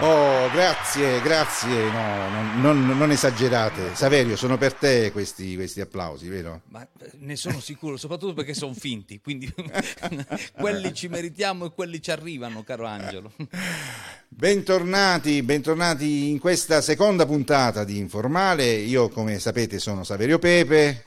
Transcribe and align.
Oh, 0.00 0.50
grazie, 0.50 1.20
grazie. 1.22 1.88
No, 1.90 2.28
non, 2.28 2.60
non- 2.60 2.98
non 2.98 3.10
esagerate. 3.12 3.94
Saverio, 3.94 4.34
sono 4.34 4.58
per 4.58 4.72
te 4.74 5.12
questi, 5.12 5.54
questi 5.54 5.80
applausi, 5.80 6.28
vero? 6.28 6.62
Ma 6.70 6.82
eh, 6.82 7.10
ne 7.20 7.36
sono 7.36 7.60
sicuro, 7.60 7.96
soprattutto 7.96 8.34
perché 8.34 8.54
sono 8.54 8.74
finti, 8.74 9.20
quindi 9.20 9.52
quelli 10.58 10.92
ci 10.92 11.06
meritiamo 11.06 11.66
e 11.66 11.72
quelli 11.72 12.02
ci 12.02 12.10
arrivano, 12.10 12.64
caro 12.64 12.86
Angelo. 12.86 13.32
Bentornati, 14.28 15.42
bentornati 15.44 16.28
in 16.28 16.40
questa 16.40 16.80
seconda 16.80 17.24
puntata 17.24 17.84
di 17.84 17.98
Informale. 17.98 18.64
Io, 18.72 19.08
come 19.10 19.38
sapete, 19.38 19.78
sono 19.78 20.02
Saverio 20.02 20.40
Pepe. 20.40 21.04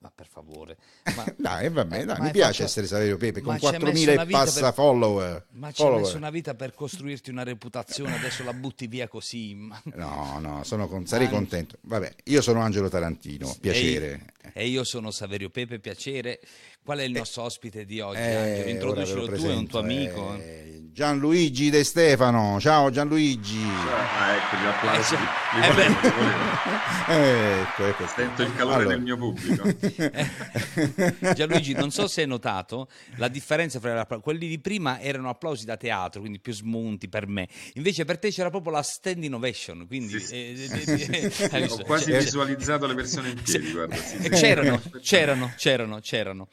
Ma 0.00 0.12
per 0.14 0.28
favore. 0.28 0.76
Ma, 1.16 1.24
Dai, 1.36 1.68
vabbè, 1.70 2.04
dai, 2.04 2.18
ma 2.18 2.24
mi 2.26 2.30
piace 2.30 2.52
fatto- 2.52 2.64
essere 2.64 2.86
Saverio 2.86 3.16
Pepe 3.16 3.40
con 3.40 3.54
ma 3.54 3.58
ci 3.58 3.66
hai 3.66 3.72
messo 3.82 3.84
4.000 4.04 4.12
una 4.12 4.22
e 4.22 4.26
passa 4.26 4.60
per- 4.60 4.72
follower. 4.74 5.46
ma 5.50 5.72
ci 5.72 5.80
hai 5.82 5.86
Follower. 5.86 6.02
messo 6.04 6.16
una 6.16 6.30
vita 6.30 6.54
per 6.54 6.72
costruirti 6.72 7.30
una 7.30 7.42
reputazione, 7.42 8.14
adesso 8.14 8.44
la 8.44 8.52
butti 8.52 8.86
via 8.86 9.08
così. 9.08 9.54
ma- 9.56 9.82
No, 9.96 10.38
no, 10.40 10.62
sono 10.62 10.86
con- 10.86 11.04
sarei 11.06 11.26
Ma- 11.26 11.32
contento. 11.32 11.78
Vabbè, 11.80 12.14
io 12.26 12.40
sono 12.42 12.60
Angelo 12.60 12.88
Tarantino, 12.88 13.56
piacere. 13.60 14.26
E, 14.52 14.62
e 14.62 14.68
io 14.68 14.84
sono 14.84 15.10
Saverio 15.10 15.50
Pepe, 15.50 15.80
piacere. 15.80 16.38
Qual 16.84 16.98
è 17.00 17.02
il 17.02 17.12
nostro 17.12 17.42
ospite 17.42 17.84
di 17.84 18.00
oggi, 18.00 18.20
Eh, 18.20 18.34
Angelo? 18.34 18.68
Introducilo 18.70 19.26
lo 19.26 19.36
tu, 19.36 19.44
è 19.46 19.54
un 19.54 19.66
tuo 19.66 19.80
amico. 19.80 20.34
eh, 20.36 20.77
Gianluigi 20.92 21.70
De 21.70 21.84
Stefano. 21.84 22.58
Ciao 22.60 22.90
Gianluigi. 22.90 23.60
Ah, 23.62 24.34
ecco 24.34 24.56
gli 24.56 24.66
applausi. 24.66 25.14
Eh, 25.14 25.18
Li 25.60 25.80
eh, 25.80 25.88
li 25.88 25.94
volevo. 26.00 26.56
Ecco, 27.10 27.86
ecco. 27.86 28.06
Sento 28.06 28.42
il 28.42 28.54
calore 28.54 28.74
Allora. 28.82 28.88
del 28.96 29.00
mio 29.02 29.16
pubblico. 29.16 29.62
Gianluigi, 31.34 31.72
non 31.72 31.90
so 31.90 32.06
se 32.06 32.20
hai 32.22 32.26
notato 32.26 32.88
la 33.16 33.28
differenza 33.28 33.80
fra 33.80 34.04
quelli 34.20 34.46
di 34.46 34.58
prima 34.58 35.00
erano 35.00 35.30
applausi 35.30 35.64
da 35.64 35.78
teatro, 35.78 36.20
quindi 36.20 36.38
più 36.38 36.52
smunti 36.52 37.08
per 37.08 37.26
me. 37.26 37.48
Invece 37.74 38.04
per 38.04 38.18
te 38.18 38.30
c'era 38.30 38.50
proprio 38.50 38.72
la 38.72 38.82
standing 38.82 39.32
ovation, 39.32 39.86
quindi 39.86 40.18
Sì, 40.20 40.26
sì. 40.26 40.34
eh, 40.34 40.68
eh, 40.70 41.32
eh, 41.38 41.48
hai 41.52 41.62
visto? 41.62 41.80
Ho 41.80 41.84
quasi 41.86 42.10
C'è- 42.10 42.18
visualizzato 42.22 42.86
le 42.86 42.94
persone 42.94 43.30
in 43.30 43.40
piedi, 43.42 43.72
guarda. 43.72 43.96
sì, 43.96 44.16
eh, 44.16 44.22
sì. 44.24 44.28
c'erano, 44.28 44.82
c'erano, 45.00 45.52
c'erano, 45.56 46.00
c'erano. 46.02 46.48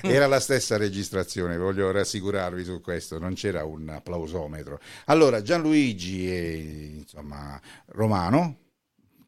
Era 0.00 0.26
la 0.26 0.40
stessa 0.40 0.78
registrazione, 0.78 1.58
voglio 1.58 1.90
rassicurarvi 1.90 2.64
su 2.64 2.80
questo, 2.80 3.18
non 3.18 3.34
c'era 3.38 3.64
un 3.64 3.88
applausometro. 3.88 4.80
Allora, 5.06 5.40
Gianluigi 5.40 6.28
è 6.28 6.50
insomma 6.98 7.60
romano, 7.86 8.58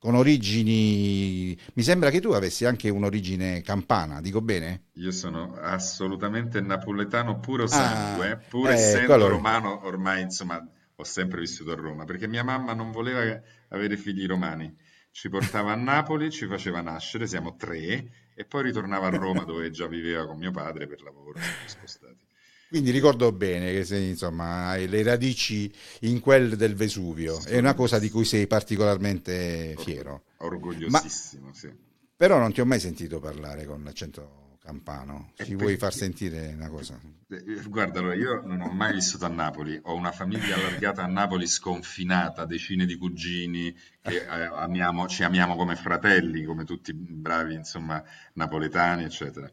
con 0.00 0.16
origini... 0.16 1.56
Mi 1.74 1.82
sembra 1.82 2.10
che 2.10 2.20
tu 2.20 2.30
avessi 2.32 2.64
anche 2.64 2.88
un'origine 2.88 3.62
campana, 3.62 4.20
dico 4.20 4.40
bene? 4.40 4.86
Io 4.94 5.12
sono 5.12 5.54
assolutamente 5.54 6.60
napoletano 6.60 7.38
puro 7.38 7.64
Ah, 7.64 7.68
sangue, 7.68 8.44
pur 8.48 8.68
ecco, 8.68 8.78
essendo 8.78 9.14
allora. 9.14 9.34
romano, 9.34 9.86
ormai 9.86 10.22
insomma 10.22 10.60
ho 10.96 11.04
sempre 11.04 11.40
vissuto 11.40 11.70
a 11.70 11.76
Roma, 11.76 12.04
perché 12.04 12.26
mia 12.26 12.42
mamma 12.42 12.74
non 12.74 12.90
voleva 12.90 13.40
avere 13.68 13.96
figli 13.96 14.26
romani. 14.26 14.76
Ci 15.12 15.28
portava 15.28 15.72
a 15.72 15.76
Napoli, 15.76 16.30
ci 16.30 16.46
faceva 16.46 16.80
nascere, 16.80 17.26
siamo 17.26 17.56
tre, 17.56 18.10
e 18.34 18.44
poi 18.44 18.62
ritornava 18.64 19.08
a 19.08 19.10
Roma 19.10 19.44
dove 19.44 19.70
già 19.70 19.86
viveva 19.86 20.26
con 20.26 20.38
mio 20.38 20.50
padre 20.50 20.86
per 20.86 21.02
lavoro, 21.02 21.38
siamo 21.38 21.66
spostati. 21.66 22.28
Quindi 22.70 22.92
ricordo 22.92 23.32
bene 23.32 23.72
che 23.72 23.84
sei, 23.84 24.10
insomma, 24.10 24.68
hai 24.68 24.86
le 24.86 25.02
radici 25.02 25.72
in 26.02 26.20
quel 26.20 26.56
del 26.56 26.76
Vesuvio, 26.76 27.42
è 27.44 27.58
una 27.58 27.74
cosa 27.74 27.98
di 27.98 28.08
cui 28.08 28.24
sei 28.24 28.46
particolarmente 28.46 29.74
fiero. 29.76 30.22
Orgogliosissimo, 30.36 31.52
sì. 31.52 31.68
Però 32.16 32.38
non 32.38 32.52
ti 32.52 32.60
ho 32.60 32.64
mai 32.64 32.78
sentito 32.78 33.18
parlare 33.18 33.64
con 33.66 33.82
l'accento 33.82 34.58
campano. 34.62 35.32
Ci 35.34 35.56
vuoi 35.56 35.76
far 35.76 35.92
sentire 35.92 36.52
una 36.54 36.68
cosa? 36.68 36.96
Eh, 37.28 37.62
Guarda, 37.66 37.98
allora 37.98 38.14
io 38.14 38.40
non 38.44 38.60
ho 38.60 38.70
mai 38.70 38.92
vissuto 38.92 39.24
a 39.24 39.28
Napoli, 39.28 39.76
ho 39.82 39.94
una 39.94 40.12
famiglia 40.12 40.54
allargata 40.54 41.02
a 41.02 41.08
Napoli 41.08 41.48
sconfinata, 41.48 42.44
decine 42.44 42.86
di 42.86 42.96
cugini 42.96 43.74
che 44.00 44.16
eh, 44.16 44.26
amiamo, 44.26 45.08
ci 45.08 45.24
amiamo 45.24 45.56
come 45.56 45.74
fratelli, 45.74 46.44
come 46.44 46.64
tutti 46.64 46.92
bravi, 46.92 47.54
insomma, 47.54 48.00
napoletani, 48.34 49.02
eccetera. 49.02 49.50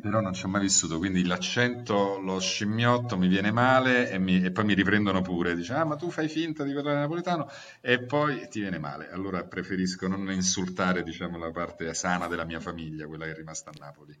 Però 0.00 0.20
non 0.20 0.32
ci 0.32 0.44
ho 0.44 0.48
mai 0.48 0.60
vissuto, 0.62 0.98
quindi 0.98 1.24
l'accento 1.24 2.18
lo 2.18 2.40
scimmiotto, 2.40 3.16
mi 3.16 3.28
viene 3.28 3.52
male 3.52 4.10
e, 4.10 4.18
mi- 4.18 4.42
e 4.42 4.50
poi 4.50 4.64
mi 4.64 4.74
riprendono 4.74 5.22
pure, 5.22 5.54
dice, 5.54 5.72
ah 5.74 5.84
ma 5.84 5.94
tu 5.94 6.10
fai 6.10 6.28
finta 6.28 6.64
di 6.64 6.72
parlare 6.74 6.98
napoletano 6.98 7.48
e 7.80 8.02
poi 8.04 8.48
ti 8.48 8.58
viene 8.60 8.78
male. 8.80 9.08
Allora 9.10 9.44
preferisco 9.44 10.08
non 10.08 10.30
insultare, 10.32 11.04
diciamo, 11.04 11.38
la 11.38 11.52
parte 11.52 11.94
sana 11.94 12.26
della 12.26 12.44
mia 12.44 12.58
famiglia, 12.58 13.06
quella 13.06 13.24
che 13.26 13.30
è 13.30 13.34
rimasta 13.36 13.70
a 13.70 13.74
Napoli. 13.78 14.18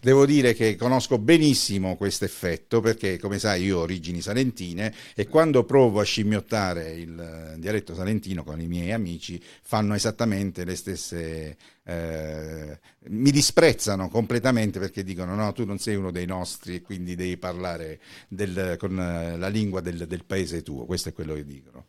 Devo 0.00 0.26
dire 0.26 0.54
che 0.54 0.76
conosco 0.76 1.18
benissimo 1.18 1.96
questo 1.96 2.24
effetto 2.24 2.80
perché, 2.80 3.18
come 3.18 3.38
sai, 3.38 3.64
io 3.64 3.78
ho 3.78 3.82
origini 3.82 4.20
salentine 4.20 4.92
e 5.14 5.26
quando 5.26 5.64
provo 5.64 6.00
a 6.00 6.04
scimmiottare 6.04 6.92
il 6.92 7.18
eh, 7.18 7.58
dialetto 7.58 7.94
salentino 7.94 8.44
con 8.44 8.60
i 8.60 8.66
miei 8.66 8.92
amici 8.92 9.40
fanno 9.62 9.94
esattamente 9.94 10.64
le 10.64 10.76
stesse. 10.76 11.56
eh, 11.84 12.78
mi 13.08 13.30
disprezzano 13.30 14.08
completamente 14.08 14.78
perché 14.78 15.02
dicono: 15.02 15.34
No, 15.34 15.52
tu 15.52 15.64
non 15.64 15.78
sei 15.78 15.96
uno 15.96 16.10
dei 16.10 16.26
nostri 16.26 16.76
e 16.76 16.82
quindi 16.82 17.14
devi 17.14 17.36
parlare 17.36 18.00
del- 18.28 18.76
con 18.78 18.98
eh, 18.98 19.36
la 19.38 19.48
lingua 19.48 19.80
del, 19.80 20.06
del 20.06 20.24
paese 20.24 20.62
tuo. 20.62 20.84
Questo 20.84 21.08
è 21.10 21.12
quello 21.12 21.34
che 21.34 21.44
dicono. 21.44 21.86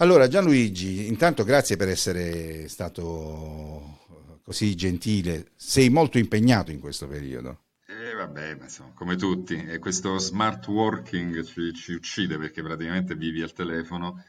Allora, 0.00 0.28
Gianluigi, 0.28 1.08
intanto 1.08 1.42
grazie 1.42 1.76
per 1.76 1.88
essere 1.88 2.68
stato 2.68 4.06
così 4.48 4.74
gentile. 4.74 5.50
Sei 5.56 5.90
molto 5.90 6.16
impegnato 6.16 6.70
in 6.70 6.80
questo 6.80 7.06
periodo. 7.06 7.64
E 7.86 8.14
vabbè, 8.14 8.54
ma 8.54 8.64
insomma, 8.64 8.92
come 8.94 9.14
tutti, 9.16 9.62
e 9.62 9.78
questo 9.78 10.16
smart 10.16 10.66
working 10.68 11.44
ci, 11.44 11.74
ci 11.74 11.92
uccide 11.92 12.38
perché 12.38 12.62
praticamente 12.62 13.14
vivi 13.14 13.42
al 13.42 13.52
telefono 13.52 14.24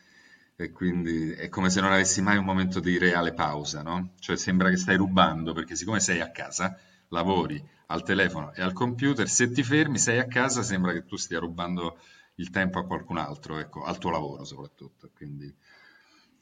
e 0.57 0.72
quindi 0.72 1.31
è 1.31 1.47
come 1.47 1.69
se 1.69 1.80
non 1.80 1.94
avessi 1.94 2.22
mai 2.22 2.35
un 2.35 2.44
momento 2.44 2.81
di 2.81 2.97
reale 2.97 3.34
pausa, 3.34 3.81
no? 3.81 4.12
Cioè 4.19 4.35
sembra 4.35 4.69
che 4.69 4.75
stai 4.75 4.97
rubando 4.97 5.53
perché 5.53 5.78
siccome 5.78 6.02
sei 6.02 6.19
a 6.19 6.31
casa, 6.31 6.78
lavori 7.09 7.66
al 7.88 8.03
telefono 8.03 8.53
e 8.53 8.62
al 8.62 8.74
computer, 8.74 9.30
se 9.30 9.50
ti 9.51 9.63
fermi, 9.63 9.97
sei 9.97 10.19
a 10.19 10.28
casa, 10.28 10.63
sembra 10.63 10.91
che 10.91 11.06
tu 11.06 11.16
stia 11.16 11.40
rubando 11.40 11.97
il 12.36 12.50
tempo 12.50 12.80
a 12.80 12.86
qualcun 12.86 13.18
altro, 13.18 13.57
ecco, 13.57 13.84
al 13.84 13.97
tuo 13.97 14.09
lavoro 14.09 14.44
soprattutto. 14.44 15.09
Quindi 15.16 15.53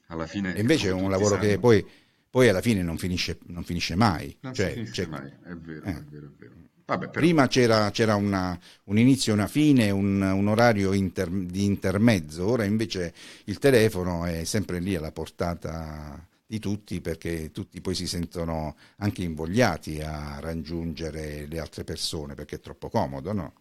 alla 0.08 0.26
fine... 0.26 0.52
E 0.54 0.60
invece 0.60 0.88
è 0.88 0.92
un 0.92 1.10
lavoro 1.10 1.38
che 1.38 1.50
sanno, 1.50 1.60
poi, 1.60 1.86
poi 2.30 2.48
alla 2.48 2.60
fine 2.60 2.82
non 2.82 2.98
finisce, 2.98 3.38
non 3.46 3.64
finisce 3.64 3.94
mai. 3.94 4.36
non 4.40 4.54
Cioè, 4.54 4.72
finisce 4.72 5.02
c'è- 5.04 5.06
mai, 5.08 5.30
è 5.44 5.54
vero, 5.54 5.86
eh. 5.86 5.90
è 5.92 6.02
vero, 6.02 6.26
è 6.26 6.30
vero. 6.36 6.54
Vabbè. 6.84 7.08
Prima 7.10 7.46
c'era, 7.48 7.90
c'era 7.90 8.14
una- 8.14 8.58
un 8.84 8.98
inizio 8.98 9.32
una 9.34 9.46
fine, 9.46 9.90
un, 9.90 10.20
un 10.22 10.48
orario 10.48 10.92
inter- 10.94 11.28
di 11.30 11.64
intermezzo, 11.64 12.46
ora 12.46 12.64
invece 12.64 13.12
il 13.44 13.58
telefono 13.58 14.24
è 14.24 14.44
sempre 14.44 14.78
lì 14.80 14.94
alla 14.94 15.12
portata 15.12 16.26
di 16.46 16.58
tutti 16.58 17.00
perché 17.02 17.50
tutti 17.50 17.80
poi 17.82 17.94
si 17.94 18.06
sentono 18.06 18.76
anche 18.98 19.22
invogliati 19.22 20.00
a 20.00 20.38
raggiungere 20.40 21.46
le 21.46 21.58
altre 21.58 21.84
persone 21.84 22.34
perché 22.34 22.56
è 22.56 22.60
troppo 22.60 22.88
comodo, 22.88 23.32
no? 23.34 23.52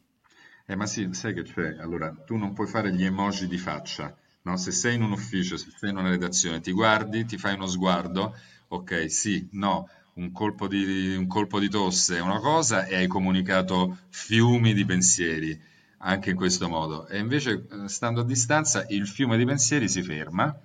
Eh, 0.65 0.75
ma 0.75 0.85
sì, 0.85 1.07
sai 1.13 1.33
che 1.33 1.43
c'è? 1.43 1.77
Allora, 1.79 2.13
tu 2.25 2.35
non 2.35 2.53
puoi 2.53 2.67
fare 2.67 2.93
gli 2.93 3.03
emoji 3.03 3.47
di 3.47 3.57
faccia, 3.57 4.15
no? 4.43 4.57
Se 4.57 4.71
sei 4.71 4.95
in 4.95 5.01
un 5.03 5.11
ufficio, 5.11 5.57
se 5.57 5.71
sei 5.75 5.89
in 5.91 5.97
una 5.97 6.09
redazione, 6.09 6.59
ti 6.59 6.71
guardi, 6.71 7.25
ti 7.25 7.37
fai 7.37 7.53
uno 7.55 7.67
sguardo, 7.67 8.35
ok, 8.69 9.09
sì, 9.11 9.47
no, 9.53 9.89
un 10.15 10.31
colpo 10.31 10.67
di, 10.67 11.15
un 11.15 11.27
colpo 11.27 11.59
di 11.59 11.69
tosse 11.69 12.17
è 12.17 12.21
una 12.21 12.39
cosa 12.39 12.85
e 12.85 12.95
hai 12.95 13.07
comunicato 13.07 13.99
fiumi 14.09 14.73
di 14.73 14.85
pensieri, 14.85 15.59
anche 15.99 16.31
in 16.31 16.35
questo 16.35 16.67
modo. 16.67 17.07
E 17.07 17.19
invece, 17.19 17.65
eh, 17.69 17.87
stando 17.87 18.21
a 18.21 18.25
distanza, 18.25 18.85
il 18.89 19.07
fiume 19.07 19.37
di 19.37 19.45
pensieri 19.45 19.87
si 19.87 20.01
ferma 20.01 20.55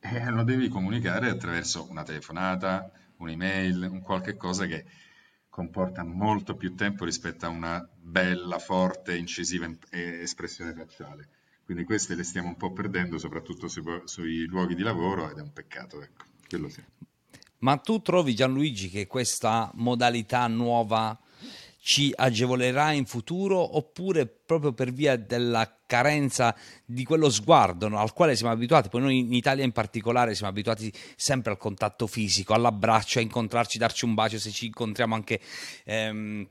e 0.00 0.30
lo 0.30 0.42
devi 0.44 0.68
comunicare 0.68 1.28
attraverso 1.28 1.86
una 1.90 2.02
telefonata, 2.02 2.90
un'email, 3.18 3.88
un 3.90 4.00
qualche 4.00 4.36
cosa 4.36 4.66
che 4.66 4.84
comporta 5.48 6.04
molto 6.04 6.54
più 6.54 6.74
tempo 6.74 7.04
rispetto 7.04 7.46
a 7.46 7.48
una 7.50 7.86
bella, 8.00 8.58
forte, 8.58 9.16
incisiva 9.16 9.68
eh, 9.90 10.20
espressione 10.22 10.72
facciale. 10.72 11.28
Quindi 11.64 11.84
queste 11.84 12.14
le 12.14 12.24
stiamo 12.24 12.48
un 12.48 12.56
po' 12.56 12.72
perdendo, 12.72 13.18
soprattutto 13.18 13.68
sui, 13.68 13.82
sui 14.04 14.46
luoghi 14.46 14.74
di 14.74 14.82
lavoro, 14.82 15.30
ed 15.30 15.38
è 15.38 15.42
un 15.42 15.52
peccato, 15.52 16.02
ecco, 16.02 16.24
quello 16.48 16.68
sì. 16.68 16.82
Ma 17.60 17.76
tu 17.76 18.00
trovi 18.00 18.34
Gianluigi 18.34 18.90
che 18.90 19.06
questa 19.06 19.70
modalità 19.74 20.46
nuova 20.46 21.18
ci 21.82 22.12
agevolerà 22.14 22.92
in 22.92 23.06
futuro 23.06 23.76
oppure 23.76 24.26
proprio 24.26 24.72
per 24.72 24.92
via 24.92 25.16
della 25.16 25.78
carenza 25.86 26.54
di 26.84 27.04
quello 27.04 27.30
sguardo 27.30 27.88
no, 27.88 27.98
al 27.98 28.12
quale 28.12 28.36
siamo 28.36 28.52
abituati, 28.52 28.90
poi 28.90 29.00
noi 29.00 29.18
in 29.18 29.32
Italia 29.32 29.64
in 29.64 29.72
particolare 29.72 30.34
siamo 30.34 30.50
abituati 30.50 30.92
sempre 31.16 31.52
al 31.52 31.58
contatto 31.58 32.06
fisico, 32.06 32.52
all'abbraccio, 32.52 33.18
a 33.18 33.22
incontrarci, 33.22 33.78
darci 33.78 34.04
un 34.04 34.14
bacio 34.14 34.38
se 34.38 34.50
ci 34.50 34.66
incontriamo 34.66 35.14
anche... 35.14 35.40
ehm, 35.84 36.48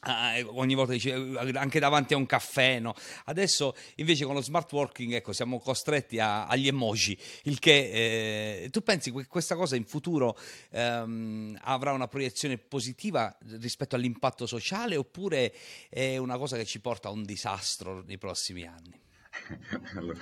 ah, 0.00 0.32
ogni 0.46 0.74
volta 0.74 0.92
dice 0.92 1.10
eh, 1.14 1.52
anche 1.54 1.78
davanti 1.78 2.14
a 2.14 2.16
un 2.16 2.26
caffè 2.26 2.78
no? 2.78 2.94
adesso 3.26 3.74
invece 3.96 4.24
con 4.24 4.34
lo 4.34 4.40
smart 4.42 4.70
working 4.72 5.12
ecco 5.14 5.32
siamo 5.32 5.58
costretti 5.60 6.18
a- 6.18 6.46
agli 6.46 6.66
emoji 6.68 7.18
il 7.44 7.58
che 7.58 8.62
eh, 8.64 8.68
tu 8.70 8.82
pensi 8.82 9.12
che 9.12 9.26
questa 9.26 9.56
cosa 9.56 9.76
in 9.76 9.84
futuro 9.84 10.38
ehm, 10.70 11.58
avrà 11.62 11.92
una 11.92 12.08
proiezione 12.08 12.58
positiva 12.58 13.36
rispetto 13.58 13.96
all'impatto 13.96 14.46
sociale 14.46 14.96
oppure 14.96 15.54
è 15.88 16.16
una 16.16 16.36
cosa 16.38 16.56
che 16.56 16.64
ci 16.64 16.80
porta 16.80 17.08
a 17.08 17.12
un 17.12 17.24
disastro 17.24 18.02
nei 18.06 18.18
prossimi 18.18 18.64
anni 18.64 18.98
allora, 19.96 20.18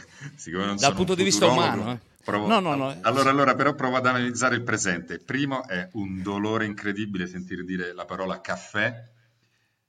Dal 0.75 0.95
punto 0.95 1.15
di 1.15 1.23
vista 1.23 1.47
umano, 1.47 1.93
eh. 1.93 1.99
provo- 2.23 2.47
No, 2.47 2.61
no, 2.61 2.75
no. 2.75 2.95
Allora, 3.03 3.31
allora, 3.31 3.55
però 3.55 3.75
provo 3.75 3.97
ad 3.97 4.07
analizzare 4.07 4.55
il 4.55 4.63
presente. 4.63 5.19
Primo 5.19 5.67
è 5.67 5.89
un 5.93 6.23
dolore 6.23 6.67
incredibile 6.67 7.27
sentire 7.27 7.65
dire 7.65 7.95
la 7.95 8.05
parola 8.05 8.41
caffè, 8.41 9.03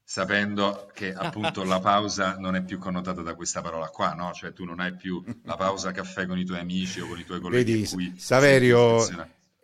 sapendo 0.10 0.90
che 0.96 1.14
appunto 1.14 1.64
la 1.64 1.80
pausa 1.80 2.36
non 2.40 2.56
è 2.56 2.64
più 2.64 2.80
connotata 2.80 3.22
da 3.22 3.36
questa 3.36 3.62
parola 3.62 3.90
qua, 3.90 4.14
no? 4.14 4.34
Cioè 4.34 4.54
tu 4.54 4.64
non 4.66 4.80
hai 4.80 4.96
più 4.96 5.24
la 5.44 5.56
pausa 5.56 5.92
caffè 5.92 6.26
con 6.26 6.40
i 6.40 6.46
tuoi 6.46 6.58
amici 6.58 7.00
o 7.00 7.08
con 7.08 7.20
i 7.20 7.24
tuoi 7.26 7.40
colleghi. 7.40 7.72
Vedi, 7.74 7.88
cui 7.88 8.14
Saverio 8.18 9.06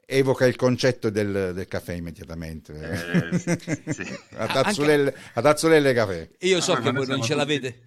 evoca 0.05 0.45
il 0.45 0.55
concetto 0.55 1.09
del, 1.09 1.53
del 1.55 1.67
caffè 1.67 1.93
immediatamente. 1.93 3.31
Eh, 3.31 3.39
sì, 3.39 3.57
sì. 3.91 4.19
a, 4.37 4.45
tazzolelle, 4.45 5.15
a 5.33 5.41
tazzolelle 5.41 5.93
caffè. 5.93 6.29
Io 6.41 6.61
so 6.61 6.73
Ah, 6.73 6.79
che 6.79 6.91
voi 6.91 7.07
non 7.07 7.21
ce 7.21 7.21
tutti- 7.21 7.33
l'avete. 7.33 7.79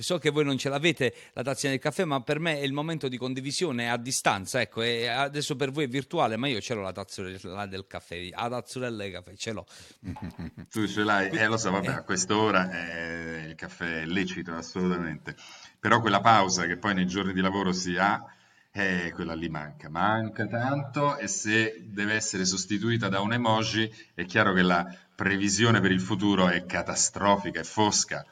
So 0.00 0.18
che 0.18 0.30
voi 0.30 0.44
non 0.44 0.56
ce 0.58 0.68
l'avete 0.68 1.14
la 1.34 1.42
tazzina 1.42 1.72
del 1.72 1.80
caffè, 1.80 2.04
ma 2.04 2.20
per 2.22 2.38
me 2.38 2.58
è 2.58 2.62
il 2.62 2.72
momento 2.72 3.08
di 3.08 3.16
condivisione 3.16 3.90
a 3.90 3.96
distanza. 3.96 4.60
Ecco, 4.60 4.82
e 4.82 5.06
adesso 5.06 5.56
per 5.56 5.70
voi 5.70 5.84
è 5.84 5.88
virtuale, 5.88 6.36
ma 6.36 6.48
io 6.48 6.60
ce 6.60 6.74
l'ho 6.74 6.82
la 6.82 6.92
tazzolella 6.92 7.66
del 7.66 7.86
caffè, 7.86 8.28
la 8.30 8.48
tazzolella 8.48 9.02
del 9.02 9.12
caffè, 9.12 9.34
ce 9.36 9.52
l'ho. 9.52 9.66
Tu 10.70 10.86
ce 10.86 11.02
l'hai, 11.02 11.28
eh 11.30 11.46
lo 11.46 11.56
so, 11.56 11.70
vabbè, 11.70 11.88
a 11.88 12.02
quest'ora 12.02 12.70
eh, 12.70 13.48
il 13.48 13.54
caffè 13.54 14.02
è 14.02 14.06
lecito 14.06 14.54
assolutamente, 14.54 15.36
però 15.78 16.00
quella 16.00 16.20
pausa 16.20 16.66
che 16.66 16.76
poi 16.76 16.94
nei 16.94 17.06
giorni 17.06 17.32
di 17.32 17.40
lavoro 17.40 17.72
si 17.72 17.96
ha, 17.96 18.24
eh, 18.72 19.10
quella 19.14 19.34
lì 19.34 19.48
manca, 19.48 19.88
manca 19.88 20.46
tanto 20.46 21.16
e 21.16 21.26
se 21.26 21.82
deve 21.86 22.14
essere 22.14 22.44
sostituita 22.44 23.08
da 23.08 23.20
un 23.20 23.32
emoji 23.32 23.92
è 24.14 24.24
chiaro 24.24 24.52
che 24.52 24.62
la 24.62 24.86
previsione 25.14 25.80
per 25.80 25.90
il 25.90 26.00
futuro 26.00 26.48
è 26.48 26.64
catastrofica, 26.64 27.60
è 27.60 27.64
fosca. 27.64 28.24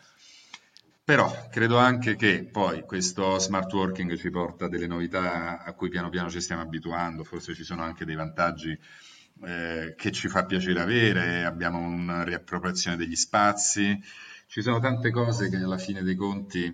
Però 1.08 1.48
credo 1.48 1.78
anche 1.78 2.16
che 2.16 2.44
poi 2.44 2.82
questo 2.82 3.38
smart 3.38 3.72
working 3.72 4.14
ci 4.14 4.28
porta 4.28 4.68
delle 4.68 4.86
novità 4.86 5.64
a 5.64 5.72
cui 5.72 5.88
piano 5.88 6.10
piano 6.10 6.28
ci 6.28 6.38
stiamo 6.38 6.60
abituando, 6.60 7.24
forse 7.24 7.54
ci 7.54 7.64
sono 7.64 7.82
anche 7.82 8.04
dei 8.04 8.14
vantaggi 8.14 8.78
eh, 9.42 9.94
che 9.96 10.10
ci 10.12 10.28
fa 10.28 10.44
piacere 10.44 10.82
avere, 10.82 11.46
abbiamo 11.46 11.78
una 11.78 12.24
riappropriazione 12.24 12.98
degli 12.98 13.16
spazi, 13.16 13.98
ci 14.48 14.60
sono 14.60 14.80
tante 14.80 15.10
cose 15.10 15.48
che 15.48 15.56
alla 15.56 15.78
fine 15.78 16.02
dei 16.02 16.14
conti 16.14 16.70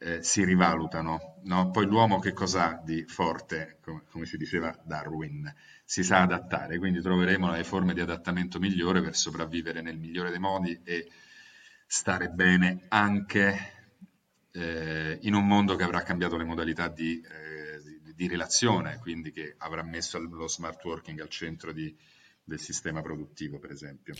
eh, 0.00 0.22
si 0.22 0.44
rivalutano, 0.44 1.40
no? 1.44 1.70
Poi 1.70 1.86
l'uomo 1.86 2.18
che 2.18 2.34
cosa 2.34 2.68
ha 2.68 2.82
di 2.84 3.06
forte, 3.06 3.78
come, 3.80 4.02
come 4.10 4.26
ci 4.26 4.36
diceva 4.36 4.78
Darwin, 4.84 5.50
si 5.82 6.04
sa 6.04 6.20
adattare, 6.20 6.76
quindi 6.76 7.00
troveremo 7.00 7.50
le 7.50 7.64
forme 7.64 7.94
di 7.94 8.00
adattamento 8.00 8.58
migliore 8.58 9.00
per 9.00 9.16
sopravvivere 9.16 9.80
nel 9.80 9.96
migliore 9.96 10.28
dei 10.28 10.40
modi 10.40 10.78
e 10.84 11.08
stare 11.86 12.28
bene 12.28 12.84
anche 12.88 13.74
eh, 14.52 15.18
in 15.22 15.34
un 15.34 15.46
mondo 15.46 15.76
che 15.76 15.84
avrà 15.84 16.02
cambiato 16.02 16.36
le 16.36 16.44
modalità 16.44 16.88
di, 16.88 17.20
eh, 17.20 17.82
di- 17.82 18.14
di 18.14 18.28
relazione, 18.28 18.98
quindi 18.98 19.30
che 19.30 19.54
avrà 19.58 19.82
messo 19.82 20.18
lo 20.18 20.48
smart 20.48 20.82
working 20.84 21.20
al 21.20 21.28
centro 21.28 21.72
di- 21.72 21.94
del 22.42 22.60
sistema 22.60 23.02
produttivo, 23.02 23.58
per 23.58 23.70
esempio. 23.70 24.14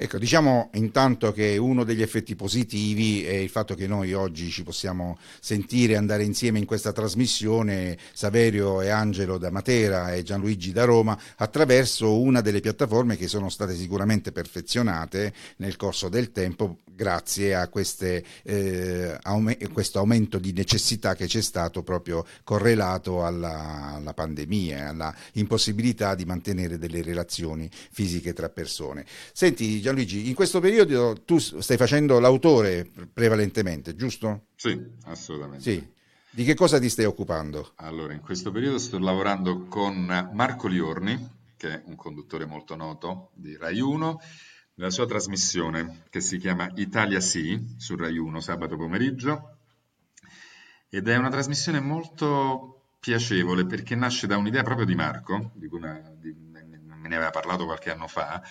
Ecco, 0.00 0.18
diciamo 0.18 0.70
intanto 0.74 1.32
che 1.32 1.56
uno 1.56 1.82
degli 1.82 2.02
effetti 2.02 2.36
positivi 2.36 3.24
è 3.24 3.32
il 3.32 3.48
fatto 3.48 3.74
che 3.74 3.88
noi 3.88 4.12
oggi 4.12 4.48
ci 4.48 4.62
possiamo 4.62 5.18
sentire 5.40 5.96
andare 5.96 6.22
insieme 6.22 6.60
in 6.60 6.66
questa 6.66 6.92
trasmissione, 6.92 7.98
Saverio 8.12 8.80
e 8.80 8.90
Angelo 8.90 9.38
da 9.38 9.50
Matera 9.50 10.14
e 10.14 10.22
Gianluigi 10.22 10.70
da 10.70 10.84
Roma, 10.84 11.18
attraverso 11.38 12.20
una 12.20 12.40
delle 12.42 12.60
piattaforme 12.60 13.16
che 13.16 13.26
sono 13.26 13.48
state 13.48 13.74
sicuramente 13.74 14.30
perfezionate 14.30 15.32
nel 15.56 15.74
corso 15.74 16.08
del 16.08 16.30
tempo 16.30 16.78
grazie 16.98 17.54
a 17.54 17.68
queste, 17.68 18.24
eh, 18.42 19.16
aume- 19.22 19.56
questo 19.72 20.00
aumento 20.00 20.38
di 20.38 20.52
necessità 20.52 21.14
che 21.14 21.26
c'è 21.26 21.40
stato 21.40 21.84
proprio 21.84 22.24
correlato 22.42 23.24
alla, 23.24 23.94
alla 23.94 24.14
pandemia, 24.14 24.88
alla 24.88 25.14
impossibilità 25.34 26.16
di 26.16 26.24
mantenere 26.24 26.76
delle 26.76 27.02
relazioni 27.02 27.70
fisiche 27.90 28.32
tra 28.32 28.48
persone. 28.48 29.04
Senti 29.32 29.80
Gianluigi, 29.88 30.28
in 30.28 30.34
questo 30.34 30.60
periodo 30.60 31.22
tu 31.24 31.38
stai 31.38 31.78
facendo 31.78 32.18
l'autore 32.20 32.90
prevalentemente, 33.10 33.96
giusto? 33.96 34.48
Sì, 34.54 34.78
assolutamente. 35.04 35.62
Sì. 35.62 35.96
Di 36.30 36.44
che 36.44 36.54
cosa 36.54 36.78
ti 36.78 36.90
stai 36.90 37.06
occupando? 37.06 37.72
Allora, 37.76 38.12
in 38.12 38.20
questo 38.20 38.50
periodo 38.50 38.76
sto 38.78 38.98
lavorando 38.98 39.64
con 39.64 40.28
Marco 40.34 40.68
Liorni, 40.68 41.36
che 41.56 41.68
è 41.72 41.82
un 41.86 41.96
conduttore 41.96 42.44
molto 42.44 42.76
noto 42.76 43.30
di 43.34 43.56
Rai 43.56 43.80
1, 43.80 44.20
nella 44.74 44.90
sua 44.90 45.06
trasmissione 45.06 46.02
che 46.10 46.20
si 46.20 46.36
chiama 46.36 46.70
Italia 46.74 47.18
Sì 47.20 47.74
su 47.78 47.96
Rai 47.96 48.18
1 48.18 48.40
sabato 48.40 48.76
pomeriggio 48.76 49.56
ed 50.90 51.08
è 51.08 51.16
una 51.16 51.30
trasmissione 51.30 51.80
molto 51.80 52.90
piacevole 53.00 53.64
perché 53.64 53.94
nasce 53.94 54.26
da 54.26 54.36
un'idea 54.36 54.62
proprio 54.62 54.84
di 54.86 54.94
Marco, 54.94 55.50
di 55.54 55.66
cui 55.66 55.78
una- 55.78 55.98
di- 56.14 56.34
me 56.34 57.08
ne 57.08 57.14
aveva 57.16 57.30
parlato 57.30 57.64
qualche 57.64 57.90
anno 57.90 58.06
fa, 58.06 58.42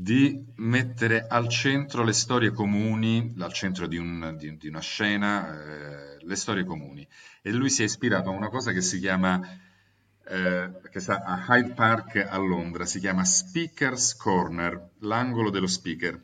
di 0.00 0.44
mettere 0.58 1.26
al 1.26 1.48
centro 1.48 2.04
le 2.04 2.12
storie 2.12 2.52
comuni, 2.52 3.34
al 3.40 3.52
centro 3.52 3.88
di, 3.88 3.96
un- 3.96 4.36
di- 4.38 4.56
di 4.56 4.68
una 4.68 4.78
scena, 4.80 5.50
eh, 5.52 6.16
le 6.24 6.36
storie 6.36 6.64
comuni. 6.64 7.04
E 7.42 7.50
lui 7.50 7.68
si 7.68 7.82
è 7.82 7.84
ispirato 7.84 8.28
a 8.30 8.32
una 8.32 8.48
cosa 8.48 8.70
che 8.70 8.80
si 8.80 9.00
chiama, 9.00 9.40
eh, 10.24 10.70
che 10.88 11.00
sta 11.00 11.24
a 11.24 11.44
Hyde 11.48 11.72
Park 11.74 12.24
a 12.28 12.36
Londra, 12.36 12.86
si 12.86 13.00
chiama 13.00 13.24
Speaker's 13.24 14.14
Corner, 14.14 14.90
l'angolo 15.00 15.50
dello 15.50 15.66
speaker. 15.66 16.22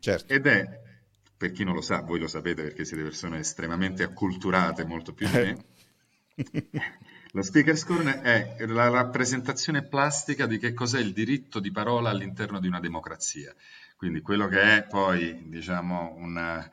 Certo. 0.00 0.30
Ed 0.30 0.46
è, 0.46 0.80
per 1.34 1.50
chi 1.52 1.64
non 1.64 1.74
lo 1.74 1.80
sa, 1.80 2.02
voi 2.02 2.18
lo 2.18 2.28
sapete 2.28 2.62
perché 2.62 2.84
siete 2.84 3.02
persone 3.04 3.38
estremamente 3.38 4.02
acculturate, 4.02 4.84
molto 4.84 5.14
più 5.14 5.26
di 5.28 5.32
me. 5.38 5.64
Lo 7.34 7.42
Speaker's 7.42 7.82
Corner 7.82 8.20
è 8.20 8.64
la 8.66 8.88
rappresentazione 8.90 9.82
plastica 9.82 10.46
di 10.46 10.56
che 10.56 10.72
cos'è 10.72 11.00
il 11.00 11.12
diritto 11.12 11.58
di 11.58 11.72
parola 11.72 12.10
all'interno 12.10 12.60
di 12.60 12.68
una 12.68 12.78
democrazia. 12.78 13.52
Quindi 13.96 14.20
quello 14.20 14.46
che 14.46 14.60
è 14.60 14.86
poi, 14.86 15.48
diciamo, 15.48 16.14
una- 16.16 16.70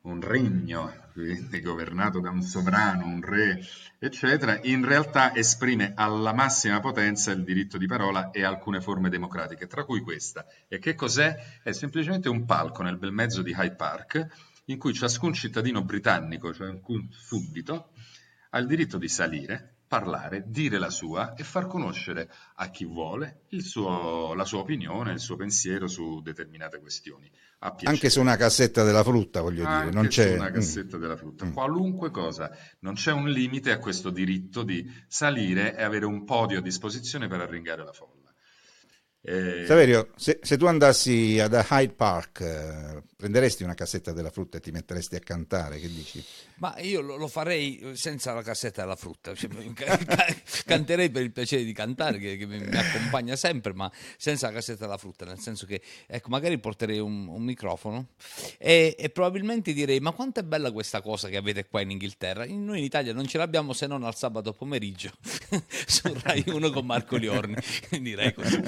un 0.00 0.20
regno 0.20 0.92
quindi 1.12 1.60
governato 1.60 2.18
da 2.18 2.30
un 2.30 2.42
sovrano, 2.42 3.06
un 3.06 3.22
re, 3.22 3.64
eccetera, 4.00 4.58
in 4.64 4.84
realtà 4.84 5.36
esprime 5.36 5.92
alla 5.94 6.32
massima 6.32 6.80
potenza 6.80 7.30
il 7.30 7.44
diritto 7.44 7.78
di 7.78 7.86
parola 7.86 8.32
e 8.32 8.42
alcune 8.42 8.80
forme 8.80 9.08
democratiche, 9.08 9.68
tra 9.68 9.84
cui 9.84 10.00
questa. 10.00 10.44
E 10.66 10.80
che 10.80 10.96
cos'è? 10.96 11.60
È 11.62 11.70
semplicemente 11.70 12.28
un 12.28 12.44
palco 12.44 12.82
nel 12.82 12.98
bel 12.98 13.12
mezzo 13.12 13.40
di 13.40 13.54
Hyde 13.56 13.76
Park 13.76 14.26
in 14.64 14.78
cui 14.78 14.94
ciascun 14.94 15.32
cittadino 15.32 15.84
britannico, 15.84 16.52
cioè 16.52 16.70
un 16.70 17.08
suddito, 17.12 17.92
ha 18.50 18.58
il 18.58 18.66
diritto 18.66 18.98
di 18.98 19.08
salire, 19.08 19.76
parlare, 19.92 20.44
dire 20.46 20.78
la 20.78 20.88
sua 20.88 21.34
e 21.34 21.44
far 21.44 21.66
conoscere 21.66 22.30
a 22.54 22.70
chi 22.70 22.86
vuole 22.86 23.42
suo- 23.58 24.32
la 24.32 24.46
sua 24.46 24.60
opinione, 24.60 25.12
il 25.12 25.20
suo 25.20 25.36
pensiero 25.36 25.86
su 25.86 26.22
determinate 26.22 26.78
questioni. 26.80 27.30
Anche 27.84 28.08
su 28.08 28.18
una 28.18 28.36
cassetta 28.36 28.84
della 28.84 29.04
frutta, 29.04 29.42
voglio 29.42 29.64
dire, 29.64 29.68
Anche 29.68 29.94
non 29.94 30.06
c'è... 30.06 30.28
su 30.28 30.34
una 30.34 30.48
Mm. 30.48 30.54
cassetta 30.54 30.96
della 30.96 31.16
frutta, 31.16 31.44
Mm. 31.44 31.52
qualunque 31.52 32.10
cosa. 32.10 32.50
Non 32.80 32.94
c'è 32.94 33.12
un 33.12 33.28
limite 33.28 33.70
a 33.70 33.78
questo 33.78 34.08
diritto 34.08 34.62
di 34.62 34.90
salire 35.06 35.76
e 35.76 35.82
avere 35.82 36.06
un 36.06 36.24
podio 36.24 36.58
a 36.60 36.62
disposizione 36.62 37.28
per 37.28 37.40
arringare 37.40 37.84
la 37.84 37.92
folla. 37.92 38.20
Eh, 39.24 39.66
Saverio, 39.66 40.08
se, 40.16 40.40
se 40.42 40.56
tu 40.56 40.64
andassi 40.66 41.38
ad 41.38 41.52
Hyde 41.70 41.92
Park, 41.94 42.40
eh, 42.40 43.02
prenderesti 43.22 43.62
una 43.62 43.74
cassetta 43.74 44.10
della 44.10 44.30
frutta 44.30 44.56
e 44.56 44.60
ti 44.60 44.72
metteresti 44.72 45.14
a 45.14 45.20
cantare, 45.20 45.78
che 45.78 45.86
dici? 45.86 46.20
Ma 46.56 46.76
io 46.80 47.00
lo, 47.00 47.28
farei 47.28 47.92
senza 47.94 48.34
la 48.34 48.42
cassetta 48.42 48.80
della 48.82 48.96
frutta, 48.96 49.32
Cioè, 49.32 49.48
ca- 49.74 49.96
ca- 49.96 50.34
canterei 50.66 51.08
per 51.08 51.22
il 51.22 51.30
piacere 51.30 51.62
di 51.62 51.72
cantare 51.72 52.18
che, 52.18 52.36
che 52.36 52.46
mi, 52.46 52.58
mi 52.58 52.76
accompagna 52.76 53.36
sempre, 53.36 53.72
ma 53.74 53.88
senza 54.16 54.48
la 54.48 54.54
cassetta 54.54 54.86
della 54.86 54.96
frutta, 54.98 55.24
nel 55.24 55.38
senso 55.38 55.66
che 55.66 55.80
ecco, 56.08 56.30
magari 56.30 56.58
porterei 56.58 56.98
un, 56.98 57.28
un 57.28 57.44
microfono 57.44 58.08
e, 58.58 58.96
e 58.98 59.10
probabilmente 59.10 59.72
direi 59.72 60.00
ma 60.00 60.10
quanto 60.10 60.40
è 60.40 60.42
bella 60.42 60.72
questa 60.72 61.00
cosa 61.00 61.28
che 61.28 61.36
avete 61.36 61.66
qua 61.68 61.80
in 61.80 61.92
Inghilterra, 61.92 62.44
In- 62.44 62.64
noi 62.64 62.78
in 62.78 62.84
Italia 62.84 63.12
non 63.12 63.28
ce 63.28 63.38
l'abbiamo 63.38 63.72
se 63.72 63.86
non 63.86 64.02
al 64.02 64.16
sabato 64.16 64.52
pomeriggio 64.52 65.12
su 65.86 66.12
Rai 66.24 66.42
1 66.44 66.70
con 66.72 66.84
Marco 66.84 67.14
Liorni, 67.14 67.54
direi 68.00 68.34
così. 68.34 68.60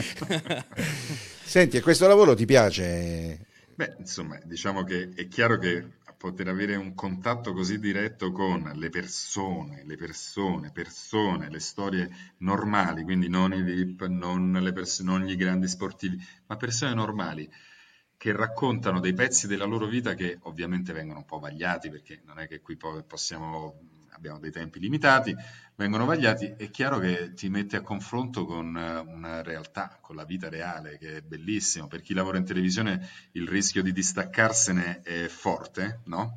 Senti, 1.44 1.76
e 1.76 1.80
questo 1.80 2.06
lavoro 2.06 2.36
ti 2.36 2.44
piace? 2.44 3.52
Beh, 3.76 3.96
insomma, 3.98 4.38
diciamo 4.44 4.84
che 4.84 5.10
è 5.14 5.26
chiaro 5.28 5.58
che 5.58 5.98
poter 6.16 6.48
avere 6.48 6.76
un 6.76 6.94
contatto 6.94 7.52
così 7.52 7.78
diretto 7.78 8.30
con 8.32 8.70
le 8.74 8.88
persone, 8.88 9.84
le 9.84 9.96
persone, 9.96 10.70
persone, 10.70 11.50
le 11.50 11.58
storie 11.60 12.08
normali, 12.38 13.02
quindi 13.02 13.28
non 13.28 13.52
i 13.52 13.62
VIP, 13.62 14.06
non, 14.06 14.52
le 14.52 14.72
pers- 14.72 15.00
non 15.00 15.22
gli 15.22 15.36
grandi 15.36 15.68
sportivi, 15.68 16.16
ma 16.46 16.56
persone 16.56 16.94
normali 16.94 17.48
che 18.16 18.32
raccontano 18.32 19.00
dei 19.00 19.12
pezzi 19.12 19.46
della 19.46 19.64
loro 19.66 19.86
vita 19.86 20.14
che 20.14 20.38
ovviamente 20.42 20.92
vengono 20.92 21.18
un 21.18 21.24
po' 21.26 21.38
vagliati, 21.40 21.90
perché 21.90 22.22
non 22.24 22.38
è 22.38 22.46
che 22.46 22.60
qui 22.60 22.76
possiamo, 23.06 23.80
abbiamo 24.14 24.38
dei 24.38 24.50
tempi 24.50 24.78
limitati, 24.78 25.34
vengono 25.76 26.04
vagliati, 26.04 26.54
è 26.56 26.70
chiaro 26.70 26.98
che 26.98 27.32
ti 27.34 27.48
mette 27.48 27.76
a 27.76 27.82
confronto 27.82 28.44
con 28.44 28.76
eh, 28.76 28.98
una 28.98 29.42
realtà, 29.42 29.98
con 30.00 30.16
la 30.16 30.24
vita 30.24 30.48
reale, 30.48 30.98
che 30.98 31.16
è 31.16 31.20
bellissimo. 31.20 31.88
Per 31.88 32.00
chi 32.00 32.14
lavora 32.14 32.38
in 32.38 32.44
televisione 32.44 33.08
il 33.32 33.48
rischio 33.48 33.82
di 33.82 33.92
distaccarsene 33.92 35.02
è 35.02 35.26
forte, 35.26 36.00
no? 36.04 36.36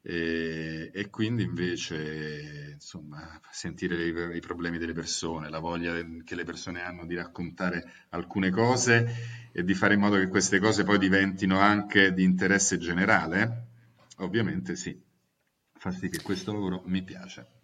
E, 0.00 0.90
e, 0.94 1.10
quindi 1.10 1.42
invece 1.42 2.70
insomma, 2.72 3.38
sentire 3.50 4.04
i, 4.04 4.36
i, 4.36 4.40
problemi 4.40 4.78
delle 4.78 4.92
persone, 4.92 5.50
la 5.50 5.58
voglia 5.58 5.92
che 6.24 6.34
le 6.34 6.44
persone 6.44 6.82
hanno 6.82 7.04
di 7.04 7.14
raccontare 7.14 7.84
alcune 8.10 8.50
cose 8.50 9.50
e 9.52 9.64
di 9.64 9.74
fare 9.74 9.94
in 9.94 10.00
modo 10.00 10.16
che 10.16 10.28
queste 10.28 10.60
cose 10.60 10.84
poi 10.84 10.98
diventino 10.98 11.58
anche 11.58 12.14
di 12.14 12.22
interesse 12.22 12.78
generale, 12.78 13.66
ovviamente 14.18 14.76
sì, 14.76 14.98
fa 15.78 15.90
sì 15.92 16.08
che 16.08 16.20
questo 16.22 16.52
lavoro 16.52 16.82
mi 16.86 17.02
piace. 17.02 17.56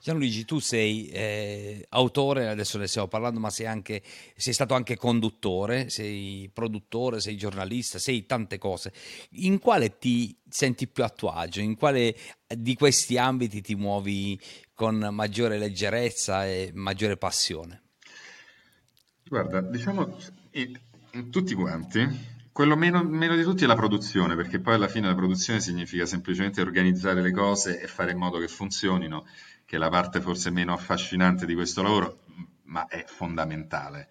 Gianluigi, 0.00 0.44
tu 0.44 0.60
sei 0.60 1.08
eh, 1.08 1.84
autore, 1.90 2.48
adesso 2.48 2.78
ne 2.78 2.86
stiamo 2.86 3.08
parlando, 3.08 3.40
ma 3.40 3.50
sei, 3.50 3.66
anche, 3.66 4.02
sei 4.36 4.52
stato 4.52 4.74
anche 4.74 4.96
conduttore, 4.96 5.90
sei 5.90 6.48
produttore, 6.52 7.20
sei 7.20 7.36
giornalista, 7.36 7.98
sei 7.98 8.24
tante 8.24 8.58
cose. 8.58 8.92
In 9.30 9.58
quale 9.58 9.98
ti 9.98 10.36
senti 10.48 10.86
più 10.86 11.02
a 11.02 11.08
tuo 11.08 11.30
agio? 11.30 11.60
In 11.60 11.76
quale 11.76 12.16
di 12.46 12.74
questi 12.74 13.18
ambiti 13.18 13.60
ti 13.60 13.74
muovi 13.74 14.40
con 14.74 15.08
maggiore 15.10 15.58
leggerezza 15.58 16.46
e 16.46 16.70
maggiore 16.72 17.16
passione? 17.16 17.82
Guarda, 19.24 19.60
diciamo 19.60 20.16
in 20.52 21.30
tutti 21.30 21.54
quanti, 21.54 22.36
quello 22.58 22.74
meno, 22.74 23.04
meno, 23.04 23.36
di 23.36 23.44
tutti 23.44 23.62
è 23.62 23.68
la 23.68 23.76
produzione, 23.76 24.34
perché 24.34 24.58
poi 24.58 24.74
alla 24.74 24.88
fine 24.88 25.06
la 25.06 25.14
produzione 25.14 25.60
significa 25.60 26.06
semplicemente 26.06 26.60
organizzare 26.60 27.22
le 27.22 27.30
cose 27.30 27.80
e 27.80 27.86
fare 27.86 28.10
in 28.10 28.18
modo 28.18 28.40
che 28.40 28.48
funzionino, 28.48 29.26
che 29.64 29.76
è 29.76 29.78
la 29.78 29.90
parte 29.90 30.20
forse 30.20 30.50
meno 30.50 30.72
affascinante 30.72 31.46
di 31.46 31.54
questo 31.54 31.82
lavoro, 31.82 32.24
ma 32.64 32.88
è 32.88 33.04
fondamentale. 33.06 34.08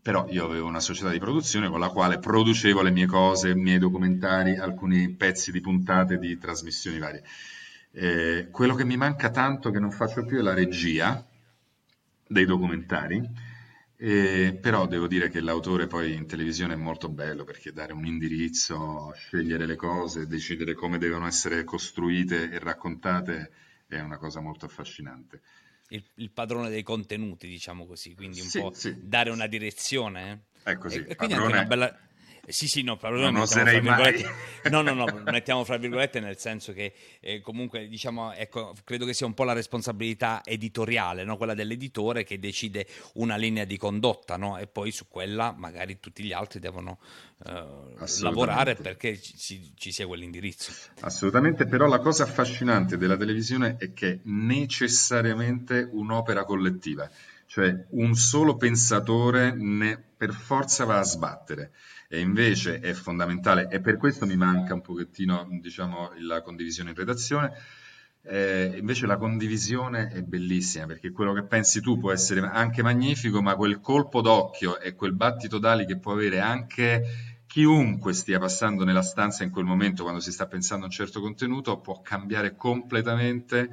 Però 0.00 0.28
io 0.28 0.44
avevo 0.44 0.68
una 0.68 0.78
società 0.78 1.10
di 1.10 1.18
produzione 1.18 1.68
con 1.68 1.80
la 1.80 1.88
quale 1.88 2.20
producevo 2.20 2.82
le 2.82 2.92
mie 2.92 3.06
cose, 3.06 3.48
i 3.48 3.56
miei 3.56 3.80
documentari, 3.80 4.56
alcuni 4.56 5.10
pezzi 5.10 5.50
di 5.50 5.60
puntate 5.60 6.18
di 6.18 6.38
trasmissioni 6.38 7.00
varie. 7.00 7.24
Eh, 7.90 8.46
quello 8.52 8.76
che 8.76 8.84
mi 8.84 8.96
manca 8.96 9.28
tanto, 9.30 9.72
che 9.72 9.80
non 9.80 9.90
faccio 9.90 10.24
più, 10.24 10.38
è 10.38 10.42
la 10.42 10.54
regia 10.54 11.26
dei 12.28 12.44
documentari 12.44 13.48
e, 14.02 14.56
però 14.58 14.86
devo 14.86 15.06
dire 15.06 15.28
che 15.28 15.40
l'autore 15.40 15.86
poi 15.86 16.14
in 16.14 16.26
televisione 16.26 16.72
è 16.72 16.76
molto 16.76 17.10
bello 17.10 17.44
perché 17.44 17.70
dare 17.70 17.92
un 17.92 18.06
indirizzo, 18.06 19.12
scegliere 19.14 19.66
le 19.66 19.76
cose, 19.76 20.26
decidere 20.26 20.72
come 20.72 20.96
devono 20.96 21.26
essere 21.26 21.64
costruite 21.64 22.50
e 22.50 22.58
raccontate 22.58 23.50
è 23.86 24.00
una 24.00 24.16
cosa 24.16 24.40
molto 24.40 24.64
affascinante. 24.64 25.42
Il, 25.88 26.02
il 26.14 26.30
padrone 26.30 26.70
dei 26.70 26.82
contenuti, 26.82 27.46
diciamo 27.46 27.84
così, 27.84 28.14
quindi 28.14 28.40
un 28.40 28.46
sì, 28.46 28.60
po' 28.60 28.72
sì. 28.72 28.96
dare 29.02 29.28
una 29.28 29.46
direzione. 29.46 30.44
Eh? 30.62 30.72
È 30.72 30.78
così. 30.78 30.96
E, 30.96 31.10
e 31.10 31.16
quindi 31.16 31.34
padrone... 31.34 31.58
anche 31.58 31.58
una 31.58 31.64
bella 31.66 31.98
sì, 32.46 32.66
sì, 32.66 32.82
no, 32.82 32.98
non 33.02 33.36
oserei 33.36 33.80
mai. 33.80 34.24
No, 34.70 34.82
no, 34.82 34.92
no, 34.92 35.06
mettiamo 35.24 35.64
fra 35.64 35.78
virgolette 35.78 36.20
nel 36.20 36.36
senso 36.36 36.74
che 36.74 36.92
eh, 37.20 37.40
comunque 37.40 37.88
diciamo, 37.88 38.32
ecco, 38.34 38.74
credo 38.84 39.06
che 39.06 39.14
sia 39.14 39.24
un 39.24 39.32
po' 39.32 39.44
la 39.44 39.54
responsabilità 39.54 40.42
editoriale, 40.44 41.24
no? 41.24 41.38
quella 41.38 41.54
dell'editore 41.54 42.24
che 42.24 42.38
decide 42.38 42.86
una 43.14 43.36
linea 43.36 43.64
di 43.64 43.78
condotta 43.78 44.36
no? 44.36 44.58
e 44.58 44.66
poi 44.66 44.90
su 44.90 45.08
quella 45.08 45.54
magari 45.56 45.98
tutti 45.98 46.22
gli 46.22 46.32
altri 46.32 46.60
devono 46.60 46.98
eh, 47.46 47.64
lavorare 48.20 48.74
perché 48.74 49.18
ci, 49.18 49.72
ci 49.74 49.92
sia 49.92 50.06
quell'indirizzo. 50.06 50.72
Assolutamente, 51.00 51.64
però 51.66 51.86
la 51.86 52.00
cosa 52.00 52.24
affascinante 52.24 52.98
della 52.98 53.16
televisione 53.16 53.76
è 53.78 53.94
che 53.94 54.12
è 54.12 54.18
necessariamente 54.24 55.88
un'opera 55.90 56.44
collettiva, 56.44 57.08
cioè 57.46 57.86
un 57.90 58.14
solo 58.14 58.56
pensatore 58.56 59.54
ne 59.54 59.98
per 60.16 60.32
forza 60.34 60.84
va 60.84 60.98
a 60.98 61.02
sbattere 61.02 61.72
e 62.12 62.18
invece 62.18 62.80
è 62.80 62.92
fondamentale 62.92 63.68
e 63.70 63.80
per 63.80 63.96
questo 63.96 64.26
mi 64.26 64.34
manca 64.34 64.74
un 64.74 64.80
pochettino 64.80 65.46
diciamo, 65.60 66.10
la 66.18 66.42
condivisione 66.42 66.90
in 66.90 66.96
redazione. 66.96 67.52
Eh, 68.22 68.74
invece 68.76 69.06
la 69.06 69.16
condivisione 69.16 70.08
è 70.08 70.20
bellissima 70.22 70.86
perché 70.86 71.12
quello 71.12 71.32
che 71.32 71.44
pensi 71.44 71.80
tu 71.80 72.00
può 72.00 72.10
essere 72.10 72.40
anche 72.40 72.82
magnifico, 72.82 73.40
ma 73.40 73.54
quel 73.54 73.78
colpo 73.78 74.22
d'occhio 74.22 74.80
e 74.80 74.96
quel 74.96 75.12
battito 75.12 75.58
d'ali 75.58 75.86
che 75.86 75.98
può 75.98 76.12
avere 76.12 76.40
anche 76.40 77.04
chiunque 77.46 78.12
stia 78.12 78.40
passando 78.40 78.82
nella 78.82 79.02
stanza 79.02 79.44
in 79.44 79.50
quel 79.50 79.64
momento 79.64 80.02
quando 80.02 80.20
si 80.20 80.32
sta 80.32 80.48
pensando 80.48 80.86
a 80.86 80.88
un 80.88 80.92
certo 80.92 81.20
contenuto 81.20 81.78
può 81.78 82.00
cambiare 82.02 82.56
completamente 82.56 83.70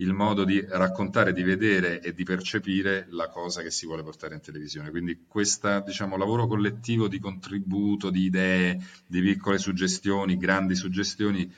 il 0.00 0.12
modo 0.14 0.44
di 0.44 0.64
raccontare, 0.66 1.32
di 1.32 1.42
vedere 1.42 2.00
e 2.00 2.14
di 2.14 2.24
percepire 2.24 3.06
la 3.10 3.28
cosa 3.28 3.62
che 3.62 3.70
si 3.70 3.86
vuole 3.86 4.02
portare 4.02 4.34
in 4.34 4.40
televisione. 4.40 4.90
Quindi 4.90 5.24
questo 5.26 5.80
diciamo, 5.80 6.16
lavoro 6.16 6.46
collettivo 6.46 7.06
di 7.06 7.18
contributo, 7.18 8.10
di 8.10 8.24
idee, 8.24 8.80
di 9.06 9.20
piccole 9.20 9.58
suggestioni, 9.58 10.38
grandi 10.38 10.74
suggestioni 10.74 11.52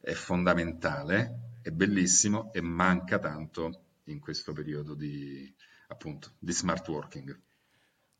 è 0.00 0.12
fondamentale, 0.12 1.58
è 1.62 1.70
bellissimo 1.70 2.52
e 2.52 2.62
manca 2.62 3.18
tanto 3.18 3.80
in 4.04 4.18
questo 4.18 4.52
periodo 4.52 4.94
di, 4.94 5.52
appunto, 5.88 6.32
di 6.38 6.52
smart 6.52 6.88
working. 6.88 7.38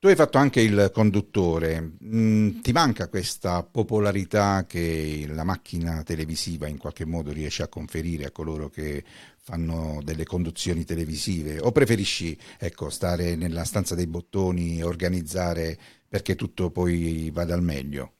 Tu 0.05 0.11
hai 0.11 0.17
fatto 0.17 0.37
anche 0.37 0.61
il 0.61 0.91
conduttore, 0.93 1.93
mm, 2.05 2.61
ti 2.61 2.73
manca 2.73 3.09
questa 3.09 3.63
popolarità 3.63 4.67
che 4.67 5.25
la 5.27 5.45
macchina 5.45 6.03
televisiva 6.03 6.67
in 6.67 6.77
qualche 6.77 7.07
modo 7.07 7.33
riesce 7.33 7.63
a 7.63 7.69
conferire 7.69 8.27
a 8.27 8.31
coloro 8.31 8.69
che 8.69 9.03
fanno 9.39 10.01
delle 10.05 10.25
conduzioni 10.25 10.85
televisive 10.85 11.59
o 11.59 11.73
preferisci 11.73 12.37
ecco, 12.59 12.91
stare 12.91 13.35
nella 13.35 13.65
stanza 13.65 13.95
dei 13.95 14.07
bottoni 14.07 14.83
organizzare 14.83 15.79
perché 16.07 16.35
tutto 16.35 16.69
poi 16.69 17.31
vada 17.33 17.55
al 17.55 17.63
meglio? 17.63 18.13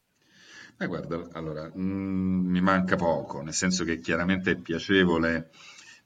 Eh, 0.79 0.87
guarda, 0.87 1.29
allora, 1.33 1.67
mh, 1.67 1.83
mm, 1.83 2.47
mi 2.47 2.63
manca 2.63 2.97
poco, 2.97 3.43
nel 3.43 3.53
senso 3.53 3.85
che 3.85 4.01
chiaramente 4.01 4.53
è 4.53 4.57
piacevole 4.57 5.51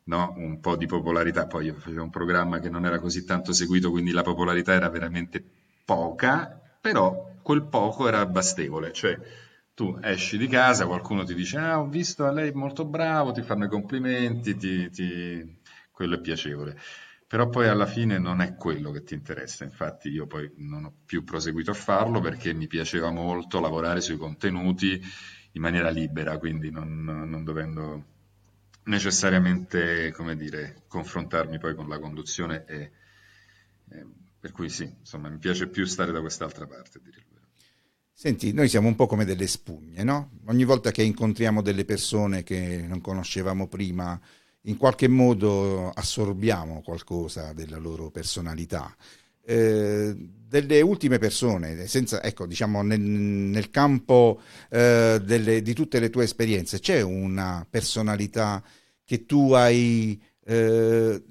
no? 0.07 0.35
un 0.39 0.59
po' 0.59 0.75
di 0.75 0.87
popolarità, 0.87 1.47
poi 1.47 1.67
io 1.67 1.75
facevo 1.75 2.03
un 2.03 2.11
programma 2.11 2.59
che 2.59 2.69
non 2.69 2.85
era 2.85 2.99
così 2.99 3.25
tanto 3.25 3.53
seguito, 3.53 3.93
quindi 3.93 4.11
la 4.11 4.23
popolarità 4.23 4.73
era 4.73 4.89
veramente 4.89 5.58
poca, 5.89 6.61
però 6.83 7.33
quel 7.41 7.63
poco 7.63 8.07
era 8.07 8.27
bastevole, 8.27 8.93
cioè 8.93 9.19
tu 9.73 9.99
esci 10.03 10.37
di 10.37 10.47
casa, 10.47 10.85
qualcuno 10.85 11.25
ti 11.25 11.35
dice 11.35 11.57
ah 11.57 11.81
ho 11.81 11.89
visto 11.89 12.27
a 12.27 12.31
lei 12.31 12.53
molto 12.53 12.85
bravo, 12.85 13.33
ti 13.33 13.41
fanno 13.41 13.65
i 13.65 13.69
complimenti, 13.71 14.55
ti, 14.55 14.91
ti... 14.91 15.61
quello 15.91 16.17
è 16.17 16.21
piacevole. 16.21 16.79
Però 17.27 17.49
poi 17.49 17.69
alla 17.69 17.87
fine 17.87 18.19
non 18.19 18.43
è 18.43 18.55
quello 18.55 18.91
che 18.91 19.03
ti 19.03 19.15
interessa, 19.15 19.65
infatti 19.65 20.11
io 20.11 20.27
poi 20.27 20.53
non 20.57 20.85
ho 20.85 20.93
più 21.07 21.25
proseguito 21.25 21.71
a 21.71 21.75
farlo 21.75 22.21
perché 22.21 22.53
mi 22.53 22.67
piaceva 22.67 23.11
molto 23.11 23.59
lavorare 23.59 24.03
sui 24.03 24.19
contenuti 24.19 25.01
in 25.53 25.63
maniera 25.63 25.89
libera, 25.89 26.37
quindi 26.37 26.71
non, 26.71 27.03
non 27.03 27.45
dovendo 27.45 28.05
necessariamente, 28.85 30.13
come 30.13 30.37
dire, 30.37 30.83
confrontarmi 30.87 31.59
poi 31.59 31.75
con 31.75 31.89
la 31.89 31.99
conduzione 31.99 32.65
e, 32.67 32.91
e 33.91 34.07
per 34.41 34.53
cui 34.53 34.69
sì, 34.69 34.93
insomma, 34.99 35.29
mi 35.29 35.39
piace 35.39 35.69
più 35.69 35.85
stare 35.85 36.13
da 36.13 36.21
quest'altra 36.21 36.67
parte, 36.67 36.99
a 36.99 37.01
dire 37.03 37.19
il 37.19 37.25
vero. 37.31 37.47
Senti, 38.13 38.53
noi 38.53 38.69
siamo 38.69 38.89
un 38.89 38.95
po' 38.95 39.07
come 39.07 39.25
delle 39.25 39.47
spugne, 39.47 40.03
no? 40.03 40.39
Ogni 40.47 40.65
volta 40.65 40.91
che 40.91 41.03
incontriamo 41.03 41.63
delle 41.63 41.85
persone 41.85 42.43
che 42.43 42.85
non 42.87 43.01
conoscevamo 43.01 43.69
prima, 43.69 44.21
in 44.63 44.77
qualche 44.77 45.09
modo 45.09 45.91
assorbiamo 45.91 46.83
qualcosa 46.83 47.53
della 47.53 47.79
loro 47.79 48.11
personalità. 48.11 48.95
Eh, 49.45 50.15
delle 50.49 50.81
ultime 50.81 51.19
persone, 51.19 51.87
senza, 51.87 52.23
ecco, 52.23 52.47
diciamo, 52.47 52.83
nel, 52.83 53.01
nel 53.01 53.71
campo 53.71 54.41
eh, 54.71 55.21
delle, 55.23 55.63
di 55.63 55.75
tutte 55.75 56.01
le 56.01 56.11
tue 56.11 56.25
esperienze, 56.25 56.81
c'è 56.81 57.03
una 57.03 57.67
personalità 57.69 58.63
che 59.05 59.27
tu 59.27 59.53
hai 59.53 60.21
eh, 60.45 61.23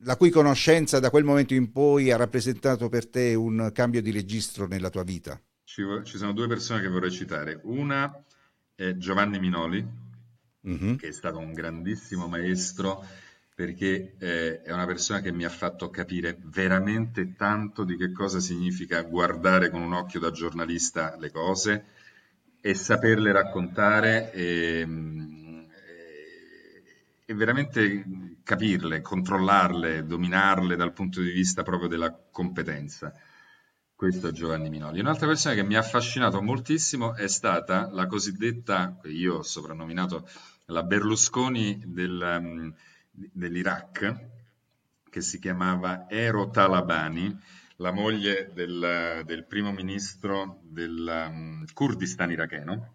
la 0.00 0.16
cui 0.16 0.30
conoscenza 0.30 1.00
da 1.00 1.10
quel 1.10 1.24
momento 1.24 1.54
in 1.54 1.72
poi 1.72 2.10
ha 2.10 2.16
rappresentato 2.16 2.88
per 2.88 3.08
te 3.08 3.34
un 3.34 3.70
cambio 3.72 4.02
di 4.02 4.10
registro 4.10 4.66
nella 4.66 4.90
tua 4.90 5.02
vita? 5.02 5.40
Ci, 5.64 5.82
ci 6.04 6.16
sono 6.16 6.32
due 6.32 6.46
persone 6.46 6.80
che 6.80 6.88
vorrei 6.88 7.10
citare. 7.10 7.60
Una 7.64 8.24
è 8.74 8.96
Giovanni 8.96 9.38
Minoli, 9.38 9.86
mm-hmm. 10.66 10.94
che 10.96 11.08
è 11.08 11.12
stato 11.12 11.38
un 11.38 11.52
grandissimo 11.52 12.28
maestro 12.28 13.04
perché 13.58 14.14
eh, 14.18 14.62
è 14.62 14.72
una 14.72 14.86
persona 14.86 15.20
che 15.20 15.32
mi 15.32 15.44
ha 15.44 15.48
fatto 15.48 15.90
capire 15.90 16.38
veramente 16.44 17.34
tanto 17.34 17.82
di 17.82 17.96
che 17.96 18.12
cosa 18.12 18.38
significa 18.38 19.02
guardare 19.02 19.68
con 19.68 19.82
un 19.82 19.94
occhio 19.94 20.20
da 20.20 20.30
giornalista 20.30 21.16
le 21.18 21.32
cose 21.32 21.84
e 22.60 22.74
saperle 22.74 23.32
raccontare 23.32 24.30
e, 24.32 24.86
e 27.24 27.34
veramente 27.34 28.37
capirle, 28.48 29.02
controllarle, 29.02 30.06
dominarle 30.06 30.74
dal 30.74 30.94
punto 30.94 31.20
di 31.20 31.30
vista 31.32 31.62
proprio 31.62 31.86
della 31.86 32.18
competenza. 32.30 33.12
Questo 33.94 34.28
è 34.28 34.32
Giovanni 34.32 34.70
Minoli. 34.70 35.00
Un'altra 35.00 35.26
persona 35.26 35.54
che 35.54 35.62
mi 35.62 35.74
ha 35.74 35.80
affascinato 35.80 36.40
moltissimo 36.40 37.14
è 37.14 37.28
stata 37.28 37.90
la 37.92 38.06
cosiddetta, 38.06 38.98
che 39.02 39.10
io 39.10 39.34
ho 39.34 39.42
soprannominato 39.42 40.26
la 40.66 40.82
Berlusconi 40.82 41.82
del, 41.84 42.38
um, 42.40 42.74
dell'Iraq, 43.12 44.16
che 45.10 45.20
si 45.20 45.38
chiamava 45.38 46.08
Ero 46.08 46.48
Talabani, 46.48 47.38
la 47.76 47.92
moglie 47.92 48.50
del, 48.54 49.24
del 49.26 49.44
primo 49.44 49.72
ministro 49.72 50.60
del 50.62 51.26
um, 51.28 51.66
Kurdistan 51.74 52.30
iracheno, 52.30 52.94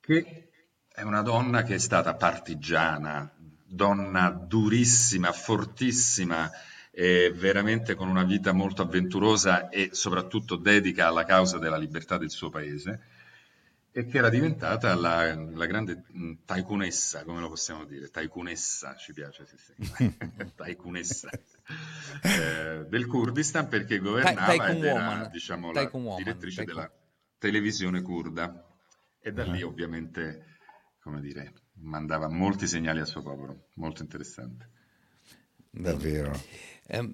che 0.00 0.50
è 0.88 1.02
una 1.02 1.20
donna 1.20 1.62
che 1.62 1.74
è 1.74 1.78
stata 1.78 2.14
partigiana, 2.14 3.30
donna 3.66 4.30
durissima, 4.30 5.32
fortissima, 5.32 6.50
e 6.90 7.30
veramente 7.34 7.94
con 7.94 8.08
una 8.08 8.24
vita 8.24 8.52
molto 8.52 8.82
avventurosa 8.82 9.68
e 9.68 9.90
soprattutto 9.92 10.56
dedica 10.56 11.08
alla 11.08 11.24
causa 11.24 11.58
della 11.58 11.76
libertà 11.76 12.16
del 12.16 12.30
suo 12.30 12.48
paese 12.48 13.00
e 13.96 14.04
che 14.04 14.18
era 14.18 14.28
diventata 14.28 14.94
la, 14.94 15.34
la 15.34 15.64
grande 15.64 16.04
taikunessa, 16.44 17.24
come 17.24 17.40
lo 17.40 17.48
possiamo 17.48 17.86
dire, 17.86 18.10
taikunessa, 18.10 18.94
ci 18.94 19.14
piace, 19.14 19.46
sì, 19.46 19.56
sì. 19.56 20.16
taikunessa. 20.54 21.30
Eh, 22.22 22.84
del 22.88 23.06
Kurdistan 23.06 23.68
perché 23.68 23.98
governava 23.98 24.68
ed 24.68 24.84
era, 24.84 25.28
diciamo, 25.32 25.72
la 25.72 25.90
direttrice 26.14 26.64
Taikun. 26.64 26.74
della 26.74 26.92
televisione 27.38 28.02
kurda. 28.02 28.66
E 29.18 29.32
da 29.32 29.44
lì 29.44 29.62
ovviamente, 29.62 30.58
come 31.00 31.22
dire, 31.22 31.52
mandava 31.80 32.28
molti 32.28 32.66
segnali 32.66 33.00
al 33.00 33.06
suo 33.06 33.22
popolo, 33.22 33.68
molto 33.74 34.02
interessante. 34.02 34.70
Davvero. 35.70 36.32
Eh, 36.86 37.12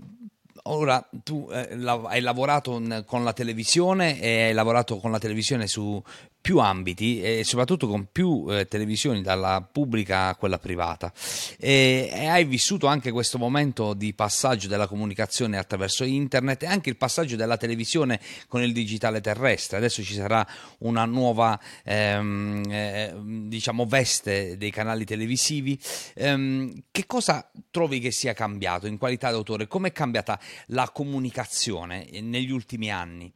ora 0.64 1.08
tu 1.22 1.48
eh, 1.50 1.76
hai 2.06 2.20
lavorato 2.20 2.80
con 3.04 3.24
la 3.24 3.32
televisione 3.32 4.20
e 4.20 4.44
hai 4.44 4.52
lavorato 4.52 4.98
con 4.98 5.10
la 5.10 5.18
televisione 5.18 5.66
su 5.66 6.02
più 6.42 6.58
ambiti 6.58 7.22
e 7.22 7.44
soprattutto 7.44 7.86
con 7.86 8.08
più 8.10 8.46
eh, 8.48 8.66
televisioni, 8.66 9.22
dalla 9.22 9.62
pubblica 9.62 10.26
a 10.26 10.36
quella 10.36 10.58
privata. 10.58 11.12
E, 11.56 12.10
e, 12.12 12.26
hai 12.26 12.44
vissuto 12.44 12.88
anche 12.88 13.12
questo 13.12 13.38
momento 13.38 13.94
di 13.94 14.12
passaggio 14.12 14.66
della 14.66 14.88
comunicazione 14.88 15.56
attraverso 15.56 16.02
internet 16.02 16.64
e 16.64 16.66
anche 16.66 16.90
il 16.90 16.96
passaggio 16.96 17.36
della 17.36 17.56
televisione 17.56 18.20
con 18.48 18.60
il 18.60 18.72
digitale 18.72 19.20
terrestre. 19.20 19.76
Adesso 19.76 20.02
ci 20.02 20.14
sarà 20.14 20.44
una 20.78 21.04
nuova 21.04 21.58
ehm, 21.84 22.64
eh, 22.68 23.14
diciamo 23.46 23.86
veste 23.86 24.56
dei 24.56 24.72
canali 24.72 25.04
televisivi. 25.04 25.78
Ehm, 26.14 26.82
che 26.90 27.06
cosa 27.06 27.48
trovi 27.70 28.00
che 28.00 28.10
sia 28.10 28.32
cambiato 28.32 28.88
in 28.88 28.98
qualità 28.98 29.30
d'autore? 29.30 29.68
Come 29.68 29.88
è 29.88 29.92
cambiata 29.92 30.40
la 30.66 30.90
comunicazione 30.90 32.08
negli 32.20 32.50
ultimi 32.50 32.90
anni? 32.90 33.32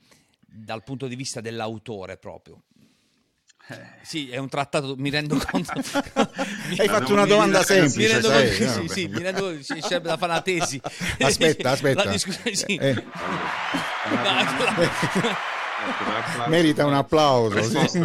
dal 0.57 0.83
punto 0.83 1.07
di 1.07 1.17
vista 1.17 1.41
dell'autore 1.41 2.17
proprio. 2.17 2.63
Sì, 4.03 4.31
è 4.31 4.37
un 4.37 4.49
trattato, 4.49 4.95
mi 4.97 5.11
rendo 5.11 5.37
conto. 5.51 5.73
mi, 6.69 6.79
Hai 6.79 6.89
fatto 6.89 7.13
una 7.13 7.27
domanda 7.27 7.63
semplice. 7.65 7.99
Mi 7.99 8.07
rendo 8.07 8.29
conto, 8.31 8.47
sai, 8.47 8.55
sì, 8.55 8.83
no? 8.83 8.89
sì, 8.89 9.09
mi 9.09 9.23
rendo 9.23 9.41
conto, 9.43 9.75
c'è 9.81 10.01
da 10.01 10.17
fare 10.17 10.33
una 10.33 10.43
tesi. 10.43 10.81
Aspetta, 11.21 11.71
aspetta. 11.73 12.05
La 12.05 12.11
discussione, 12.11 12.55
sì. 12.55 12.77
Eh. 12.77 13.05
Merita 16.49 16.87
un 16.87 16.95
applauso. 16.95 17.61
Sì. 17.89 17.99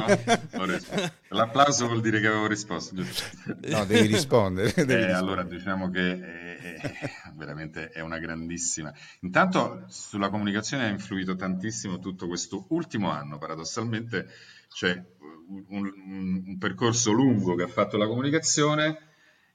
L'applauso 1.29 1.85
vuol 1.87 2.01
dire 2.01 2.19
che 2.19 2.27
avevo 2.27 2.47
risposto. 2.47 2.95
No, 2.95 3.85
devi 3.85 4.07
rispondere. 4.07 4.73
Devi 4.73 4.91
eh, 4.91 5.05
rispondere. 5.05 5.13
Allora, 5.13 5.43
diciamo 5.43 5.89
che 5.89 6.19
è, 6.19 6.79
è, 6.79 7.09
veramente 7.35 7.89
è 7.89 8.01
una 8.01 8.17
grandissima. 8.17 8.91
Intanto 9.21 9.85
sulla 9.87 10.29
comunicazione 10.29 10.85
ha 10.85 10.89
influito 10.89 11.35
tantissimo 11.35 11.99
tutto 11.99 12.27
questo 12.27 12.65
ultimo 12.69 13.11
anno, 13.11 13.37
paradossalmente 13.37 14.27
c'è 14.73 15.03
un, 15.47 15.65
un, 15.69 16.43
un 16.45 16.57
percorso 16.57 17.11
lungo 17.11 17.55
che 17.55 17.63
ha 17.63 17.67
fatto 17.67 17.97
la 17.97 18.07
comunicazione 18.07 19.09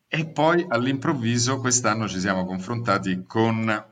e 0.09 0.27
poi 0.27 0.65
all'improvviso 0.69 1.59
quest'anno 1.59 2.07
ci 2.09 2.21
siamo 2.21 2.45
confrontati 2.45 3.25
con 3.27 3.85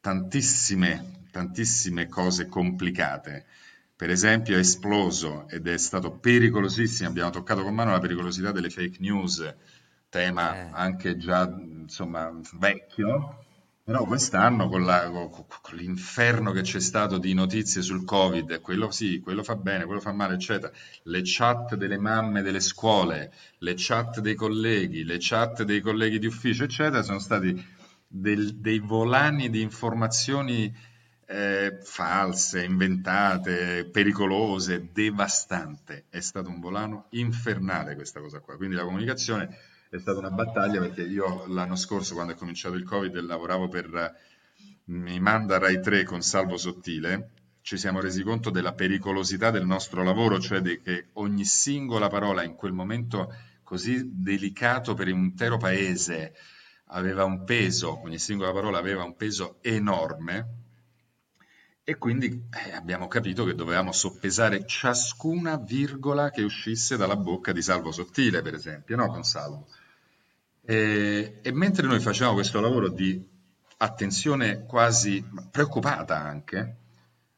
tantissime, 0.00 1.24
tantissime 1.30 2.08
cose 2.08 2.46
complicate. 2.46 3.46
Per 3.94 4.10
esempio 4.10 4.56
è 4.56 4.60
esploso 4.60 5.48
ed 5.48 5.66
è 5.68 5.78
stato 5.78 6.18
pericolosissimo, 6.18 7.08
abbiamo 7.08 7.30
toccato 7.30 7.62
con 7.62 7.74
mano 7.74 7.92
la 7.92 7.98
pericolosità 8.00 8.52
delle 8.52 8.68
fake 8.68 8.98
news, 9.00 9.54
tema 10.08 10.54
eh. 10.54 10.70
anche 10.72 11.16
già 11.16 11.48
insomma 11.48 12.30
vecchio, 12.58 13.45
però 13.86 14.04
quest'anno 14.04 14.68
con, 14.68 14.84
la, 14.84 15.08
con, 15.08 15.30
con, 15.30 15.76
l'inferno 15.76 16.50
che 16.50 16.62
c'è 16.62 16.80
stato 16.80 17.18
di 17.18 17.32
notizie 17.34 17.82
sul 17.82 18.04
Covid, 18.04 18.60
quello 18.60 18.90
sì, 18.90 19.20
quello 19.20 19.44
fa 19.44 19.54
bene, 19.54 19.84
quello 19.84 20.00
fa 20.00 20.10
male, 20.10 20.34
eccetera, 20.34 20.72
le 21.04 21.20
chat 21.22 21.76
delle 21.76 21.96
mamme 21.96 22.42
delle 22.42 22.58
scuole, 22.58 23.32
le 23.58 23.74
chat 23.76 24.18
dei 24.18 24.34
colleghi, 24.34 25.04
le 25.04 25.18
chat 25.20 25.62
dei 25.62 25.80
colleghi 25.80 26.18
di 26.18 26.26
ufficio, 26.26 26.64
eccetera, 26.64 27.02
sono 27.02 27.20
stati 27.20 27.64
del, 28.08 28.56
dei 28.56 28.80
volani 28.80 29.50
di 29.50 29.60
informazioni 29.60 30.76
eh, 31.24 31.78
false, 31.80 32.64
inventate, 32.64 33.88
pericolose, 33.88 34.88
devastante. 34.92 36.06
È 36.08 36.18
stato 36.18 36.48
un 36.48 36.58
volano 36.58 37.06
infernale 37.10 37.94
questa 37.94 38.18
cosa 38.18 38.40
qua. 38.40 38.56
Quindi 38.56 38.74
la 38.74 38.82
comunicazione 38.82 39.56
è 39.88 39.98
stata 39.98 40.18
una 40.18 40.30
battaglia 40.30 40.80
perché 40.80 41.02
io 41.02 41.46
l'anno 41.46 41.76
scorso, 41.76 42.14
quando 42.14 42.32
è 42.32 42.36
cominciato 42.36 42.74
il 42.74 42.84
Covid, 42.84 43.14
lavoravo 43.20 43.68
per 43.68 44.14
mi 44.86 45.18
manda 45.18 45.58
Rai 45.58 45.80
3 45.80 46.04
con 46.04 46.22
Salvo 46.22 46.56
Sottile, 46.56 47.30
ci 47.60 47.76
siamo 47.76 48.00
resi 48.00 48.22
conto 48.22 48.50
della 48.50 48.74
pericolosità 48.74 49.50
del 49.50 49.66
nostro 49.66 50.04
lavoro, 50.04 50.38
cioè 50.38 50.62
che 50.80 51.08
ogni 51.14 51.44
singola 51.44 52.08
parola 52.08 52.44
in 52.44 52.54
quel 52.54 52.72
momento 52.72 53.34
così 53.64 54.08
delicato 54.12 54.94
per 54.94 55.12
un 55.12 55.24
intero 55.24 55.56
paese 55.56 56.34
aveva 56.90 57.24
un 57.24 57.44
peso, 57.44 58.00
ogni 58.02 58.18
singola 58.18 58.52
parola 58.52 58.78
aveva 58.78 59.02
un 59.02 59.16
peso 59.16 59.58
enorme 59.62 60.65
e 61.88 61.98
quindi 61.98 62.48
eh, 62.50 62.72
abbiamo 62.72 63.06
capito 63.06 63.44
che 63.44 63.54
dovevamo 63.54 63.92
soppesare 63.92 64.66
ciascuna 64.66 65.56
virgola 65.56 66.30
che 66.30 66.42
uscisse 66.42 66.96
dalla 66.96 67.14
bocca 67.14 67.52
di 67.52 67.62
Salvo 67.62 67.92
Sottile, 67.92 68.42
per 68.42 68.54
esempio, 68.54 68.96
no? 68.96 69.06
con 69.06 69.22
Salvo. 69.22 69.68
E, 70.62 71.38
e 71.40 71.52
mentre 71.52 71.86
noi 71.86 72.00
facevamo 72.00 72.34
questo 72.34 72.60
lavoro 72.60 72.88
di 72.88 73.24
attenzione 73.76 74.64
quasi 74.64 75.24
preoccupata 75.48 76.16
anche, 76.16 76.76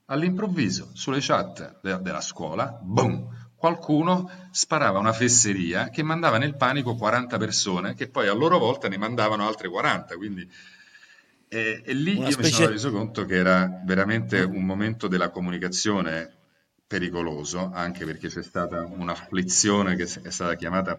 all'improvviso 0.07 0.93
sulle 0.95 1.19
chat 1.21 1.81
de- 1.83 2.01
della 2.01 2.23
scuola, 2.23 2.81
boom, 2.83 3.51
qualcuno 3.55 4.31
sparava 4.51 4.99
una 4.99 5.13
fesseria 5.13 5.91
che 5.91 6.03
mandava 6.03 6.39
nel 6.39 6.57
panico 6.57 6.95
40 6.95 7.37
persone 7.37 7.93
che 7.93 8.09
poi 8.09 8.29
a 8.29 8.33
loro 8.33 8.57
volta 8.57 8.89
ne 8.89 8.97
mandavano 8.97 9.47
altre 9.47 9.69
40, 9.69 10.17
quindi 10.17 10.51
e, 11.49 11.83
e 11.85 11.95
lì 11.95 12.17
Una 12.17 12.27
io 12.27 12.33
specie... 12.33 12.49
mi 12.49 12.55
sono 12.55 12.69
reso 12.71 12.91
conto 12.91 13.25
che 13.25 13.37
era 13.37 13.81
veramente 13.85 14.41
un 14.43 14.65
momento 14.65 15.09
della 15.09 15.31
comunicazione 15.31 16.37
pericoloso, 16.87 17.71
anche 17.73 18.05
perché 18.05 18.29
c'è 18.29 18.43
stata 18.43 18.85
un'afflizione 18.85 19.95
che 19.97 20.05
è 20.05 20.31
stata 20.31 20.55
chiamata 20.57 20.99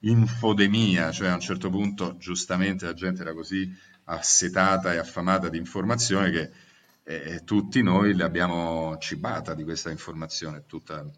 infodemia, 0.00 1.12
cioè 1.12 1.28
a 1.28 1.34
un 1.34 1.40
certo 1.40 1.70
punto 1.70 2.16
giustamente 2.18 2.86
la 2.86 2.94
gente 2.94 3.22
era 3.22 3.32
così 3.32 3.72
assetata 4.04 4.92
e 4.92 4.98
affamata 4.98 5.48
di 5.48 5.58
informazione 5.58 6.30
che 6.30 6.50
eh, 7.04 7.42
tutti 7.44 7.82
noi 7.82 8.14
l'abbiamo 8.14 8.96
cibata 8.98 9.54
di 9.54 9.62
questa 9.62 9.90
informazione 9.90 10.64
tutta, 10.66 11.08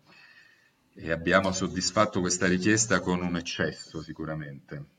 e 0.95 1.11
abbiamo 1.11 1.53
soddisfatto 1.53 2.21
questa 2.21 2.47
richiesta 2.47 3.01
con 3.01 3.23
un 3.23 3.37
eccesso 3.37 4.03
sicuramente. 4.03 4.94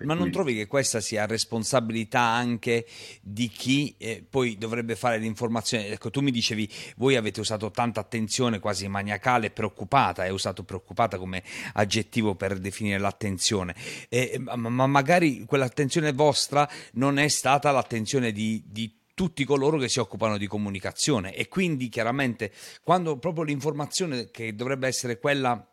Ma 0.00 0.14
non 0.14 0.30
trovi 0.30 0.54
che 0.54 0.66
questa 0.66 1.00
sia 1.00 1.26
responsabilità 1.26 2.20
anche 2.20 2.86
di 3.20 3.48
chi 3.48 3.94
eh, 3.98 4.24
poi 4.28 4.56
dovrebbe 4.58 4.96
fare 4.96 5.18
l'informazione? 5.18 5.88
Ecco, 5.88 6.10
tu 6.10 6.20
mi 6.20 6.30
dicevi, 6.30 6.68
voi 6.96 7.16
avete 7.16 7.40
usato 7.40 7.70
tanta 7.70 8.00
attenzione 8.00 8.58
quasi 8.58 8.88
maniacale, 8.88 9.50
preoccupata, 9.50 10.22
hai 10.22 10.30
usato 10.30 10.62
preoccupata 10.64 11.18
come 11.18 11.42
aggettivo 11.74 12.34
per 12.34 12.58
definire 12.58 12.98
l'attenzione, 12.98 13.74
eh, 14.08 14.38
ma, 14.38 14.56
ma, 14.56 14.86
magari 14.86 15.44
quell'attenzione 15.44 16.12
vostra 16.12 16.68
non 16.94 17.18
è 17.18 17.28
stata 17.28 17.70
l'attenzione 17.70 18.32
di, 18.32 18.62
di 18.66 19.00
tutti 19.14 19.44
coloro 19.44 19.78
che 19.78 19.88
si 19.88 20.00
occupano 20.00 20.38
di 20.38 20.46
comunicazione 20.46 21.34
e 21.34 21.48
quindi 21.48 21.88
chiaramente 21.88 22.50
quando 22.82 23.18
proprio 23.18 23.44
l'informazione 23.44 24.30
che 24.30 24.54
dovrebbe 24.54 24.86
essere 24.86 25.18
quella 25.18 25.66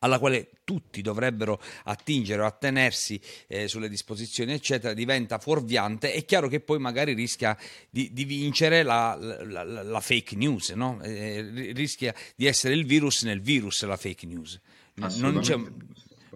alla 0.00 0.18
quale 0.18 0.50
tutti 0.64 1.02
dovrebbero 1.02 1.60
attingere 1.84 2.42
o 2.42 2.46
attenersi 2.46 3.20
eh, 3.46 3.68
sulle 3.68 3.88
disposizioni, 3.88 4.52
eccetera, 4.52 4.94
diventa 4.94 5.38
fuorviante, 5.38 6.12
è 6.12 6.24
chiaro 6.24 6.48
che 6.48 6.60
poi 6.60 6.78
magari 6.78 7.12
rischia 7.12 7.56
di, 7.88 8.12
di 8.12 8.24
vincere 8.24 8.82
la, 8.82 9.16
la, 9.18 9.64
la, 9.64 9.82
la, 9.82 10.00
fake 10.00 10.36
news, 10.36 10.70
no? 10.70 11.00
eh, 11.02 11.72
rischia 11.74 12.14
di 12.36 12.46
essere 12.46 12.74
il 12.74 12.86
virus 12.86 13.22
nel 13.22 13.40
virus 13.40 13.84
la 13.84 13.96
fake 13.96 14.26
news. 14.26 14.60
Non, 14.94 15.40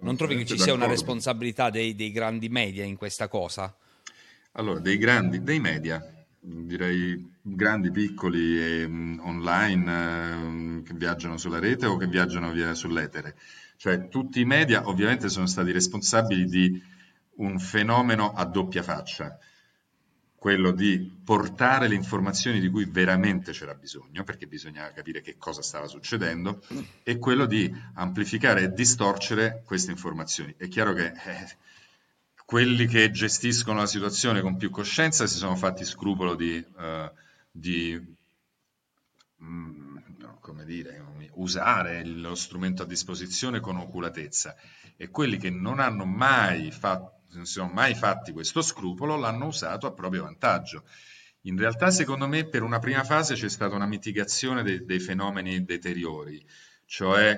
non 0.01 0.17
trovi 0.17 0.37
che 0.37 0.45
ci 0.45 0.59
sia 0.59 0.73
una 0.73 0.87
responsabilità 0.87 1.69
dei, 1.69 1.95
dei 1.95 2.11
grandi 2.11 2.49
media 2.49 2.83
in 2.83 2.95
questa 2.95 3.27
cosa? 3.27 3.75
Allora, 4.53 4.79
dei 4.79 4.97
grandi, 4.97 5.43
dei 5.43 5.59
media, 5.59 6.24
direi 6.45 7.33
grandi, 7.41 7.91
piccoli 7.91 8.61
e 8.61 8.83
um, 8.83 9.19
online 9.23 9.91
um, 9.91 10.83
che 10.83 10.93
viaggiano 10.93 11.37
sulla 11.37 11.59
rete 11.59 11.85
o 11.85 11.97
che 11.97 12.07
viaggiano 12.07 12.51
via 12.51 12.73
sull'etere. 12.73 13.35
Cioè 13.77 14.07
tutti 14.07 14.39
i 14.39 14.45
media 14.45 14.87
ovviamente 14.87 15.29
sono 15.29 15.47
stati 15.47 15.71
responsabili 15.71 16.45
di 16.45 16.81
un 17.37 17.59
fenomeno 17.59 18.31
a 18.33 18.45
doppia 18.45 18.83
faccia. 18.83 19.37
quello 20.45 20.69
di 20.69 21.11
portare 21.23 21.87
le 21.87 21.95
informazioni 21.95 22.59
di 22.59 22.69
cui 22.69 22.85
veramente 22.85 23.51
c'era 23.51 23.73
bisogno, 23.73 24.23
perché 24.23 24.45
bisognava 24.45 24.91
capire 24.91 25.21
che 25.21 25.37
cosa 25.39 25.63
stava 25.63 25.87
succedendo, 25.87 26.61
e 27.01 27.17
quello 27.17 27.47
di 27.47 27.73
amplificare 27.95 28.61
e 28.61 28.71
distorcere 28.71 29.63
queste 29.65 29.89
informazioni. 29.89 30.53
È 30.55 30.67
chiaro 30.67 30.93
che 30.93 31.07
eh, 31.07 31.57
quelli 32.45 32.85
che 32.85 33.09
gestiscono 33.09 33.79
la 33.79 33.87
situazione 33.87 34.41
con 34.41 34.55
più 34.55 34.69
coscienza 34.69 35.25
si 35.25 35.37
sono 35.37 35.55
fatti 35.55 35.83
scrupolo 35.83 36.35
di, 36.35 36.63
uh, 36.77 37.11
di 37.51 37.99
mm, 39.43 39.97
no, 40.19 40.37
come 40.39 40.63
dire, 40.63 41.03
usare 41.33 42.05
lo 42.05 42.35
strumento 42.35 42.83
a 42.83 42.85
disposizione 42.85 43.59
con 43.59 43.77
oculatezza 43.77 44.55
e 44.95 45.09
quelli 45.09 45.37
che 45.37 45.49
non 45.49 45.79
hanno 45.79 46.05
mai 46.05 46.71
fatto 46.71 47.13
non 47.35 47.45
si 47.45 47.53
sono 47.53 47.71
mai 47.73 47.95
fatti 47.95 48.31
questo 48.31 48.61
scrupolo, 48.61 49.17
l'hanno 49.17 49.47
usato 49.47 49.87
a 49.87 49.91
proprio 49.91 50.23
vantaggio. 50.23 50.85
In 51.41 51.57
realtà, 51.57 51.91
secondo 51.91 52.27
me, 52.27 52.47
per 52.47 52.63
una 52.63 52.79
prima 52.79 53.03
fase 53.03 53.35
c'è 53.35 53.49
stata 53.49 53.75
una 53.75 53.85
mitigazione 53.85 54.63
dei, 54.63 54.85
dei 54.85 54.99
fenomeni 54.99 55.65
deteriori, 55.65 56.43
cioè 56.85 57.37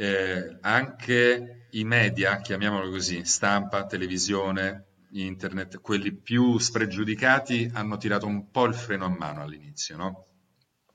eh, 0.00 0.58
anche 0.60 1.66
i 1.70 1.82
media, 1.82 2.40
chiamiamolo 2.40 2.88
così, 2.88 3.24
stampa, 3.24 3.84
televisione, 3.86 4.84
internet, 5.10 5.80
quelli 5.80 6.12
più 6.12 6.56
spregiudicati 6.58 7.68
hanno 7.74 7.96
tirato 7.96 8.26
un 8.26 8.48
po' 8.50 8.66
il 8.66 8.74
freno 8.74 9.06
a 9.06 9.08
mano 9.08 9.42
all'inizio, 9.42 9.96
no? 9.96 10.26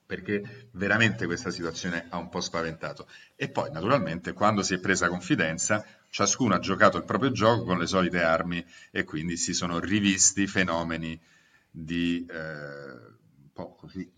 perché 0.05 0.69
veramente 0.71 1.25
questa 1.25 1.49
situazione 1.49 2.05
ha 2.09 2.17
un 2.17 2.29
po' 2.29 2.39
spaventato. 2.39 3.07
E 3.35 3.49
poi, 3.49 3.71
naturalmente, 3.71 4.31
quando 4.31 4.63
si 4.63 4.75
è 4.75 4.79
presa 4.79 5.09
confidenza, 5.09 5.85
ciascuno 6.09 6.55
ha 6.55 6.59
giocato 6.59 6.97
il 6.97 7.03
proprio 7.03 7.31
gioco 7.31 7.63
con 7.63 7.79
le 7.79 7.87
solite 7.87 8.21
armi 8.21 8.65
e 8.89 9.03
quindi 9.03 9.35
si 9.35 9.53
sono 9.53 9.79
rivisti 9.79 10.47
fenomeni 10.47 11.19
di 11.69 12.25
eh, 12.29 12.35
un 12.35 13.51
po' 13.51 13.75
così 13.75 14.09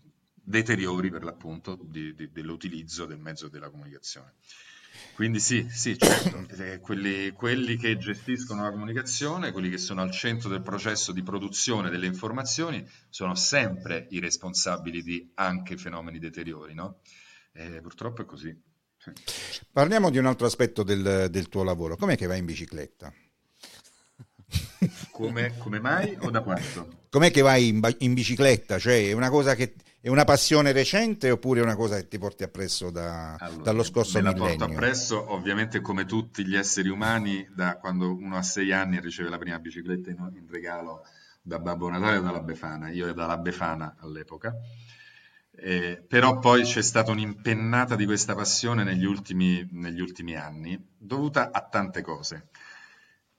deteriori 0.45 1.10
per 1.10 1.24
l'appunto 1.24 1.80
di, 1.82 2.13
di, 2.13 2.32
dell'utilizzo 2.32 3.06
del 3.06 3.17
mezzo 3.17 3.48
della 3.48 3.69
comunicazione. 3.69 4.34
Quindi 5.16 5.40
sì, 5.40 5.68
sì, 5.70 5.98
certo, 5.98 6.46
eh, 6.62 6.80
quelli, 6.80 7.32
quelli, 7.32 7.78
che 7.78 7.98
gestiscono 7.98 8.64
la 8.64 8.72
comunicazione, 8.72 9.52
quelli 9.52 9.70
che 9.70 9.78
sono 9.78 10.02
al 10.02 10.12
centro 10.12 10.50
del 10.50 10.62
processo 10.62 11.12
di 11.12 11.24
produzione 11.24 11.90
delle 11.90 12.06
informazioni, 12.06 12.86
sono 13.10 13.36
sempre 13.36 14.08
i 14.10 14.20
responsabili 14.20 15.02
di 15.02 15.32
anche 15.36 15.78
fenomeni 15.78 16.20
deteriori, 16.20 16.74
no? 16.74 17.00
E 17.54 17.80
purtroppo 17.82 18.22
è 18.22 18.26
così. 18.26 18.56
Parliamo 19.72 20.10
di 20.10 20.18
un 20.18 20.26
altro 20.26 20.48
aspetto 20.48 20.84
del, 20.84 21.28
del 21.30 21.48
tuo 21.48 21.64
lavoro. 21.64 21.96
Com'è 21.96 22.18
che 22.18 22.26
vai 22.26 22.40
in 22.40 22.46
bicicletta? 22.46 23.14
Come, 25.23 25.58
come, 25.58 25.80
mai 25.80 26.17
o 26.19 26.30
da 26.30 26.41
quanto? 26.41 27.04
Com'è 27.10 27.32
che 27.32 27.41
vai 27.41 27.69
in, 27.69 27.82
in, 27.99 28.13
bicicletta? 28.13 28.78
Cioè, 28.78 29.10
è 29.10 29.12
una 29.13 29.30
cosa 29.30 29.56
che 29.56 29.75
è 30.01 30.10
una 30.10 30.23
passione 30.23 30.71
recente 30.71 31.32
oppure 31.32 31.62
è 31.62 31.63
una 31.63 31.75
cosa 31.75 31.95
che 31.95 32.08
ti 32.08 32.17
porti 32.17 32.43
appresso 32.43 32.91
da, 32.91 33.36
allora, 33.36 33.63
dallo 33.63 33.84
scorso 33.84 34.21
me 34.21 34.23
millennio? 34.23 34.43
Me 34.43 34.49
la 34.51 34.58
porto 34.58 34.73
appresso, 34.73 35.32
ovviamente 35.34 35.82
come 35.82 36.06
tutti 36.06 36.45
gli 36.45 36.56
esseri 36.56 36.89
umani, 36.89 37.47
da 37.54 37.78
quando 37.78 38.13
uno 38.13 38.38
ha 38.38 38.43
sei 38.43 38.71
anni 38.71 38.99
riceve 38.99 39.30
la 39.30 39.38
prima 39.38 39.58
bicicletta 39.58 40.10
in, 40.10 40.17
in 40.36 40.47
regalo 40.49 41.06
da 41.41 41.60
Babbo 41.60 41.89
Natale 41.89 42.17
o 42.17 42.21
dalla 42.21 42.41
Befana. 42.41 42.89
Io 42.89 43.06
ero 43.06 43.13
dalla 43.13 43.38
Befana 43.38 43.95
all'epoca 43.99 44.54
eh, 45.58 46.04
però 46.06 46.39
poi 46.39 46.63
c'è 46.63 46.82
stata 46.82 47.12
un'impennata 47.12 47.95
di 47.95 48.06
questa 48.06 48.36
passione 48.36 48.84
negli 48.84 49.06
ultimi, 49.06 49.65
negli 49.71 50.01
ultimi 50.01 50.36
anni, 50.36 50.78
dovuta 50.97 51.51
a 51.51 51.62
tante 51.62 52.01
cose. 52.01 52.49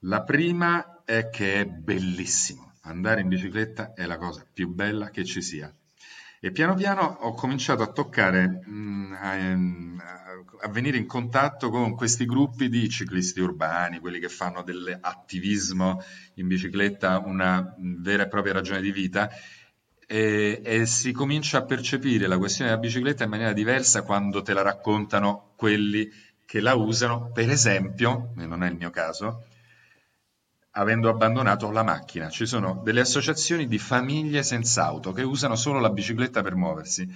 La 0.07 0.23
prima 0.23 1.03
è 1.05 1.31
che 1.31 1.61
è 1.61 1.65
bellissimo. 1.67 2.75
Andare 2.83 3.23
in 3.23 3.29
bicicletta 3.29 3.93
è 3.93 4.07
la 4.07 4.17
cosa 4.17 4.47
più 4.53 4.69
bella 4.69 5.11
che 5.11 5.25
ci 5.25 5.43
sia. 5.43 5.73
E 6.39 6.53
piano 6.53 6.75
piano 6.75 7.03
ho 7.03 7.35
cominciato 7.35 7.83
a 7.83 7.91
toccare, 7.91 8.63
mm, 8.69 9.13
a, 9.15 9.37
mm, 9.37 9.99
a, 10.61 10.69
venire 10.69 10.97
in 10.97 11.07
contatto 11.07 11.71
con 11.71 11.97
questi 11.97 12.25
gruppi 12.25 12.69
di 12.69 12.89
ciclisti 12.89 13.41
urbani, 13.41 13.99
quelli 13.99 14.21
che 14.21 14.29
fanno 14.29 14.63
dell'attivismo 14.63 16.01
in 16.35 16.47
bicicletta 16.47 17.19
una 17.19 17.75
vera 17.77 18.25
e 18.25 18.29
propria 18.29 18.53
ragione 18.53 18.81
di 18.81 18.93
vita 18.93 19.29
e, 20.07 20.61
e, 20.65 20.87
si 20.87 21.11
comincia 21.11 21.59
a 21.59 21.65
percepire 21.65 22.29
la 22.29 22.39
questione 22.39 22.71
della 22.71 22.83
bicicletta 22.83 23.25
in 23.25 23.31
maniera 23.31 23.53
diversa 23.53 24.03
quando 24.03 24.43
te 24.43 24.53
la 24.53 24.63
raccontano 24.63 25.55
quelli 25.57 26.09
che 26.45 26.61
la 26.61 26.75
usano, 26.75 27.33
per 27.33 27.51
esempio, 27.51 28.33
e 28.39 28.47
non 28.47 28.63
è 28.63 28.69
il 28.69 28.77
mio 28.77 28.91
caso, 28.91 29.47
avendo 30.77 31.09
abbandonato 31.09 31.71
la 31.71 31.83
macchina. 31.83 32.29
Ci 32.29 32.47
sono 32.47 32.81
delle 32.83 33.01
associazioni 33.01 33.67
di 33.67 33.79
famiglie 33.79 34.43
senza 34.43 34.85
auto 34.85 35.13
che 35.13 35.23
usano 35.23 35.57
solo 35.57 35.81
la 35.81 35.91
bicicletta 35.91 36.43
per 36.43 36.55
muoversi 36.55 37.09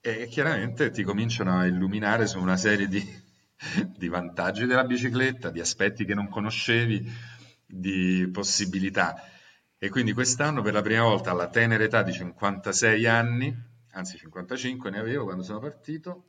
e 0.00 0.26
chiaramente 0.28 0.90
ti 0.90 1.02
cominciano 1.02 1.58
a 1.58 1.66
illuminare 1.66 2.26
su 2.26 2.38
una 2.38 2.56
serie 2.56 2.88
di, 2.88 3.02
di 3.96 4.08
vantaggi 4.08 4.66
della 4.66 4.84
bicicletta, 4.84 5.50
di 5.50 5.60
aspetti 5.60 6.04
che 6.04 6.14
non 6.14 6.28
conoscevi, 6.28 7.10
di 7.66 8.28
possibilità. 8.32 9.16
E 9.78 9.88
quindi 9.88 10.12
quest'anno 10.12 10.62
per 10.62 10.74
la 10.74 10.82
prima 10.82 11.02
volta 11.02 11.30
alla 11.30 11.48
tenera 11.48 11.84
età 11.84 12.02
di 12.02 12.12
56 12.12 13.06
anni, 13.06 13.54
anzi 13.92 14.16
55 14.18 14.90
ne 14.90 14.98
avevo 14.98 15.24
quando 15.24 15.42
sono 15.42 15.58
partito, 15.58 16.24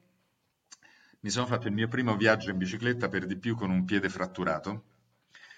mi 1.19 1.29
sono 1.29 1.45
fatto 1.45 1.67
il 1.67 1.73
mio 1.73 1.87
primo 1.87 2.15
viaggio 2.15 2.49
in 2.49 2.57
bicicletta 2.57 3.09
per 3.09 3.25
di 3.25 3.37
più 3.37 3.55
con 3.55 3.69
un 3.71 3.83
piede 3.83 4.09
fratturato. 4.09 4.83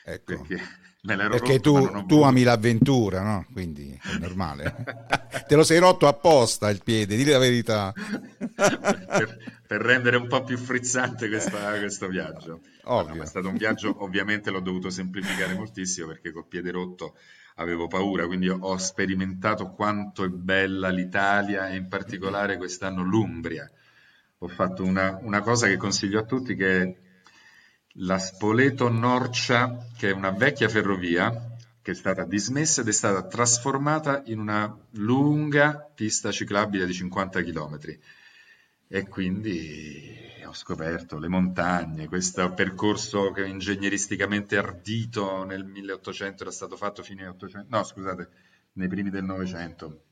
Ecco. 0.03 0.41
Perché, 0.41 0.59
perché 1.01 1.61
tu, 1.61 2.05
tu 2.05 2.21
ami 2.23 2.43
l'avventura, 2.43 3.21
no? 3.21 3.45
Quindi 3.53 3.97
è 4.01 4.17
normale. 4.17 4.75
Te 5.47 5.55
lo 5.55 5.63
sei 5.63 5.79
rotto 5.79 6.07
apposta 6.07 6.69
il 6.69 6.81
piede, 6.83 7.15
di 7.15 7.23
la 7.23 7.37
verità. 7.37 7.93
per, 7.95 9.61
per, 9.65 9.81
rendere 9.81 10.17
un 10.17 10.27
po' 10.27 10.43
più 10.43 10.57
frizzante 10.57 11.29
questa, 11.29 11.77
questo 11.79 12.07
viaggio. 12.09 12.61
No, 12.83 13.07
è 13.07 13.25
stato 13.25 13.47
un 13.47 13.55
viaggio, 13.55 14.03
ovviamente 14.03 14.51
l'ho 14.51 14.59
dovuto 14.59 14.89
semplificare 14.89 15.53
moltissimo 15.53 16.07
perché 16.07 16.31
col 16.31 16.47
piede 16.47 16.71
rotto 16.71 17.15
avevo 17.55 17.87
paura, 17.87 18.25
quindi 18.25 18.49
ho 18.49 18.77
sperimentato 18.77 19.71
quanto 19.71 20.23
è 20.23 20.29
bella 20.29 20.89
l'Italia 20.89 21.69
e 21.69 21.75
in 21.77 21.87
particolare 21.87 22.57
quest'anno 22.57 23.03
l'Umbria. 23.03 23.69
Ho 24.39 24.47
fatto 24.47 24.83
una, 24.83 25.17
una 25.21 25.41
cosa 25.41 25.67
che 25.67 25.77
consiglio 25.77 26.19
a 26.19 26.23
tutti 26.23 26.55
che 26.55 26.81
è 26.81 26.95
la 27.93 28.17
Spoleto-Norcia, 28.17 29.87
che 29.97 30.09
è 30.09 30.13
una 30.13 30.31
vecchia 30.31 30.69
ferrovia 30.69 31.57
che 31.81 31.91
è 31.91 31.95
stata 31.95 32.23
dismessa 32.23 32.81
ed 32.81 32.87
è 32.87 32.91
stata 32.91 33.25
trasformata 33.25 34.21
in 34.25 34.39
una 34.39 34.77
lunga 34.91 35.89
pista 35.93 36.31
ciclabile 36.31 36.85
di 36.85 36.93
50 36.93 37.41
km. 37.41 37.79
E 38.87 39.07
quindi 39.07 40.17
ho 40.45 40.53
scoperto 40.53 41.19
le 41.19 41.27
montagne, 41.27 42.07
questo 42.07 42.51
percorso 42.53 43.31
che 43.31 43.45
ingegneristicamente 43.45 44.57
ardito 44.57 45.43
nel 45.43 45.63
1800 45.63 46.43
era 46.43 46.51
stato 46.51 46.75
fatto 46.75 47.03
fino 47.03 47.21
ai 47.21 47.27
800, 47.27 47.67
no 47.69 47.83
scusate, 47.83 48.29
nei 48.73 48.87
primi 48.87 49.09
del 49.09 49.23
Novecento. 49.23 50.05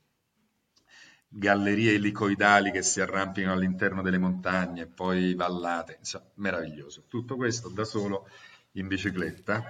Gallerie 1.30 1.94
elicoidali 1.94 2.72
che 2.72 2.82
si 2.82 3.02
arrampicano 3.02 3.54
all'interno 3.54 4.02
delle 4.02 4.18
montagne, 4.18 4.88
poi 4.88 5.34
vallate, 5.36 5.98
insomma, 6.00 6.30
meraviglioso. 6.36 7.04
Tutto 7.08 7.36
questo 7.36 7.70
da 7.70 7.84
solo 7.84 8.28
in 8.74 8.88
bicicletta, 8.88 9.63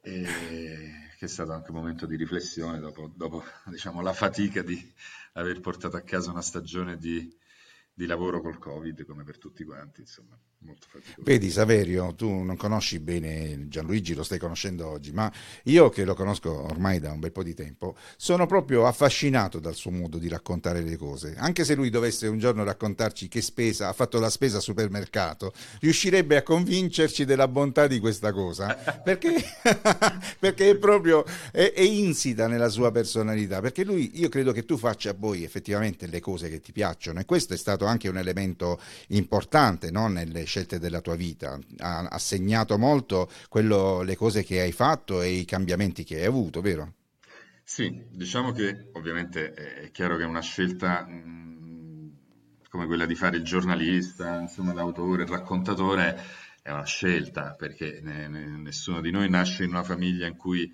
e 0.00 0.26
che 1.18 1.24
è 1.24 1.28
stato 1.28 1.52
anche 1.52 1.70
un 1.70 1.76
momento 1.78 2.06
di 2.06 2.16
riflessione 2.16 2.78
dopo, 2.78 3.10
dopo 3.14 3.44
diciamo, 3.66 4.00
la 4.00 4.12
fatica 4.12 4.62
di 4.62 4.92
aver 5.34 5.60
portato 5.60 5.96
a 5.96 6.02
casa 6.02 6.30
una 6.30 6.42
stagione 6.42 6.96
di 6.96 7.34
di 7.96 8.04
lavoro 8.04 8.42
col 8.42 8.58
Covid, 8.58 9.06
come 9.06 9.24
per 9.24 9.38
tutti 9.38 9.64
quanti, 9.64 10.02
insomma, 10.02 10.38
molto 10.60 10.86
faticoso. 10.88 11.22
Vedi 11.22 11.50
Saverio, 11.50 12.14
tu 12.14 12.28
non 12.42 12.56
conosci 12.56 12.98
bene 12.98 13.68
Gianluigi, 13.68 14.14
lo 14.14 14.22
stai 14.22 14.38
conoscendo 14.38 14.88
oggi, 14.88 15.12
ma 15.12 15.30
io 15.64 15.88
che 15.88 16.04
lo 16.04 16.14
conosco 16.14 16.64
ormai 16.64 16.98
da 16.98 17.12
un 17.12 17.20
bel 17.20 17.32
po' 17.32 17.42
di 17.42 17.54
tempo, 17.54 17.96
sono 18.16 18.46
proprio 18.46 18.86
affascinato 18.86 19.58
dal 19.58 19.74
suo 19.74 19.90
modo 19.90 20.18
di 20.18 20.28
raccontare 20.28 20.80
le 20.80 20.96
cose. 20.96 21.34
Anche 21.36 21.64
se 21.64 21.74
lui 21.74 21.90
dovesse 21.90 22.26
un 22.26 22.38
giorno 22.38 22.64
raccontarci 22.64 23.28
che 23.28 23.40
spesa, 23.40 23.88
ha 23.88 23.92
fatto 23.92 24.18
la 24.18 24.30
spesa 24.30 24.56
al 24.56 24.62
supermercato, 24.62 25.52
riuscirebbe 25.80 26.36
a 26.36 26.42
convincerci 26.42 27.24
della 27.24 27.48
bontà 27.48 27.86
di 27.86 27.98
questa 27.98 28.32
cosa, 28.32 28.74
perché, 28.74 29.34
perché 30.38 30.70
è 30.70 30.76
proprio, 30.76 31.24
è, 31.52 31.72
è 31.74 31.82
insita 31.82 32.48
nella 32.48 32.68
sua 32.68 32.90
personalità, 32.90 33.60
perché 33.60 33.84
lui, 33.84 34.10
io 34.14 34.28
credo 34.28 34.52
che 34.52 34.64
tu 34.64 34.76
faccia 34.76 35.14
poi 35.14 35.44
effettivamente 35.44 36.06
le 36.06 36.20
cose 36.20 36.48
che 36.48 36.60
ti 36.60 36.72
piacciono 36.72 37.20
e 37.20 37.24
questo 37.24 37.54
è 37.54 37.56
stato 37.56 37.86
anche 37.86 38.08
un 38.08 38.18
elemento 38.18 38.80
importante 39.08 39.90
no? 39.90 40.08
nelle 40.08 40.44
scelte 40.44 40.55
della 40.64 41.00
tua 41.00 41.16
vita. 41.16 41.58
Ha, 41.78 41.98
ha 42.08 42.18
segnato 42.18 42.78
molto 42.78 43.30
quello, 43.48 44.02
le 44.02 44.16
cose 44.16 44.42
che 44.42 44.60
hai 44.60 44.72
fatto 44.72 45.20
e 45.20 45.28
i 45.28 45.44
cambiamenti 45.44 46.04
che 46.04 46.16
hai 46.16 46.24
avuto, 46.26 46.60
vero? 46.60 46.94
Sì, 47.62 48.04
diciamo 48.10 48.52
che 48.52 48.90
ovviamente 48.92 49.52
è 49.52 49.90
chiaro 49.90 50.16
che 50.16 50.24
una 50.24 50.40
scelta 50.40 51.04
mh, 51.04 52.16
come 52.70 52.86
quella 52.86 53.06
di 53.06 53.14
fare 53.14 53.38
il 53.38 53.42
giornalista, 53.42 54.38
insomma 54.40 54.72
l'autore, 54.72 55.24
il 55.24 55.28
raccontatore, 55.28 56.16
è 56.62 56.70
una 56.70 56.84
scelta 56.84 57.54
perché 57.56 58.00
ne, 58.02 58.28
ne, 58.28 58.46
nessuno 58.56 59.00
di 59.00 59.10
noi 59.10 59.28
nasce 59.30 59.64
in 59.64 59.70
una 59.70 59.82
famiglia 59.82 60.26
in 60.26 60.36
cui 60.36 60.72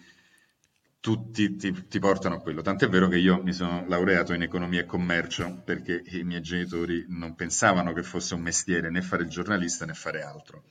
tutti 1.02 1.56
ti, 1.56 1.88
ti, 1.88 1.98
portano 1.98 2.36
a 2.36 2.40
quello. 2.40 2.62
Tant'è 2.62 2.88
vero 2.88 3.08
che 3.08 3.18
io 3.18 3.42
mi 3.42 3.52
sono 3.52 3.84
laureato 3.88 4.34
in 4.34 4.42
economia 4.42 4.82
e 4.82 4.86
commercio 4.86 5.60
perché 5.64 6.00
i 6.04 6.22
miei 6.22 6.40
genitori 6.40 7.04
non 7.08 7.34
pensavano 7.34 7.92
che 7.92 8.04
fosse 8.04 8.34
un 8.34 8.40
mestiere 8.40 8.88
né 8.88 9.02
fare 9.02 9.24
il 9.24 9.28
giornalista 9.28 9.84
né 9.84 9.94
fare 9.94 10.22
altro. 10.22 10.62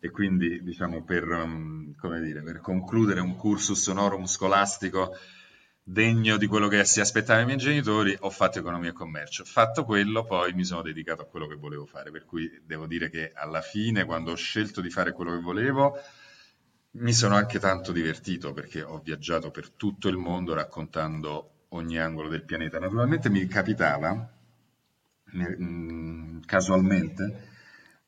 E 0.00 0.10
quindi, 0.10 0.64
diciamo, 0.64 1.04
per, 1.04 1.28
um, 1.28 1.94
dire, 2.20 2.42
per 2.42 2.58
concludere 2.58 3.20
un 3.20 3.36
cursus 3.36 3.86
honorum 3.86 4.26
scolastico 4.26 5.16
degno 5.80 6.38
di 6.38 6.48
quello 6.48 6.66
che 6.66 6.84
si 6.84 6.98
aspettavano 6.98 7.44
i 7.44 7.46
miei 7.46 7.58
genitori, 7.58 8.16
ho 8.18 8.30
fatto 8.30 8.58
economia 8.58 8.90
e 8.90 8.94
commercio. 8.94 9.44
Fatto 9.44 9.84
quello, 9.84 10.24
poi 10.24 10.54
mi 10.54 10.64
sono 10.64 10.82
dedicato 10.82 11.22
a 11.22 11.26
quello 11.26 11.46
che 11.46 11.54
volevo 11.54 11.86
fare, 11.86 12.10
per 12.10 12.24
cui 12.24 12.50
devo 12.64 12.88
dire 12.88 13.08
che 13.10 13.30
alla 13.32 13.60
fine, 13.60 14.04
quando 14.06 14.32
ho 14.32 14.36
scelto 14.36 14.80
di 14.80 14.90
fare 14.90 15.12
quello 15.12 15.30
che 15.30 15.40
volevo, 15.40 15.96
mi 16.92 17.12
sono 17.12 17.36
anche 17.36 17.58
tanto 17.58 17.92
divertito 17.92 18.52
perché 18.52 18.82
ho 18.82 18.98
viaggiato 18.98 19.50
per 19.50 19.70
tutto 19.70 20.08
il 20.08 20.16
mondo 20.16 20.54
raccontando 20.54 21.66
ogni 21.68 21.98
angolo 21.98 22.28
del 22.28 22.44
pianeta. 22.44 22.78
Naturalmente 22.78 23.30
mi 23.30 23.46
capitava, 23.46 24.30
mm, 25.34 26.40
casualmente, 26.44 27.48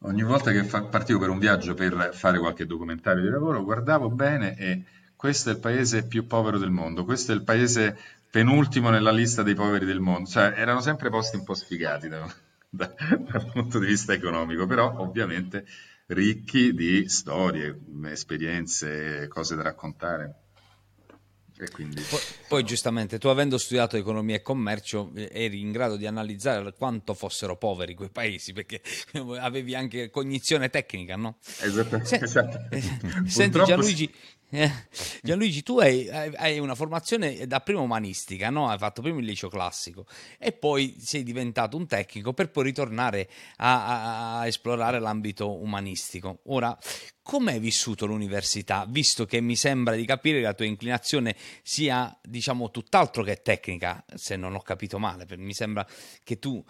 ogni 0.01 0.23
volta 0.23 0.51
che 0.51 0.65
partivo 0.65 1.19
per 1.19 1.31
un 1.31 1.39
viaggio 1.39 1.75
per 1.75 2.11
fare 2.13 2.39
qualche 2.39 2.67
documentario 2.67 3.23
di 3.23 3.31
lavoro, 3.31 3.63
guardavo 3.63 4.11
bene 4.11 4.57
e 4.57 4.85
questo 5.17 5.51
è 5.51 5.53
il 5.55 5.61
paese 5.61 6.07
più 6.07 6.27
povero 6.27 6.59
del 6.59 6.71
mondo, 6.71 7.05
questo 7.05 7.33
è 7.33 7.35
il 7.35 7.45
paese 7.45 7.99
penultimo 8.31 8.91
nella 8.91 9.13
lista 9.13 9.43
dei 9.43 9.55
poveri 9.55 9.87
del 9.87 10.01
mondo, 10.01 10.29
cioè 10.29 10.53
erano 10.57 10.81
sempre 10.81 11.09
posti 11.09 11.37
un 11.37 11.45
po' 11.45 11.55
sfigati 11.55 12.09
da, 12.09 12.27
da, 12.69 12.93
dal 13.31 13.51
punto 13.51 13.79
di 13.79 13.87
vista 13.87 14.13
economico, 14.13 14.67
però 14.67 14.99
ovviamente 14.99 15.65
ricchi 16.07 16.75
di 16.75 17.09
storie, 17.09 17.79
esperienze, 18.05 19.27
cose 19.29 19.57
da 19.57 19.63
raccontare. 19.63 20.39
Quindi... 21.73 22.03
Poi, 22.03 22.21
poi, 22.49 22.65
giustamente 22.65 23.19
tu 23.19 23.29
avendo 23.29 23.59
studiato 23.59 23.97
economia 23.97 24.35
e 24.35 24.43
commercio 24.43 25.13
eh, 25.15 25.29
eri 25.33 25.61
in 25.61 25.71
grado 25.71 25.97
di 25.97 26.05
analizzare 26.05 26.73
quanto 26.73 27.15
fossero 27.15 27.57
poveri 27.57 27.95
quei 27.95 28.11
paesi 28.11 28.53
perché 28.53 28.83
avevi 29.39 29.77
anche 29.77 30.11
cognizione 30.11 30.69
tecnica, 30.69 31.15
no? 31.15 31.39
Esattamente. 31.61 32.07
Se, 32.07 32.25
esatto. 32.25 32.59
Senti 33.27 33.63
Gianluigi, 33.63 34.05
eh, 34.05 34.44
Gianluigi, 35.23 35.63
tu 35.63 35.79
hai, 35.79 36.09
hai, 36.09 36.59
una 36.59 36.75
formazione 36.75 37.47
da 37.47 37.61
prima 37.61 37.81
umanistica, 37.81 38.51
no? 38.51 38.69
hai 38.69 38.79
fatto 38.79 39.03
prima 39.03 39.19
il 39.19 39.25
liceo 39.25 39.49
classico 39.49 40.07
e 40.39 40.53
poi 40.53 40.97
sei 41.01 41.23
diventato 41.23 41.77
un 41.77 41.87
tecnico 41.87 42.33
per 42.33 42.51
poi 42.51 42.65
ritornare 42.65 43.29
a, 43.57 43.87
a, 43.87 44.39
a 44.41 44.47
esplorare 44.47 45.01
l'ambito 45.01 45.61
umanistico. 45.61 46.41
Ora, 46.45 46.77
come 47.25 47.53
hai 47.53 47.59
vissuto 47.59 48.05
l'università, 48.05 48.85
visto 48.87 49.25
che 49.25 49.41
mi 49.41 49.57
sembra 49.57 49.95
di 49.95 50.05
capire 50.05 50.41
che 50.41 50.45
la 50.45 50.53
tua 50.53 50.67
inclinazione 50.67 51.35
sia, 51.63 52.15
diciamo, 52.23 52.71
tutt'altro 52.71 53.23
che 53.23 53.41
tecnica, 53.41 54.05
se 54.15 54.37
non 54.37 54.55
ho 54.55 54.61
capito 54.61 54.99
male, 54.99 55.25
mi 55.39 55.55
sembra 55.55 55.87
che 56.23 56.39
tu 56.39 56.63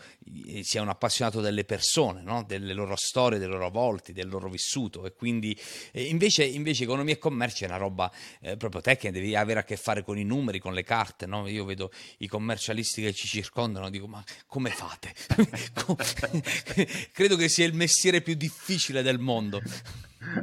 eh, 0.46 0.62
sia 0.62 0.80
un 0.80 0.90
appassionato 0.90 1.40
delle 1.40 1.64
persone, 1.64 2.22
no? 2.22 2.44
delle 2.44 2.72
loro 2.72 2.94
storie, 2.94 3.40
dei 3.40 3.48
loro 3.48 3.68
volti, 3.68 4.12
del 4.12 4.28
loro 4.28 4.48
vissuto 4.48 5.04
e 5.06 5.14
quindi 5.14 5.58
eh, 5.90 6.04
invece, 6.04 6.44
invece, 6.44 6.84
economia 6.84 7.14
e 7.14 7.18
commercio 7.18 7.63
è 7.64 7.68
una 7.68 7.76
roba 7.76 8.10
eh, 8.40 8.56
proprio 8.56 8.80
tecnica, 8.80 9.12
devi 9.12 9.34
avere 9.34 9.60
a 9.60 9.64
che 9.64 9.76
fare 9.76 10.02
con 10.02 10.18
i 10.18 10.24
numeri, 10.24 10.58
con 10.58 10.74
le 10.74 10.82
carte, 10.82 11.26
no? 11.26 11.46
io 11.48 11.64
vedo 11.64 11.90
i 12.18 12.26
commercialisti 12.26 13.02
che 13.02 13.12
ci 13.12 13.26
circondano, 13.26 13.90
dico 13.90 14.06
ma 14.06 14.22
come 14.46 14.70
fate? 14.70 15.12
Credo 17.12 17.36
che 17.36 17.48
sia 17.48 17.66
il 17.66 17.74
mestiere 17.74 18.20
più 18.20 18.34
difficile 18.34 19.02
del 19.02 19.18
mondo. 19.18 19.60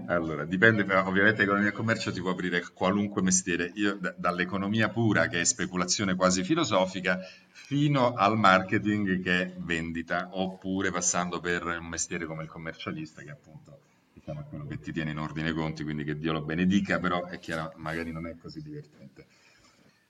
Allora, 0.07 0.45
dipende, 0.45 0.81
ovviamente 0.93 1.41
economia 1.41 1.69
e 1.69 1.71
commercio 1.71 2.11
ti 2.11 2.21
può 2.21 2.31
aprire 2.31 2.63
qualunque 2.73 3.21
mestiere. 3.21 3.71
Io 3.75 3.95
d- 3.95 4.13
dall'economia 4.15 4.89
pura, 4.89 5.27
che 5.27 5.41
è 5.41 5.43
speculazione 5.43 6.15
quasi 6.15 6.43
filosofica, 6.43 7.19
fino 7.49 8.13
al 8.13 8.37
marketing 8.37 9.21
che 9.23 9.41
è 9.41 9.53
vendita, 9.57 10.29
oppure 10.33 10.91
passando 10.91 11.39
per 11.39 11.65
un 11.65 11.87
mestiere 11.87 12.25
come 12.25 12.43
il 12.43 12.49
commercialista, 12.49 13.23
che 13.23 13.31
appunto 13.31 13.79
diciamo, 14.21 14.45
quello 14.47 14.67
che 14.67 14.79
ti 14.79 14.91
tiene 14.93 15.11
in 15.11 15.17
ordine 15.17 15.49
i 15.49 15.53
conti, 15.53 15.83
quindi 15.83 16.03
che 16.03 16.17
Dio 16.17 16.31
lo 16.31 16.41
benedica, 16.41 16.99
però 16.99 17.25
è 17.25 17.39
chiaro, 17.39 17.73
magari 17.77 18.11
non 18.11 18.27
è 18.27 18.35
così 18.37 18.61
divertente. 18.61 19.25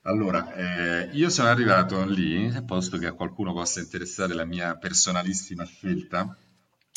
Allora, 0.02 0.52
eh, 0.54 1.10
io 1.12 1.30
sono 1.30 1.48
arrivato 1.48 2.04
lì, 2.04 2.52
posto 2.66 2.98
che 2.98 3.06
a 3.06 3.12
qualcuno 3.12 3.52
possa 3.52 3.80
interessare 3.80 4.34
la 4.34 4.44
mia 4.44 4.76
personalissima 4.76 5.64
scelta, 5.64 6.36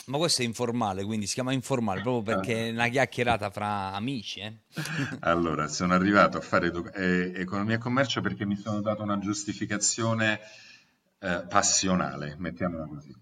ma 0.08 0.19
questo 0.19 0.43
è 0.43 0.45
informale, 0.45 1.04
quindi 1.04 1.25
si 1.25 1.34
chiama 1.34 1.51
informale 1.51 2.01
proprio 2.01 2.36
perché 2.36 2.67
è 2.67 2.71
una 2.71 2.88
chiacchierata 2.89 3.49
fra 3.49 3.91
amici. 3.93 4.39
Eh? 4.39 4.54
Allora, 5.21 5.67
sono 5.67 5.95
arrivato 5.95 6.38
a 6.38 6.41
fare 6.41 6.71
eh, 6.93 7.32
economia 7.36 7.75
e 7.75 7.80
commercio 7.80 8.21
perché 8.21 8.45
mi 8.45 8.56
sono 8.56 8.82
dato 8.82 9.01
una 9.01 9.17
giustificazione 9.17 10.41
eh, 11.17 11.45
passionale, 11.49 12.36
mettiamola 12.38 12.86
così. 12.86 13.15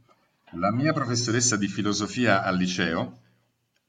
La 0.56 0.74
mia 0.74 0.92
professoressa 0.92 1.56
di 1.56 1.70
filosofia 1.70 2.44
al 2.44 2.58
liceo 2.58 3.22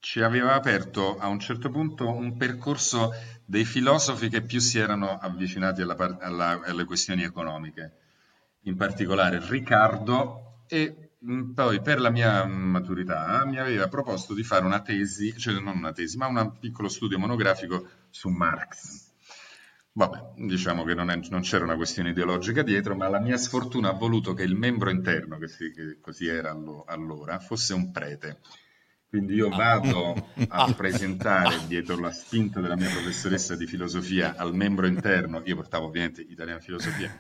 ci 0.05 0.21
aveva 0.21 0.55
aperto 0.55 1.17
a 1.17 1.29
un 1.29 1.41
certo 1.41 1.71
punto 1.71 2.09
un 2.09 2.37
percorso 2.37 3.13
dei 3.45 3.65
filosofi 3.65 4.29
che 4.29 4.43
più 4.43 4.61
si 4.61 4.79
erano 4.79 5.19
avvicinati 5.19 5.81
alla, 5.81 5.97
alla, 6.21 6.61
alle 6.63 6.85
questioni 6.85 7.23
economiche, 7.23 7.93
in 8.65 8.77
particolare 8.77 9.41
Riccardo 9.41 10.65
e 10.69 11.05
Mm, 11.27 11.53
poi 11.53 11.81
per 11.81 12.01
la 12.01 12.11
mia 12.11 12.45
maturità 12.45 13.43
mi 13.47 13.57
aveva 13.59 13.89
proposto 13.89 14.35
di 14.35 14.43
fare 14.43 14.67
una 14.67 14.83
tesi, 14.83 15.35
cioè 15.39 15.55
non 15.59 15.79
una 15.79 15.93
tesi, 15.93 16.19
ma 16.19 16.27
un 16.27 16.59
piccolo 16.59 16.89
studio 16.89 17.19
monografico 17.19 17.89
su 18.11 18.29
Marx. 18.29 19.13
Vabbè, 19.93 20.33
diciamo 20.37 20.85
che 20.85 20.93
non, 20.93 21.11
è, 21.11 21.19
non, 21.31 21.41
c'era 21.41 21.65
una 21.65 21.77
questione 21.77 22.11
ideologica 22.11 22.63
dietro, 22.63 22.95
ma 22.95 23.09
la 23.09 23.21
mia 23.21 23.39
sfortuna 23.39 23.91
ha 23.91 23.93
voluto 23.93 24.35
che 24.35 24.43
il 24.43 24.55
membro 24.55 24.91
interno, 24.91 25.39
che, 25.39 25.49
si, 25.49 25.71
che 25.71 25.99
così 26.01 26.27
era 26.27 26.51
allo, 26.51 26.85
allora, 26.87 27.39
fosse 27.39 27.73
un 27.73 27.91
prete. 27.91 28.41
Quindi 29.15 29.35
io 29.35 29.49
vado 29.49 30.29
a 30.49 30.75
presentare 30.75 31.69
dietro 31.69 31.97
la 32.01 32.11
spinta 32.11 32.61
della 32.61 32.75
mia 32.75 32.91
professoressa 32.91 33.55
di 33.55 33.65
filosofia 33.65 34.35
al 34.37 34.57
membro 34.57 34.89
interno, 34.89 35.41
io 35.45 35.55
portavo 35.55 35.87
ovviamente 35.87 36.21
italiano 36.21 36.59
filosofia, 36.59 37.17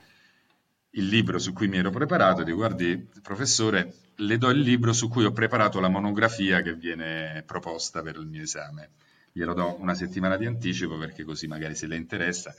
il 0.90 1.06
libro 1.06 1.38
su 1.38 1.52
cui 1.52 1.68
mi 1.68 1.76
ero 1.76 1.90
preparato 1.90 2.40
e 2.40 2.44
dico 2.44 2.56
guardi 2.56 3.08
professore 3.22 3.94
le 4.16 4.38
do 4.38 4.50
il 4.50 4.58
libro 4.58 4.92
su 4.92 5.08
cui 5.08 5.24
ho 5.24 5.30
preparato 5.30 5.78
la 5.78 5.86
monografia 5.86 6.62
che 6.62 6.74
viene 6.74 7.44
proposta 7.46 8.02
per 8.02 8.16
il 8.16 8.26
mio 8.26 8.42
esame. 8.42 8.90
Glielo 9.30 9.54
do 9.54 9.76
una 9.78 9.94
settimana 9.94 10.36
di 10.36 10.46
anticipo 10.46 10.98
perché 10.98 11.22
così 11.22 11.46
magari 11.46 11.76
se 11.76 11.86
le 11.86 11.94
interessa. 11.94 12.52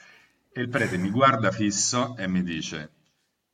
E 0.50 0.62
il 0.62 0.70
prete 0.70 0.96
mi 0.98 1.10
guarda 1.10 1.52
fisso 1.52 2.16
e 2.16 2.26
mi 2.30 2.42
dice 2.42 2.90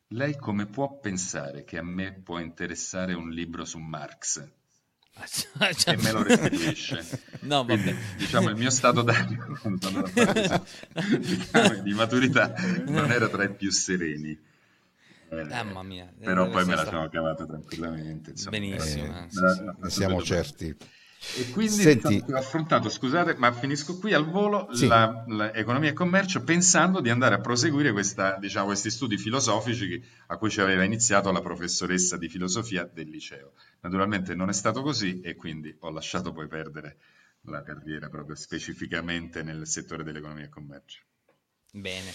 lei 0.10 0.36
come 0.36 0.68
può 0.68 1.00
pensare 1.00 1.64
che 1.64 1.80
a 1.80 1.84
me 1.84 2.14
può 2.14 2.38
interessare 2.38 3.16
un 3.16 3.32
libro 3.32 3.66
su 3.66 3.80
Marx? 3.80 4.60
E 5.86 5.98
me 5.98 6.12
lo 6.12 6.24
restituisce. 6.24 7.30
No, 7.42 7.66
Quindi, 7.66 7.96
diciamo, 8.18 8.50
il 8.50 8.56
mio 8.56 8.70
stato 8.70 9.02
d'animo 9.02 9.58
diciamo, 10.94 11.74
di 11.82 11.94
maturità 11.94 12.54
non 12.86 13.12
era 13.12 13.28
tra 13.30 13.46
i 13.46 13.52
più 13.52 13.72
sereni. 13.72 14.38
Eh, 15.30 15.44
Mamma 15.46 15.82
mia. 15.82 16.14
Però 16.20 16.48
poi 16.50 16.66
me 16.66 16.76
la 16.76 16.86
sono 16.86 17.10
cavata 17.10 17.48
tranquillamente. 17.48 18.30
Insomma. 18.32 18.52
Benissimo. 18.60 19.06
Eh, 19.06 19.74
ne 19.82 19.90
siamo 19.90 20.22
certi. 20.22 20.76
E 21.38 21.50
quindi 21.52 21.82
Senti... 21.82 22.24
ho 22.28 22.36
affrontato, 22.36 22.90
scusate, 22.90 23.36
ma 23.38 23.52
finisco 23.52 23.98
qui 23.98 24.14
al 24.14 24.28
volo, 24.28 24.70
sì. 24.72 24.88
l'economia 24.88 25.90
e 25.90 25.94
commercio 25.94 26.44
pensando 26.44 27.00
di 27.00 27.10
andare 27.10 27.36
a 27.36 27.40
proseguire 27.40 27.92
questa, 27.92 28.38
diciamo, 28.40 28.66
questi 28.66 28.90
studi 28.90 29.18
filosofici 29.18 30.04
a 30.28 30.38
cui 30.38 30.50
ci 30.50 30.62
aveva 30.62 30.84
iniziato 30.84 31.32
la 31.32 31.42
professoressa 31.42 32.18
di 32.18 32.28
filosofia 32.28 32.90
del 32.92 33.08
liceo. 33.08 33.54
Naturalmente 33.82 34.36
non 34.36 34.50
è 34.50 34.54
stato 34.54 34.82
così 34.82 35.22
e 35.22 35.36
quindi 35.36 35.76
ho 35.80 35.90
lasciato 35.90 36.32
poi 36.32 36.48
perdere 36.48 36.98
la 37.46 37.64
carriera 37.64 38.10
proprio 38.10 38.36
specificamente 38.36 39.42
nel 39.42 39.66
settore 39.68 40.04
dell'economia 40.04 40.46
e 40.46 40.50
commercio. 40.50 41.02
Bene. 41.72 42.12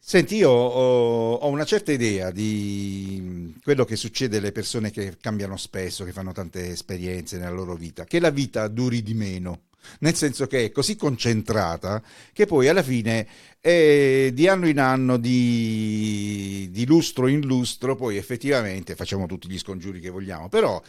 Senti, 0.00 0.36
io 0.36 0.50
ho, 0.50 1.34
ho, 1.34 1.48
una 1.48 1.64
certa 1.64 1.90
idea 1.90 2.30
di 2.30 3.58
quello 3.62 3.84
che 3.84 3.96
succede 3.96 4.36
alle 4.36 4.52
persone 4.52 4.90
che 4.90 5.16
cambiano 5.20 5.56
spesso, 5.56 6.04
che 6.04 6.12
fanno 6.12 6.32
tante 6.32 6.68
esperienze 6.68 7.36
nella 7.36 7.50
loro 7.50 7.74
vita, 7.74 8.04
che 8.04 8.20
la 8.20 8.30
vita 8.30 8.68
duri 8.68 9.02
di 9.02 9.14
meno, 9.14 9.67
nel 10.00 10.14
senso 10.14 10.46
che 10.46 10.66
è 10.66 10.70
così 10.70 10.96
concentrata 10.96 12.02
che 12.32 12.46
poi 12.46 12.68
alla 12.68 12.82
fine 12.82 13.26
è 13.60 14.30
di 14.32 14.46
anno 14.46 14.68
in 14.68 14.78
anno, 14.78 15.16
di, 15.16 16.68
di 16.70 16.86
lustro 16.86 17.26
in 17.26 17.40
lustro, 17.40 17.96
poi 17.96 18.16
effettivamente 18.16 18.94
facciamo 18.94 19.26
tutti 19.26 19.48
gli 19.48 19.58
scongiuri 19.58 20.00
che 20.00 20.10
vogliamo, 20.10 20.48
però 20.48 20.80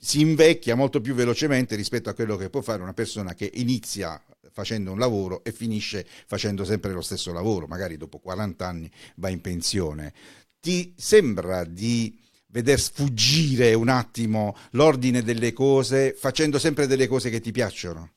si 0.00 0.20
invecchia 0.20 0.74
molto 0.74 1.00
più 1.00 1.14
velocemente 1.14 1.74
rispetto 1.74 2.08
a 2.08 2.14
quello 2.14 2.36
che 2.36 2.50
può 2.50 2.60
fare 2.60 2.82
una 2.82 2.94
persona 2.94 3.34
che 3.34 3.50
inizia 3.54 4.22
facendo 4.52 4.92
un 4.92 4.98
lavoro 4.98 5.42
e 5.44 5.52
finisce 5.52 6.06
facendo 6.26 6.64
sempre 6.64 6.92
lo 6.92 7.00
stesso 7.00 7.32
lavoro, 7.32 7.66
magari 7.66 7.96
dopo 7.96 8.18
40 8.18 8.66
anni 8.66 8.90
va 9.16 9.28
in 9.28 9.40
pensione. 9.40 10.12
Ti 10.60 10.94
sembra 10.96 11.64
di 11.64 12.16
veder 12.52 12.78
sfuggire 12.78 13.74
un 13.74 13.88
attimo 13.88 14.56
l'ordine 14.72 15.22
delle 15.22 15.52
cose 15.52 16.14
facendo 16.16 16.58
sempre 16.58 16.86
delle 16.86 17.08
cose 17.08 17.30
che 17.30 17.40
ti 17.40 17.50
piacciono? 17.50 18.12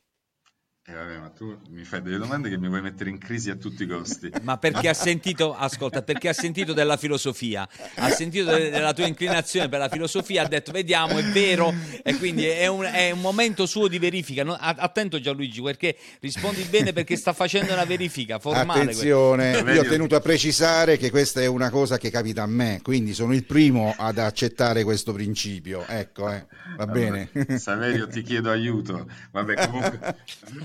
Eh, 0.87 0.93
vabbè, 0.93 1.17
ma 1.17 1.29
tu 1.29 1.57
mi 1.71 1.83
fai 1.83 1.99
delle 2.03 2.19
domande 2.19 2.47
che 2.47 2.59
mi 2.59 2.67
vuoi 2.67 2.79
mettere 2.79 3.09
in 3.09 3.17
crisi 3.17 3.49
a 3.49 3.55
tutti 3.55 3.81
i 3.81 3.87
costi. 3.87 4.29
Ma 4.43 4.59
perché 4.59 4.87
ha 4.87 4.93
sentito, 4.93 5.55
ascolta, 5.55 6.03
perché 6.03 6.29
ha 6.29 6.33
sentito 6.33 6.73
della 6.73 6.95
filosofia, 6.95 7.67
ha 7.95 8.11
sentito 8.11 8.51
de- 8.51 8.69
della 8.69 8.93
tua 8.93 9.07
inclinazione 9.07 9.67
per 9.67 9.79
la 9.79 9.89
filosofia, 9.89 10.43
ha 10.43 10.47
detto 10.47 10.71
vediamo, 10.71 11.17
è 11.17 11.23
vero, 11.23 11.73
e 12.03 12.15
quindi 12.17 12.45
è 12.45 12.67
un, 12.67 12.83
è 12.83 13.09
un 13.09 13.19
momento 13.19 13.65
suo 13.65 13.87
di 13.87 13.97
verifica. 13.97 14.43
No, 14.43 14.55
attento 14.59 15.19
Gianluigi, 15.19 15.59
perché 15.59 15.97
rispondi 16.19 16.61
bene 16.65 16.93
perché 16.93 17.15
sta 17.15 17.33
facendo 17.33 17.73
una 17.73 17.85
verifica 17.85 18.37
formale. 18.37 18.81
Attenzione, 18.81 19.61
io 19.61 19.81
ho 19.81 19.85
tenuto 19.85 20.15
a 20.15 20.19
precisare 20.19 20.97
che 20.97 21.09
questa 21.09 21.41
è 21.41 21.47
una 21.47 21.71
cosa 21.71 21.97
che 21.97 22.11
capita 22.11 22.43
a 22.43 22.47
me, 22.47 22.81
quindi 22.83 23.15
sono 23.15 23.33
il 23.33 23.43
primo 23.43 23.91
ad 23.97 24.19
accettare 24.19 24.83
questo 24.83 25.13
principio. 25.13 25.83
Ecco, 25.87 26.29
eh, 26.31 26.45
va 26.77 26.83
allora, 26.83 27.27
bene. 27.31 27.57
Saverio, 27.57 28.07
ti 28.07 28.21
chiedo 28.21 28.51
aiuto. 28.51 29.07
Vabbè, 29.31 29.67
comunque... 29.67 30.15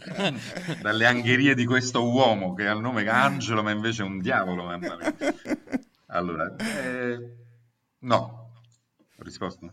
dalle 0.83 1.07
angherie 1.07 1.55
di 1.55 1.64
questo 1.64 2.09
uomo 2.09 2.55
che 2.55 2.66
ha 2.66 2.73
il 2.73 2.81
nome 2.81 3.09
Angelo, 3.09 3.62
ma 3.62 3.70
invece 3.70 4.03
è 4.03 4.07
un 4.07 4.20
diavolo. 4.20 4.64
Mamma 4.64 4.96
mia. 4.96 5.14
Allora, 6.07 6.55
eh, 6.57 7.37
no, 8.01 8.53
ho 9.16 9.23
risposto. 9.23 9.73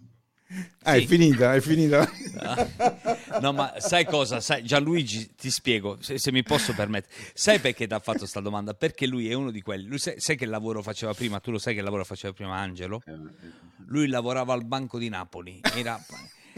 Ah, 0.84 0.93
sì. 0.93 1.04
è 1.04 1.06
finita, 1.06 1.56
è 1.56 1.60
finita. 1.60 2.10
No, 3.39 3.54
ma 3.54 3.76
sai 3.78 4.04
cosa? 4.06 4.39
Sai, 4.39 4.63
Gianluigi, 4.63 5.36
ti 5.36 5.52
spiego, 5.52 5.97
se, 6.02 6.17
se 6.17 6.32
mi 6.32 6.41
posso 6.41 6.73
permettere. 6.73 7.13
Sai 7.34 7.60
perché 7.60 7.86
ti 7.86 7.93
ha 7.93 8.00
fatto 8.00 8.19
questa 8.19 8.39
domanda? 8.39 8.73
Perché 8.73 9.06
lui 9.06 9.30
è 9.30 9.34
uno 9.34 9.52
di 9.52 9.62
quelli. 9.62 9.86
Lui 9.86 10.00
sai, 10.00 10.19
sai, 10.19 10.36
che 10.36 10.47
lavoro 10.47 10.82
faceva 10.82 11.13
prima? 11.13 11.39
Tu 11.39 11.52
lo 11.52 11.60
sai 11.60 11.76
che 11.76 11.82
lavoro 11.82 12.04
faceva 12.04 12.34
prima 12.34 12.56
Angelo? 12.56 13.04
Eh, 13.06 13.12
eh, 13.12 13.17
lui 13.88 14.08
lavorava 14.08 14.54
al 14.54 14.65
Banco 14.65 14.97
di 14.97 15.10
Napoli. 15.10 15.60
Era 15.76 16.04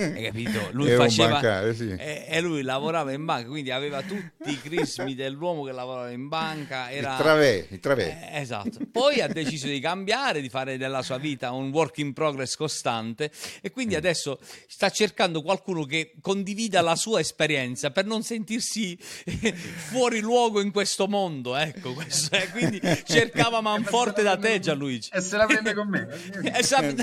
hai 0.03 0.23
capito? 0.23 0.69
Lui 0.71 0.95
faceva 0.95 1.33
bancare, 1.33 1.75
sì. 1.75 1.93
e, 1.97 2.25
e, 2.27 2.41
lui 2.41 2.61
lavorava 2.61 3.11
in 3.11 3.25
banca, 3.25 3.49
quindi 3.49 3.69
aveva 3.69 4.01
tutti 4.01 4.49
i 4.51 4.59
crismi 4.61 5.13
dell'uomo 5.13 5.63
che 5.63 5.73
lavorava 5.73 6.09
in 6.11 6.29
banca. 6.29 6.89
Era... 6.89 7.11
Il 7.11 7.17
travè, 7.17 7.67
il 7.69 7.79
travè. 7.79 8.29
Eh, 8.31 8.39
esatto. 8.39 8.79
Poi 8.89 9.19
ha 9.19 9.27
deciso 9.27 9.67
di 9.67 9.79
cambiare, 9.81 10.39
di 10.39 10.47
fare 10.47 10.77
della 10.77 11.01
sua 11.01 11.17
vita 11.17 11.51
un 11.51 11.69
work 11.71 11.97
in 11.97 12.13
progress 12.13 12.55
costante 12.55 13.29
e 13.61 13.71
quindi 13.71 13.95
mm. 13.95 13.97
adesso 13.97 14.39
sta 14.67 14.89
cercando 14.89 15.41
qualcuno 15.41 15.83
che 15.83 16.13
condivida 16.21 16.81
la 16.81 16.95
sua 16.95 17.19
esperienza 17.19 17.91
per 17.91 18.05
non 18.05 18.23
sentirsi 18.23 18.97
fuori 19.01 20.21
luogo 20.21 20.61
in 20.61 20.71
questo 20.71 21.07
mondo. 21.07 21.57
Ecco, 21.57 21.93
questo 21.93 22.35
è. 22.35 22.49
quindi 22.51 22.79
cercava 23.03 23.59
manforte 23.59 24.23
da 24.23 24.37
te 24.37 24.59
Gianluigi. 24.59 25.09
E 25.11 25.19
se 25.19 25.35
la 25.35 25.45
prende 25.45 25.73
con 25.73 25.89
me. 25.89 26.07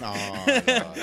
no, 0.01 0.15
no, 0.47 0.63
no. 0.65 0.95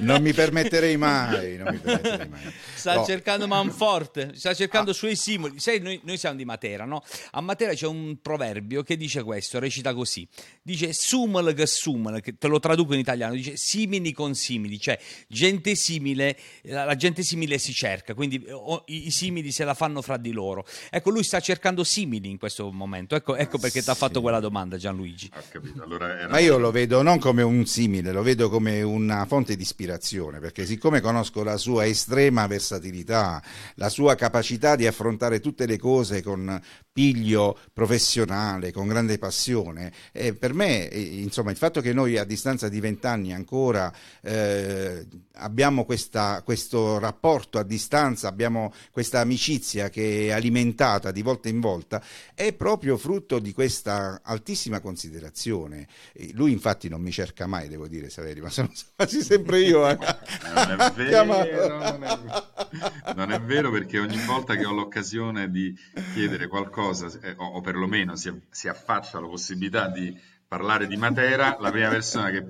Non 0.00 0.20
mi 0.20 0.32
permetterei 0.34 0.96
mai 0.98 1.12
mai, 1.14 1.56
non 1.56 1.72
mi 1.72 1.78
permetterei 1.78 2.28
mai. 2.28 2.52
Sta 2.74 2.94
no. 2.94 3.04
cercando 3.04 3.46
manforte, 3.46 4.32
sta 4.34 4.54
cercando 4.54 4.90
ah. 4.90 4.94
suoi 4.94 5.16
simili. 5.16 5.58
Sai, 5.58 5.80
noi, 5.80 6.00
noi, 6.04 6.16
siamo 6.16 6.36
di 6.36 6.44
Matera, 6.44 6.84
no? 6.84 7.02
A 7.32 7.40
Matera 7.40 7.72
c'è 7.72 7.86
un 7.86 8.18
proverbio 8.20 8.82
che 8.82 8.96
dice 8.96 9.22
questo, 9.22 9.58
recita 9.58 9.94
così. 9.94 10.26
Dice 10.62 10.92
sumel 10.92 11.54
che 11.54 11.66
sumel, 11.66 12.20
che 12.20 12.36
te 12.36 12.48
lo 12.48 12.58
traduco 12.58 12.94
in 12.94 13.00
italiano, 13.00 13.34
dice 13.34 13.56
simili 13.56 14.12
con 14.12 14.34
simili, 14.34 14.78
cioè 14.78 14.98
gente 15.28 15.74
simile, 15.74 16.36
la 16.62 16.94
gente 16.96 17.22
simile 17.22 17.58
si 17.58 17.72
cerca, 17.72 18.14
quindi 18.14 18.44
o, 18.50 18.84
i, 18.86 19.06
i, 19.06 19.10
simili 19.10 19.52
se 19.52 19.64
la 19.64 19.74
fanno 19.74 20.02
fra 20.02 20.16
di 20.16 20.32
loro. 20.32 20.64
Ecco, 20.90 21.10
lui 21.10 21.22
sta 21.22 21.40
cercando 21.40 21.84
simili 21.84 22.30
in 22.30 22.38
questo 22.38 22.70
momento. 22.70 23.14
Ecco, 23.14 23.36
ecco 23.36 23.58
perché 23.58 23.80
sì. 23.80 23.84
ti 23.84 23.90
ha 23.90 23.94
fatto 23.94 24.20
quella 24.20 24.40
domanda 24.40 24.76
Gianluigi. 24.76 25.30
Ho 25.34 25.42
capito. 25.50 25.82
Allora 25.82 26.18
era... 26.18 26.28
Ma 26.28 26.38
io 26.38 26.58
lo 26.58 26.70
vedo 26.70 27.02
non 27.02 27.18
come 27.18 27.42
un 27.42 27.66
simile, 27.66 28.12
lo 28.12 28.22
vedo 28.22 28.48
come 28.48 28.82
una 28.82 29.24
fonte 29.26 29.56
di 29.56 29.62
ispirazione, 29.62 30.38
perché 30.38 30.64
siccome 30.66 31.00
conosco 31.04 31.42
la 31.42 31.58
sua 31.58 31.84
estrema 31.84 32.46
versatilità, 32.46 33.42
la 33.74 33.90
sua 33.90 34.14
capacità 34.14 34.74
di 34.74 34.86
affrontare 34.86 35.38
tutte 35.38 35.66
le 35.66 35.78
cose 35.78 36.22
con 36.22 36.58
piglio 36.94 37.58
professionale, 37.72 38.72
con 38.72 38.86
grande 38.86 39.18
passione. 39.18 39.92
E 40.12 40.32
per 40.32 40.54
me, 40.54 40.84
insomma, 40.84 41.50
il 41.50 41.56
fatto 41.56 41.80
che 41.80 41.92
noi 41.92 42.16
a 42.16 42.24
distanza 42.24 42.68
di 42.68 42.78
vent'anni 42.78 43.34
ancora 43.34 43.92
eh, 44.22 45.04
abbiamo 45.34 45.84
questa, 45.84 46.40
questo 46.44 47.00
rapporto 47.00 47.58
a 47.58 47.64
distanza, 47.64 48.28
abbiamo 48.28 48.72
questa 48.92 49.18
amicizia 49.18 49.90
che 49.90 50.26
è 50.26 50.30
alimentata 50.30 51.10
di 51.10 51.20
volta 51.20 51.48
in 51.48 51.58
volta, 51.58 52.00
è 52.32 52.52
proprio 52.52 52.96
frutto 52.96 53.40
di 53.40 53.52
questa 53.52 54.20
altissima 54.22 54.78
considerazione. 54.78 55.88
Lui 56.32 56.52
infatti 56.52 56.88
non 56.88 57.02
mi 57.02 57.10
cerca 57.10 57.48
mai, 57.48 57.66
devo 57.66 57.88
dire, 57.88 58.08
Saveri, 58.08 58.40
ma 58.40 58.50
sono 58.50 58.70
quasi 58.94 59.20
sempre 59.20 59.60
io. 59.62 59.88
Eh. 59.88 59.98
non, 59.98 60.80
è 60.80 60.92
vero, 60.94 61.78
non, 61.78 62.04
è, 62.04 62.18
non 63.14 63.32
è 63.32 63.40
vero 63.40 63.70
perché 63.70 63.98
ogni 63.98 64.18
volta 64.24 64.56
che 64.56 64.64
ho 64.64 64.72
l'occasione 64.72 65.50
di 65.50 65.76
chiedere 66.12 66.46
qualcosa, 66.46 67.10
eh, 67.20 67.34
o, 67.36 67.44
o 67.46 67.60
perlomeno 67.60 68.16
si, 68.16 68.32
si 68.50 68.68
affaccia 68.68 69.20
la 69.20 69.26
possibilità 69.26 69.88
di 69.88 70.16
parlare 70.46 70.86
di 70.86 70.96
Matera, 70.96 71.56
la 71.58 71.70
prima 71.70 71.88
persona 71.88 72.30
che, 72.30 72.48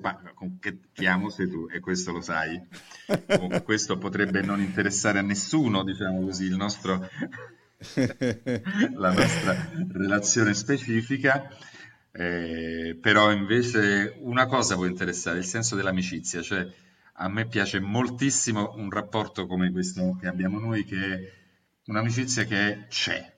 che 0.61 0.79
chiamo 0.93 1.31
sei 1.31 1.49
tu 1.49 1.69
e 1.73 1.81
questo 1.81 2.13
lo 2.13 2.21
sai. 2.21 2.61
Comunque, 3.27 3.63
questo 3.63 3.97
potrebbe 3.97 4.43
non 4.43 4.61
interessare 4.61 5.21
a 5.21 5.23
nessuno, 5.23 5.83
diciamo 5.83 6.23
così, 6.23 6.45
il 6.45 6.57
nostro, 6.57 7.09
la 8.95 9.13
nostra 9.13 9.71
relazione 9.93 10.55
specifica. 10.55 11.49
Eh, 12.17 12.97
però 13.01 13.33
invece 13.33 14.15
una 14.19 14.47
cosa 14.47 14.75
può 14.77 14.85
interessare, 14.85 15.39
il 15.39 15.45
senso 15.45 15.75
dell'amicizia, 15.75 16.43
cioè 16.43 16.65
a 17.17 17.29
me 17.29 17.47
piace 17.47 17.81
moltissimo 17.81 18.75
un 18.77 18.91
rapporto 18.91 19.47
come 19.47 19.71
questo 19.71 20.17
che 20.21 20.27
abbiamo 20.27 20.59
noi, 20.59 20.85
che 20.85 20.97
è 20.97 21.33
un'amicizia 21.87 22.45
che 22.45 22.87
c'è, 22.89 23.37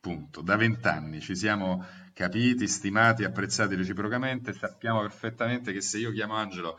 punto. 0.00 0.40
Da 0.40 0.56
vent'anni 0.56 1.20
ci 1.20 1.36
siamo 1.36 1.84
capiti, 2.12 2.66
stimati, 2.66 3.24
apprezzati 3.24 3.74
reciprocamente, 3.74 4.52
sappiamo 4.52 5.00
perfettamente 5.00 5.72
che 5.72 5.80
se 5.80 5.98
io 5.98 6.12
chiamo 6.12 6.34
Angelo 6.34 6.78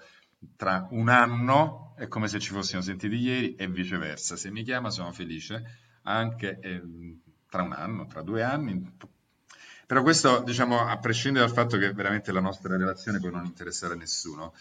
tra 0.55 0.87
un 0.91 1.09
anno 1.09 1.93
è 1.97 2.07
come 2.07 2.27
se 2.27 2.39
ci 2.39 2.51
fossimo 2.51 2.81
sentiti 2.81 3.15
ieri 3.15 3.55
e 3.55 3.67
viceversa. 3.67 4.35
Se 4.35 4.51
mi 4.51 4.63
chiama 4.63 4.89
sono 4.89 5.11
felice 5.11 5.63
anche 6.03 6.59
eh, 6.59 6.81
tra 7.49 7.63
un 7.63 7.71
anno, 7.71 8.05
tra 8.07 8.21
due 8.21 8.43
anni. 8.43 8.93
Però 9.85 10.01
questo, 10.01 10.39
diciamo, 10.39 10.79
a 10.79 10.97
prescindere 10.97 11.45
dal 11.45 11.53
fatto 11.53 11.77
che 11.77 11.93
veramente 11.93 12.31
la 12.31 12.41
nostra 12.41 12.75
relazione 12.75 13.19
può 13.19 13.29
non 13.29 13.45
interessare 13.45 13.93
a 13.93 13.97
nessuno, 13.97 14.53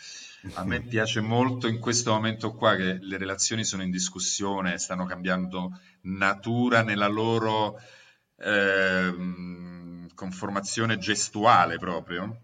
a 0.54 0.64
me 0.64 0.82
piace 0.82 1.20
molto 1.20 1.66
in 1.66 1.78
questo 1.80 2.12
momento 2.12 2.52
qua 2.52 2.76
che 2.76 2.98
le 3.00 3.16
relazioni 3.16 3.64
sono 3.64 3.82
in 3.82 3.90
discussione, 3.90 4.78
stanno 4.78 5.06
cambiando 5.06 5.78
natura 6.02 6.82
nella 6.82 7.08
loro... 7.08 7.80
Eh, 8.36 9.14
conformazione 10.14 10.96
gestuale 10.98 11.78
proprio. 11.78 12.40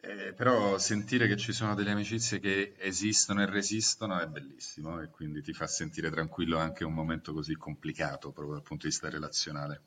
Eh, 0.00 0.34
però 0.34 0.78
sentire 0.78 1.26
che 1.26 1.36
ci 1.36 1.52
sono 1.52 1.74
delle 1.74 1.90
amicizie 1.90 2.38
che 2.38 2.74
esistono 2.78 3.42
e 3.42 3.46
resistono 3.46 4.20
è 4.20 4.26
bellissimo 4.26 5.00
e 5.00 5.08
quindi 5.08 5.42
ti 5.42 5.52
fa 5.52 5.66
sentire 5.66 6.10
tranquillo 6.10 6.58
anche 6.58 6.84
un 6.84 6.92
momento 6.92 7.32
così 7.32 7.54
complicato 7.54 8.30
proprio 8.30 8.54
dal 8.54 8.62
punto 8.62 8.84
di 8.84 8.90
vista 8.90 9.10
relazionale. 9.10 9.80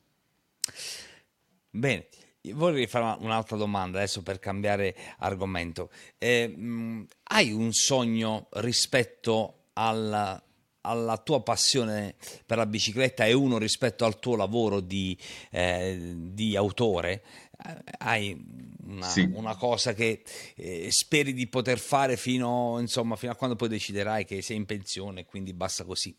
Bene, 1.72 2.08
vorrei 2.54 2.88
fare 2.88 3.22
un'altra 3.22 3.58
domanda 3.58 3.98
adesso 3.98 4.22
per 4.22 4.40
cambiare 4.40 4.96
argomento. 5.20 5.90
Eh, 6.18 6.48
mh, 6.48 7.08
hai 7.24 7.52
un 7.52 7.72
sogno 7.72 8.48
rispetto 8.52 9.70
al 9.74 10.42
alla 10.82 11.18
tua 11.18 11.42
passione 11.44 12.16
per 12.46 12.58
la 12.58 12.66
bicicletta 12.66 13.26
e 13.26 13.34
uno 13.34 13.58
rispetto 13.58 14.06
al 14.06 14.20
tuo 14.20 14.36
lavoro 14.36 14.80
di, 14.80 15.18
eh, 15.52 16.14
di 16.16 16.56
autore, 16.56 17.22
hai 18.00 18.38
una, 18.86 19.06
sì. 19.06 19.30
una, 19.34 19.56
cosa 19.56 19.94
che 19.94 20.24
eh, 20.56 20.88
speri 20.92 21.34
di 21.34 21.48
poter 21.48 21.78
fare 21.78 22.16
fino, 22.16 22.78
insomma, 22.80 23.18
fino 23.18 23.32
a 23.34 23.36
quando 23.36 23.56
poi 23.56 23.68
deciderai 23.68 24.24
che 24.26 24.42
sei 24.42 24.56
in 24.56 24.66
pensione 24.66 25.22
e 25.22 25.26
quindi 25.26 25.54
basta 25.54 25.84
così. 25.84 26.16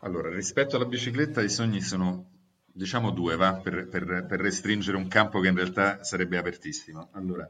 Allora, 0.00 0.28
rispetto 0.28 0.76
alla 0.76 0.84
bicicletta 0.84 1.42
i 1.42 1.48
sogni 1.48 1.80
sono, 1.80 2.35
diciamo, 2.76 3.10
due, 3.10 3.36
va? 3.36 3.54
Per, 3.54 3.88
per, 3.88 4.26
per 4.28 4.40
restringere 4.40 4.96
un 4.96 5.08
campo 5.08 5.40
che 5.40 5.48
in 5.48 5.54
realtà 5.54 6.04
sarebbe 6.04 6.36
apertissimo. 6.36 7.08
Allora, 7.12 7.48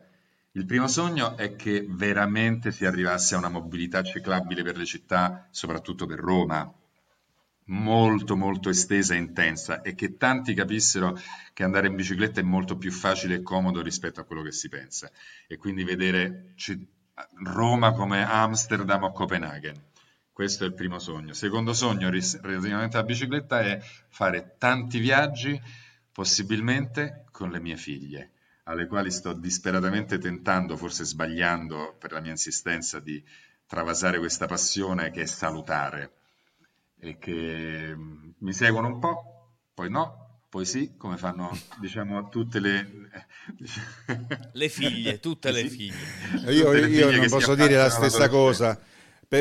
il 0.52 0.64
primo 0.64 0.86
sogno 0.86 1.36
è 1.36 1.56
che 1.56 1.84
veramente 1.88 2.70
si 2.72 2.86
arrivasse 2.86 3.34
a 3.34 3.38
una 3.38 3.48
mobilità 3.48 4.02
ciclabile 4.02 4.62
per 4.62 4.76
le 4.76 4.84
città, 4.84 5.48
soprattutto 5.50 6.06
per 6.06 6.18
Roma, 6.18 6.72
molto 7.66 8.36
molto 8.36 8.68
estesa 8.68 9.14
e 9.14 9.18
intensa 9.18 9.82
e 9.82 9.94
che 9.94 10.16
tanti 10.16 10.54
capissero 10.54 11.18
che 11.52 11.64
andare 11.64 11.88
in 11.88 11.96
bicicletta 11.96 12.40
è 12.40 12.44
molto 12.44 12.78
più 12.78 12.92
facile 12.92 13.34
e 13.34 13.42
comodo 13.42 13.82
rispetto 13.82 14.20
a 14.20 14.24
quello 14.24 14.42
che 14.42 14.52
si 14.52 14.68
pensa 14.68 15.10
e 15.48 15.56
quindi 15.56 15.82
vedere 15.82 16.54
Roma 17.42 17.92
come 17.92 18.24
Amsterdam 18.24 19.02
o 19.02 19.12
Copenaghen. 19.12 19.74
Questo 20.36 20.64
è 20.64 20.66
il 20.66 20.74
primo 20.74 20.98
sogno. 20.98 21.32
Secondo 21.32 21.72
sogno 21.72 22.10
relativamente 22.10 22.98
alla 22.98 23.06
bicicletta 23.06 23.60
è 23.62 23.80
fare 24.10 24.56
tanti 24.58 24.98
viaggi, 24.98 25.58
possibilmente 26.12 27.24
con 27.30 27.48
le 27.48 27.58
mie 27.58 27.78
figlie 27.78 28.32
alle 28.64 28.86
quali 28.86 29.10
sto 29.10 29.32
disperatamente 29.32 30.18
tentando, 30.18 30.76
forse 30.76 31.06
sbagliando 31.06 31.96
per 31.98 32.12
la 32.12 32.20
mia 32.20 32.32
insistenza, 32.32 33.00
di 33.00 33.24
travasare 33.66 34.18
questa 34.18 34.44
passione 34.44 35.10
che 35.10 35.22
è 35.22 35.24
salutare. 35.24 36.12
e 37.00 37.16
che 37.16 37.96
mm, 37.96 38.30
mi 38.40 38.52
seguono 38.52 38.88
un 38.88 38.98
po', 38.98 39.54
poi 39.72 39.88
no, 39.88 40.42
poi 40.50 40.66
sì, 40.66 40.98
come 40.98 41.16
fanno 41.16 41.50
diciamo 41.80 42.28
tutte 42.28 42.60
le, 42.60 43.08
le 44.52 44.68
figlie, 44.68 45.18
tutte 45.18 45.50
le 45.50 45.66
figlie. 45.66 46.52
Io, 46.52 46.70
le 46.72 46.82
figlie 46.82 47.10
io 47.10 47.16
non 47.16 47.28
posso 47.30 47.54
dire 47.54 47.76
la 47.76 47.88
stessa 47.88 48.28
cosa 48.28 48.94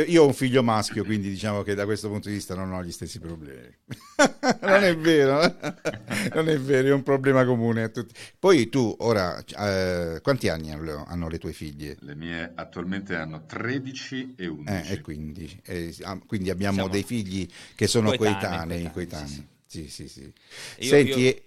io 0.08 0.24
ho 0.24 0.28
un 0.28 0.34
figlio 0.34 0.64
maschio, 0.64 1.04
quindi 1.04 1.30
diciamo 1.30 1.62
che 1.62 1.76
da 1.76 1.86
questo 1.86 2.10
punto 2.10 2.28
di 2.30 2.36
vista 2.36 2.56
non 2.56 2.72
ho 2.74 2.84
gli 2.84 2.92
stessi 2.92 3.20
problemi. 3.20 3.74
non 4.62 4.84
è 4.84 4.96
vero, 4.98 5.40
non 6.34 6.50
è 6.50 6.58
vero, 6.60 6.88
è 6.88 6.94
un 6.94 7.04
problema 7.04 7.46
comune 7.46 7.84
a 7.84 7.90
tutti. 7.90 8.14
Poi 8.40 8.70
tu 8.70 8.96
ora, 9.00 9.44
eh, 9.44 10.20
quanti 10.22 10.50
anni 10.50 10.72
hanno 10.72 11.28
le 11.28 11.38
tue 11.38 11.54
figlie? 11.54 11.98
Le 12.00 12.16
mie 12.16 12.52
attualmente 12.56 13.16
hanno 13.16 13.46
13 13.46 14.36
e 14.38 14.48
11. 14.48 14.72
Eh, 14.72 14.94
e 14.94 15.02
quindi, 15.02 15.62
eh, 15.64 15.94
quindi 16.26 16.50
abbiamo 16.50 16.76
Siamo 16.76 16.90
dei 16.90 17.04
figli 17.04 17.48
che 17.76 17.88
sono 17.88 18.16
coetanei. 18.16 18.90
coetanei, 18.90 18.92
coetanei. 18.92 19.48
Sì, 19.68 19.90
sì, 19.90 20.08
sì. 20.08 20.34
sì. 20.78 20.88
Senti, 20.88 21.20
io... 21.20 21.42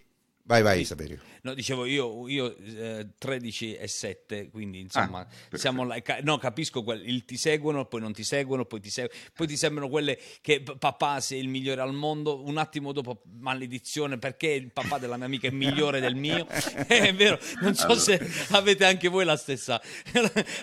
vai, 0.44 0.62
vai 0.62 0.84
Saverio. 0.84 1.18
No, 1.48 1.54
dicevo 1.54 1.86
io, 1.86 2.28
io 2.28 2.54
eh, 2.56 3.08
13 3.16 3.76
e 3.76 3.88
7, 3.88 4.50
quindi 4.50 4.80
insomma, 4.80 5.20
ah, 5.20 5.56
siamo 5.56 5.84
là, 5.84 5.96
no, 6.22 6.36
capisco 6.36 6.82
quel, 6.82 7.08
il 7.08 7.24
ti 7.24 7.38
seguono, 7.38 7.86
poi 7.86 8.00
non 8.00 8.12
ti 8.12 8.22
seguono, 8.22 8.66
poi 8.66 8.80
ti, 8.80 8.90
seguono, 8.90 9.18
poi 9.32 9.46
ti 9.46 9.56
sembrano 9.56 9.88
quelle 9.88 10.18
che 10.42 10.62
papà 10.62 11.20
sei 11.20 11.40
il 11.40 11.48
migliore 11.48 11.80
al 11.80 11.94
mondo, 11.94 12.44
un 12.44 12.58
attimo 12.58 12.92
dopo 12.92 13.22
maledizione 13.38 14.18
perché 14.18 14.48
il 14.48 14.70
papà 14.72 14.98
della 14.98 15.16
mia 15.16 15.24
amica 15.24 15.48
è 15.48 15.50
migliore 15.50 16.00
del 16.00 16.16
mio, 16.16 16.46
è 16.86 17.14
vero, 17.14 17.38
non 17.62 17.74
so 17.74 17.86
allora. 17.86 18.00
se 18.00 18.30
avete 18.50 18.84
anche 18.84 19.08
voi 19.08 19.24
la 19.24 19.36
stessa, 19.36 19.80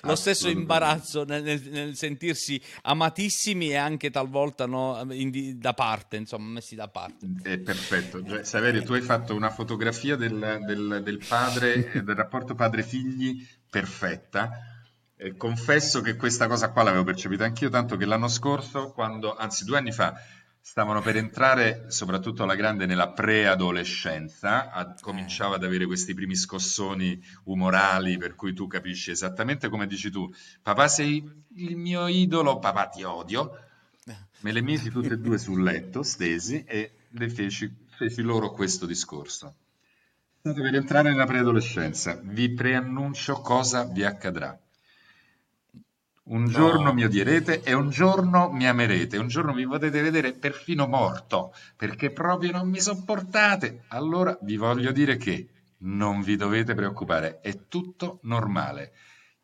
lo 0.02 0.16
stesso 0.16 0.50
imbarazzo 0.50 1.24
nel, 1.24 1.42
nel, 1.42 1.62
nel, 1.70 1.96
sentirsi 1.96 2.62
amatissimi 2.84 3.70
e 3.70 3.76
anche 3.76 4.12
talvolta 4.12 4.68
no, 4.68 5.04
in, 5.12 5.58
da 5.58 5.74
parte, 5.74 6.18
insomma, 6.18 6.48
messi 6.50 6.76
da 6.76 6.88
parte. 6.90 7.28
È 7.42 7.58
perfetto, 7.58 8.24
cioè, 8.24 8.44
Saverio, 8.44 8.84
tu 8.84 8.94
hai 8.94 9.02
fatto 9.02 9.34
una 9.34 9.50
fotografia 9.50 10.16
del 10.16 10.34
del, 10.36 10.75
del 10.76 11.24
padre, 11.28 11.92
del 12.04 12.16
rapporto 12.16 12.56
padre-figli 12.56 13.46
perfetta. 13.70 14.52
Eh, 15.18 15.36
confesso 15.38 16.02
che 16.02 16.16
questa 16.16 16.48
cosa 16.48 16.72
qua 16.72 16.84
l'avevo 16.84 17.04
percepita 17.04 17.46
anch'io, 17.46 17.70
tanto 17.70 17.96
che 17.98 18.06
l'anno 18.06 18.28
scorso, 18.28 18.92
quando, 18.92 19.36
anzi 19.36 19.64
due 19.64 19.78
anni 19.78 19.92
fa, 19.92 20.14
stavano 20.60 21.00
per 21.02 21.16
entrare, 21.16 21.86
soprattutto 21.90 22.44
la 22.44 22.56
grande, 22.56 22.86
nella 22.88 23.12
preadolescenza, 23.12 24.72
ad, 24.72 25.00
cominciava 25.00 25.56
ad 25.56 25.64
avere 25.64 25.86
questi 25.86 26.16
primi 26.16 26.36
scossoni 26.36 27.24
umorali, 27.44 28.18
per 28.18 28.34
cui 28.34 28.54
tu 28.54 28.66
capisci 28.66 29.12
esattamente 29.12 29.70
come 29.70 29.86
dici 29.86 30.10
tu, 30.10 30.28
papà 30.64 30.88
sei 30.88 31.24
il 31.58 31.78
mio 31.78 32.08
idolo, 32.08 32.58
papà 32.58 32.88
ti 32.88 33.04
odio, 33.04 33.60
me 34.40 34.52
le 34.52 34.62
misi 34.62 34.90
tutte 34.90 35.14
e 35.14 35.18
due 35.18 35.38
sul 35.38 35.62
letto, 35.62 36.02
stesi, 36.02 36.64
e 36.66 36.92
le 37.10 37.30
feci, 37.30 37.72
feci 37.88 38.22
loro 38.22 38.52
questo 38.52 38.86
discorso. 38.86 39.56
State 40.46 40.62
per 40.62 40.76
entrare 40.76 41.10
nella 41.10 41.26
preadolescenza. 41.26 42.20
Vi 42.22 42.54
preannuncio 42.54 43.42
cosa 43.42 43.84
vi 43.84 44.04
accadrà. 44.04 44.56
Un 46.26 46.44
no. 46.44 46.48
giorno 46.48 46.94
mi 46.94 47.04
odierete 47.04 47.64
e 47.64 47.74
un 47.74 47.90
giorno 47.90 48.52
mi 48.52 48.68
amerete, 48.68 49.18
un 49.18 49.28
giorno 49.28 49.54
mi 49.54 49.66
potete 49.66 50.04
vedere 50.04 50.34
perfino 50.34 50.86
morto, 50.86 51.52
perché 51.76 52.12
proprio 52.12 52.52
non 52.52 52.70
mi 52.70 52.80
sopportate. 52.80 53.86
Allora 53.88 54.38
vi 54.42 54.56
voglio 54.56 54.92
dire 54.92 55.18
che 55.18 55.50
non 55.78 56.22
vi 56.22 56.36
dovete 56.36 56.76
preoccupare, 56.76 57.40
è 57.42 57.68
tutto 57.68 58.20
normale. 58.22 58.94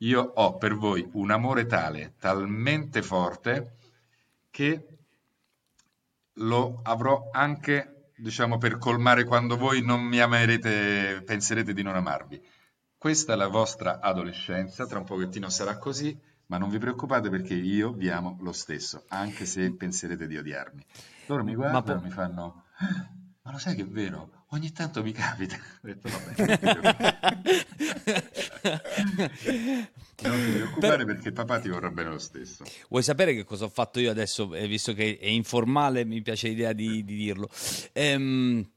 Io 0.02 0.22
ho 0.22 0.58
per 0.58 0.76
voi 0.76 1.10
un 1.14 1.32
amore 1.32 1.66
tale, 1.66 2.14
talmente 2.20 3.02
forte, 3.02 3.78
che 4.52 4.86
lo 6.34 6.82
avrò 6.84 7.32
anche 7.32 8.01
diciamo, 8.22 8.58
per 8.58 8.78
colmare 8.78 9.24
quando 9.24 9.58
voi 9.58 9.84
non 9.84 10.02
mi 10.02 10.20
amerete, 10.20 11.24
penserete 11.26 11.74
di 11.74 11.82
non 11.82 11.96
amarvi. 11.96 12.42
Questa 12.98 13.34
è 13.34 13.36
la 13.36 13.48
vostra 13.48 14.00
adolescenza, 14.00 14.86
tra 14.86 15.00
un 15.00 15.06
pochettino 15.06 15.50
sarà 15.50 15.78
così, 15.78 16.18
ma 16.46 16.58
non 16.58 16.70
vi 16.70 16.78
preoccupate 16.78 17.30
perché 17.30 17.56
io 17.56 17.92
vi 17.94 18.10
amo 18.10 18.38
lo 18.42 18.52
stesso, 18.52 19.06
anche 19.08 19.46
se 19.46 19.74
penserete 19.76 20.28
di 20.28 20.38
odiarmi. 20.38 20.86
Loro 21.26 21.44
mi 21.44 21.56
guardano 21.56 22.00
e 22.00 22.04
mi 22.04 22.12
fanno, 22.12 22.66
ah, 22.78 23.10
ma 23.42 23.52
lo 23.52 23.58
sai 23.58 23.76
che 23.76 23.82
è 23.82 23.88
vero? 23.88 24.41
Ogni 24.54 24.74
tanto 24.74 25.02
mi 25.02 25.14
capita. 25.14 25.56
Ho 25.56 25.88
detto, 25.88 26.10
vabbè, 26.10 26.36
non 30.24 30.46
ti 30.46 30.52
preoccupare 30.52 31.06
per... 31.06 31.16
perché 31.16 31.32
papà 31.32 31.62
ti 31.62 31.70
vorrà 31.70 31.90
bene 31.90 32.10
lo 32.10 32.20
stesso. 32.20 32.66
Vuoi 32.90 33.02
sapere 33.02 33.34
che 33.34 33.46
cosa 33.46 33.64
ho 33.66 33.70
fatto 33.70 34.02
io 34.02 34.12
adesso, 34.12 34.54
eh, 34.54 34.68
visto 34.68 34.94
che 34.94 35.18
è 35.20 35.28
informale, 35.28 36.04
mi 36.04 36.22
piace 36.22 36.50
l'idea 36.50 36.74
di, 36.74 37.06
di 37.06 37.16
dirlo. 37.16 37.50
Ehm, 37.94 38.70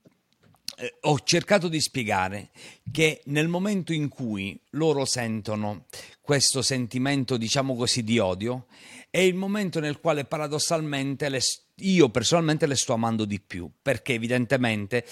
eh, 0.77 0.95
ho 1.01 1.18
cercato 1.25 1.66
di 1.66 1.81
spiegare 1.81 2.51
che 2.93 3.22
nel 3.27 3.49
momento 3.49 3.93
in 3.93 4.09
cui 4.09 4.57
loro 4.70 5.05
sentono 5.05 5.87
questo 6.20 6.62
sentimento, 6.62 7.37
diciamo 7.37 7.75
così, 7.75 8.05
di 8.05 8.20
odio, 8.20 8.66
è 9.11 9.18
il 9.18 9.35
momento 9.35 9.81
nel 9.81 9.99
quale 9.99 10.25
paradossalmente 10.25 11.29
le, 11.29 11.41
io 11.79 12.09
personalmente 12.09 12.66
le 12.66 12.77
sto 12.77 12.93
amando 12.93 13.25
di 13.25 13.41
più, 13.41 13.68
perché 13.83 14.14
evidentemente 14.14 15.05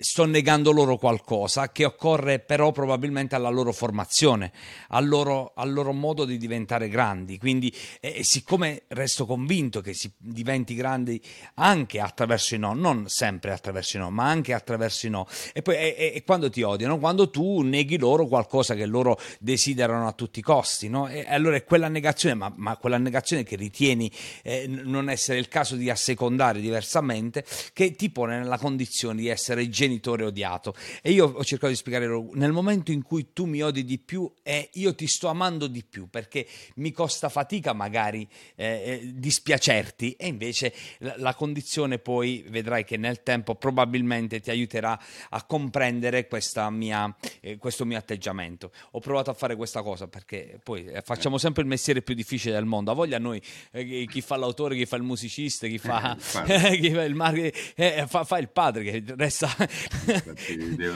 sto 0.00 0.24
negando 0.24 0.70
loro 0.72 0.96
qualcosa 0.96 1.70
che 1.70 1.84
occorre 1.84 2.38
però 2.38 2.70
probabilmente 2.72 3.34
alla 3.34 3.48
loro 3.48 3.72
formazione, 3.72 4.52
al 4.88 5.06
loro, 5.06 5.52
al 5.54 5.72
loro 5.72 5.92
modo 5.92 6.24
di 6.24 6.36
diventare 6.36 6.88
grandi. 6.88 7.38
Quindi, 7.38 7.72
eh, 8.00 8.22
siccome 8.24 8.82
resto 8.88 9.26
convinto 9.26 9.80
che 9.80 9.94
si 9.94 10.12
diventi 10.16 10.74
grandi 10.74 11.20
anche 11.54 12.00
attraverso 12.00 12.54
i 12.54 12.58
no, 12.58 12.74
non 12.74 13.08
sempre 13.08 13.52
attraverso 13.52 13.96
i 13.96 14.00
no, 14.00 14.10
ma 14.10 14.24
anche 14.28 14.52
attraverso 14.52 15.06
i 15.06 15.10
no. 15.10 15.26
E 15.52 15.62
poi 15.62 15.76
e, 15.76 16.12
e 16.14 16.22
quando 16.24 16.50
ti 16.50 16.62
odiano, 16.62 16.98
quando 16.98 17.30
tu 17.30 17.60
neghi 17.60 17.98
loro 17.98 18.26
qualcosa 18.26 18.74
che 18.74 18.86
loro 18.86 19.18
desiderano 19.38 20.06
a 20.06 20.12
tutti 20.12 20.40
i 20.40 20.42
costi, 20.42 20.88
no? 20.88 21.08
E 21.08 21.24
allora 21.28 21.56
è 21.56 21.64
quella 21.64 21.88
negazione, 21.88 22.34
ma, 22.34 22.52
ma 22.56 22.76
quella 22.76 22.98
negazione 22.98 23.42
che 23.44 23.56
ritieni 23.56 24.10
eh, 24.42 24.66
non 24.68 25.08
essere 25.08 25.38
il 25.38 25.48
caso 25.48 25.76
di 25.76 25.90
assecondare 26.08 26.60
diversamente, 26.60 27.44
che 27.72 27.92
ti 27.92 28.10
pone 28.10 28.38
nella 28.38 28.58
condizione 28.58 29.20
di 29.20 29.28
essere 29.28 29.68
genitore 29.68 30.24
odiato. 30.24 30.74
E 31.02 31.10
io 31.10 31.26
ho 31.34 31.44
cercato 31.44 31.68
di 31.68 31.76
spiegare 31.76 32.06
loro, 32.06 32.30
nel 32.34 32.52
momento 32.52 32.92
in 32.92 33.02
cui 33.02 33.32
tu 33.32 33.44
mi 33.44 33.62
odi 33.62 33.84
di 33.84 33.98
più 33.98 34.30
e 34.42 34.70
io 34.74 34.94
ti 34.94 35.06
sto 35.06 35.28
amando 35.28 35.66
di 35.66 35.84
più, 35.84 36.08
perché 36.08 36.46
mi 36.76 36.92
costa 36.92 37.28
fatica 37.28 37.72
magari 37.72 38.26
eh, 38.54 38.64
eh, 38.64 39.12
dispiacerti 39.14 40.12
e 40.12 40.26
invece 40.26 40.72
la, 40.98 41.14
la, 41.18 41.34
condizione 41.34 41.98
poi 41.98 42.44
vedrai 42.48 42.84
che 42.84 42.96
nel 42.96 43.22
tempo 43.22 43.54
probabilmente 43.54 44.40
ti 44.40 44.50
aiuterà 44.50 44.98
a 45.30 45.44
comprendere 45.44 46.26
mia, 46.70 47.14
eh, 47.40 47.56
questo 47.58 47.84
mio 47.84 47.98
atteggiamento. 47.98 48.72
Ho 48.92 49.00
provato 49.00 49.30
a 49.30 49.34
fare 49.34 49.56
questa 49.56 49.82
cosa 49.82 50.08
perché 50.08 50.58
poi 50.62 50.86
eh, 50.86 51.02
facciamo 51.02 51.38
sempre 51.38 51.62
il 51.62 51.68
mestiere 51.68 52.02
più 52.02 52.14
difficile 52.14 52.54
del 52.54 52.64
mondo. 52.64 52.90
A 52.90 52.94
voglia 52.94 53.18
noi, 53.18 53.40
eh, 53.72 54.06
chi 54.08 54.20
fa 54.20 54.36
l'autore, 54.36 54.74
chi 54.74 54.86
fa 54.86 54.96
il 54.96 55.02
musicista, 55.02 55.66
chi 55.66 55.78
fa, 55.78 55.97
fa 56.18 56.44
il 56.44 57.14
marketing, 57.14 57.52
eh, 57.74 58.04
fa, 58.08 58.24
fa 58.24 58.38
il 58.38 58.48
padre 58.48 58.84
che 58.84 59.04
resta 59.16 59.48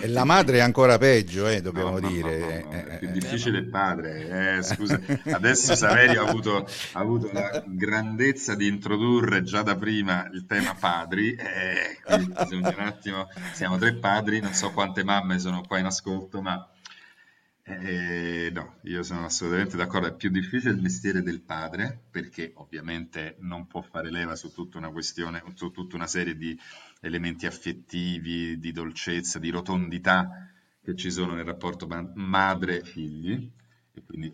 e 0.01 0.09
la 0.09 0.25
madre 0.25 0.59
è 0.59 0.61
ancora 0.61 0.99
peggio, 0.99 1.47
eh, 1.47 1.61
dobbiamo 1.61 1.99
no, 1.99 2.09
dire. 2.09 2.63
No, 2.63 2.71
no, 2.71 2.85
è 2.85 2.99
più 2.99 3.11
difficile 3.11 3.59
il 3.59 3.69
padre. 3.69 4.57
Eh, 4.59 4.63
scusa, 4.63 5.01
adesso 5.33 5.75
Saverio 5.75 6.25
ha 6.25 6.29
avuto, 6.29 6.67
ha 6.93 7.01
avuto, 7.01 7.31
la 7.33 7.63
grandezza 7.67 8.55
di 8.55 8.67
introdurre 8.67 9.43
già 9.43 9.63
da 9.63 9.77
prima 9.77 10.29
il 10.33 10.47
tema 10.47 10.75
padri. 10.79 11.35
Eh, 11.35 11.99
bisogna 12.41 12.75
un 12.77 12.85
attimo, 12.85 13.29
siamo 13.53 13.79
tre 13.79 13.95
padri, 13.95 14.41
non 14.41 14.55
so 14.55 14.71
quante 14.71 15.05
mamme 15.05 15.39
sono 15.39 15.63
qua 15.67 15.79
in 15.79 15.87
ascolto, 15.87 16.41
ma 16.41 16.67
eh, 17.65 18.51
no, 18.53 18.79
io 18.83 19.05
sono 19.05 19.25
assolutamente 19.25 19.77
d'accordo, 19.77 20.09
è 20.09 20.15
più 20.15 20.31
difficile 20.31 20.73
il 20.73 20.81
mestiere 20.81 21.23
del 21.23 21.43
padre 21.43 22.07
perché 22.11 22.53
ovviamente 22.57 23.37
non 23.41 23.69
può 23.69 23.83
fare 23.83 24.11
leva 24.11 24.35
su 24.35 24.53
tutta 24.53 24.79
una 24.79 24.91
questione, 24.91 25.43
su 25.55 25.71
tutta 25.71 25.95
una 25.95 26.09
serie 26.09 26.37
di 26.37 26.59
elementi 27.01 27.47
affettivi, 27.47 28.59
di 28.59 28.73
dolcezza, 28.73 29.39
di 29.39 29.51
rotondità 29.51 30.51
che 30.83 30.97
ci 30.97 31.11
sono 31.11 31.35
nel 31.35 31.45
rapporto 31.45 31.87
madre-figli. 31.87 33.51
E 33.95 34.03
quindi 34.03 34.33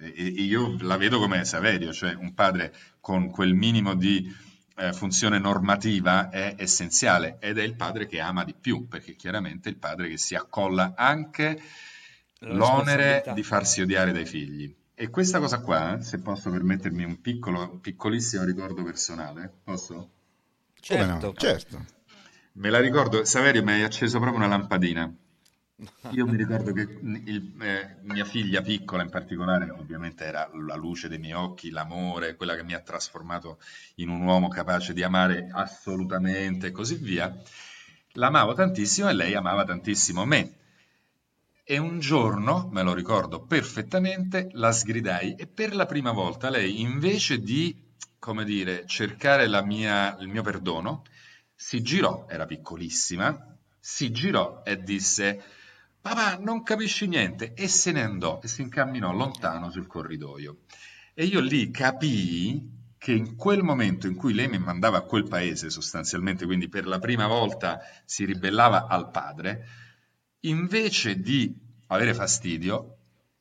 eh, 0.00 0.22
io 0.22 0.76
la 0.80 0.96
vedo 0.96 1.18
come 1.18 1.44
Saverio, 1.44 1.92
cioè 1.92 2.14
un 2.14 2.32
padre 2.32 2.74
con 3.00 3.30
quel 3.30 3.52
minimo 3.52 3.94
di 3.94 4.34
eh, 4.76 4.92
funzione 4.94 5.38
normativa 5.38 6.30
è 6.30 6.54
essenziale 6.56 7.36
ed 7.40 7.58
è 7.58 7.62
il 7.62 7.76
padre 7.76 8.06
che 8.06 8.20
ama 8.20 8.42
di 8.42 8.54
più, 8.58 8.88
perché 8.88 9.14
chiaramente 9.16 9.68
è 9.68 9.72
il 9.72 9.78
padre 9.78 10.08
che 10.08 10.16
si 10.16 10.34
accolla 10.34 10.94
anche 10.96 11.60
l'onere 12.46 13.24
di 13.34 13.42
farsi 13.42 13.80
odiare 13.80 14.12
dai 14.12 14.26
figli. 14.26 14.74
E 14.94 15.10
questa 15.10 15.40
cosa 15.40 15.60
qua, 15.60 15.98
se 16.00 16.20
posso 16.20 16.50
permettermi 16.50 17.02
un 17.02 17.20
piccolo, 17.20 17.78
piccolissimo 17.78 18.44
ricordo 18.44 18.82
personale, 18.84 19.52
posso? 19.64 20.10
Certo, 20.78 21.26
no? 21.26 21.32
certo. 21.34 21.84
Me 22.52 22.70
la 22.70 22.78
ricordo, 22.78 23.24
Saverio 23.24 23.64
mi 23.64 23.72
hai 23.72 23.82
acceso 23.82 24.20
proprio 24.20 24.38
una 24.38 24.48
lampadina. 24.48 25.12
Io 26.12 26.26
mi 26.26 26.36
ricordo 26.36 26.72
che 26.72 26.82
il, 26.82 27.52
eh, 27.60 27.96
mia 28.02 28.24
figlia 28.24 28.62
piccola 28.62 29.02
in 29.02 29.10
particolare, 29.10 29.68
ovviamente 29.70 30.24
era 30.24 30.48
la 30.54 30.76
luce 30.76 31.08
dei 31.08 31.18
miei 31.18 31.32
occhi, 31.32 31.70
l'amore, 31.70 32.36
quella 32.36 32.54
che 32.54 32.62
mi 32.62 32.74
ha 32.74 32.80
trasformato 32.80 33.58
in 33.96 34.08
un 34.08 34.22
uomo 34.22 34.46
capace 34.46 34.92
di 34.92 35.02
amare 35.02 35.48
assolutamente 35.50 36.68
e 36.68 36.70
così 36.70 36.94
via. 36.94 37.36
L'amavo 38.12 38.54
tantissimo 38.54 39.08
e 39.08 39.14
lei 39.14 39.34
amava 39.34 39.64
tantissimo 39.64 40.24
me. 40.24 40.58
E 41.66 41.78
un 41.78 41.98
giorno, 41.98 42.68
me 42.72 42.82
lo 42.82 42.92
ricordo 42.92 43.46
perfettamente, 43.46 44.48
la 44.52 44.70
sgridai 44.70 45.34
e 45.34 45.46
per 45.46 45.74
la 45.74 45.86
prima 45.86 46.12
volta 46.12 46.50
lei, 46.50 46.82
invece 46.82 47.40
di, 47.40 47.74
come 48.18 48.44
dire, 48.44 48.84
cercare 48.86 49.48
mia, 49.62 50.14
il 50.18 50.28
mio 50.28 50.42
perdono, 50.42 51.04
si 51.54 51.80
girò, 51.80 52.26
era 52.28 52.44
piccolissima, 52.44 53.56
si 53.80 54.10
girò 54.10 54.62
e 54.62 54.82
disse 54.82 55.42
papà 56.02 56.36
non 56.36 56.62
capisci 56.62 57.06
niente 57.06 57.54
e 57.54 57.66
se 57.66 57.92
ne 57.92 58.02
andò 58.02 58.40
e 58.42 58.48
si 58.48 58.60
incamminò 58.60 59.14
lontano 59.14 59.70
sul 59.70 59.86
corridoio. 59.86 60.64
E 61.14 61.24
io 61.24 61.40
lì 61.40 61.70
capii 61.70 62.92
che 62.98 63.12
in 63.12 63.36
quel 63.36 63.62
momento 63.62 64.06
in 64.06 64.16
cui 64.16 64.34
lei 64.34 64.48
mi 64.48 64.58
mandava 64.58 64.98
a 64.98 65.02
quel 65.06 65.26
paese 65.26 65.70
sostanzialmente, 65.70 66.44
quindi 66.44 66.68
per 66.68 66.86
la 66.86 66.98
prima 66.98 67.26
volta 67.26 67.80
si 68.04 68.26
ribellava 68.26 68.86
al 68.86 69.10
padre, 69.10 69.66
invece 70.44 71.20
di 71.20 71.54
avere 71.88 72.14
fastidio, 72.14 72.96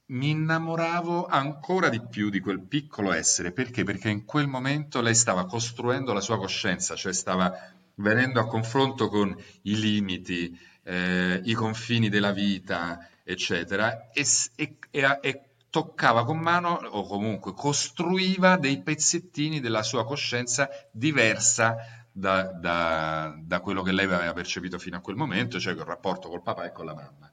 mi 0.07 0.31
innamoravo 0.31 1.25
ancora 1.25 1.89
di 1.89 2.01
più 2.01 2.29
di 2.29 2.39
quel 2.39 2.61
piccolo 2.61 3.11
essere. 3.11 3.51
Perché? 3.51 3.83
Perché 3.83 4.09
in 4.09 4.25
quel 4.25 4.47
momento 4.47 5.01
lei 5.01 5.15
stava 5.15 5.45
costruendo 5.45 6.13
la 6.13 6.21
sua 6.21 6.37
coscienza, 6.37 6.95
cioè 6.95 7.13
stava 7.13 7.51
venendo 7.95 8.39
a 8.39 8.47
confronto 8.47 9.07
con 9.07 9.35
i 9.63 9.79
limiti, 9.79 10.57
eh, 10.83 11.41
i 11.43 11.53
confini 11.53 12.09
della 12.09 12.31
vita, 12.31 13.07
eccetera, 13.23 14.09
e, 14.11 14.25
e, 14.55 14.77
e, 15.21 15.41
toccava 15.69 16.23
con 16.23 16.37
mano 16.37 16.73
o 16.73 17.03
comunque 17.07 17.53
costruiva 17.53 18.57
dei 18.57 18.83
pezzettini 18.83 19.59
della 19.59 19.81
sua 19.81 20.05
coscienza 20.05 20.69
diversa 20.91 22.02
da, 22.13 22.43
da, 22.43 23.35
da, 23.41 23.59
quello 23.59 23.81
che 23.81 23.91
lei 23.91 24.05
aveva 24.05 24.31
percepito 24.33 24.77
fino 24.77 24.97
a 24.97 25.01
quel 25.01 25.15
momento, 25.15 25.59
cioè 25.59 25.73
il 25.73 25.79
rapporto 25.79 26.29
col 26.29 26.43
papà 26.43 26.65
e 26.65 26.71
con 26.71 26.85
la 26.85 26.93
mamma. 26.93 27.31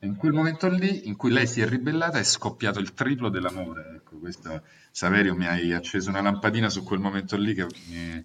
E 0.00 0.06
in 0.06 0.16
quel 0.16 0.32
momento 0.32 0.68
lì, 0.68 1.08
in 1.08 1.16
cui 1.16 1.30
lei 1.30 1.46
si 1.46 1.60
è 1.60 1.68
ribellata, 1.68 2.18
è 2.18 2.24
scoppiato 2.24 2.80
il 2.80 2.94
triplo 2.94 3.28
dell'amore. 3.28 3.94
Ecco, 3.96 4.18
questo, 4.18 4.62
Saverio, 4.90 5.34
mi 5.34 5.46
hai 5.46 5.72
acceso 5.72 6.08
una 6.10 6.20
lampadina 6.20 6.68
su 6.68 6.82
quel 6.82 7.00
momento 7.00 7.36
lì 7.36 7.54
che 7.54 7.66
mi, 7.86 8.24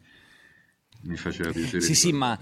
mi 1.02 1.16
faceva 1.16 1.52
piacere. 1.52 1.82
Sì, 1.82 1.96
sì, 1.96 2.12
ma 2.12 2.38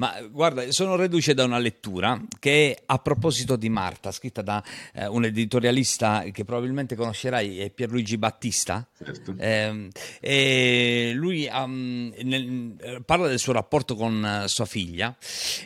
ma 0.00 0.18
guarda, 0.30 0.72
sono 0.72 0.96
reduce 0.96 1.34
da 1.34 1.44
una 1.44 1.58
lettura 1.58 2.18
che 2.38 2.70
è 2.70 2.82
a 2.86 2.98
proposito 3.00 3.56
di 3.56 3.68
Marta, 3.68 4.10
scritta 4.10 4.40
da 4.40 4.64
eh, 4.94 5.06
un 5.06 5.26
editorialista 5.26 6.24
che 6.32 6.42
probabilmente 6.42 6.96
conoscerai, 6.96 7.60
è 7.60 7.68
Pierluigi 7.68 8.16
Battista. 8.16 8.88
Certo. 8.96 9.34
Eh, 9.36 11.12
lui 11.14 11.46
um, 11.52 12.10
nel, 12.22 13.02
parla 13.04 13.28
del 13.28 13.38
suo 13.38 13.52
rapporto 13.52 13.94
con 13.94 14.42
uh, 14.44 14.46
sua 14.46 14.64
figlia 14.64 15.14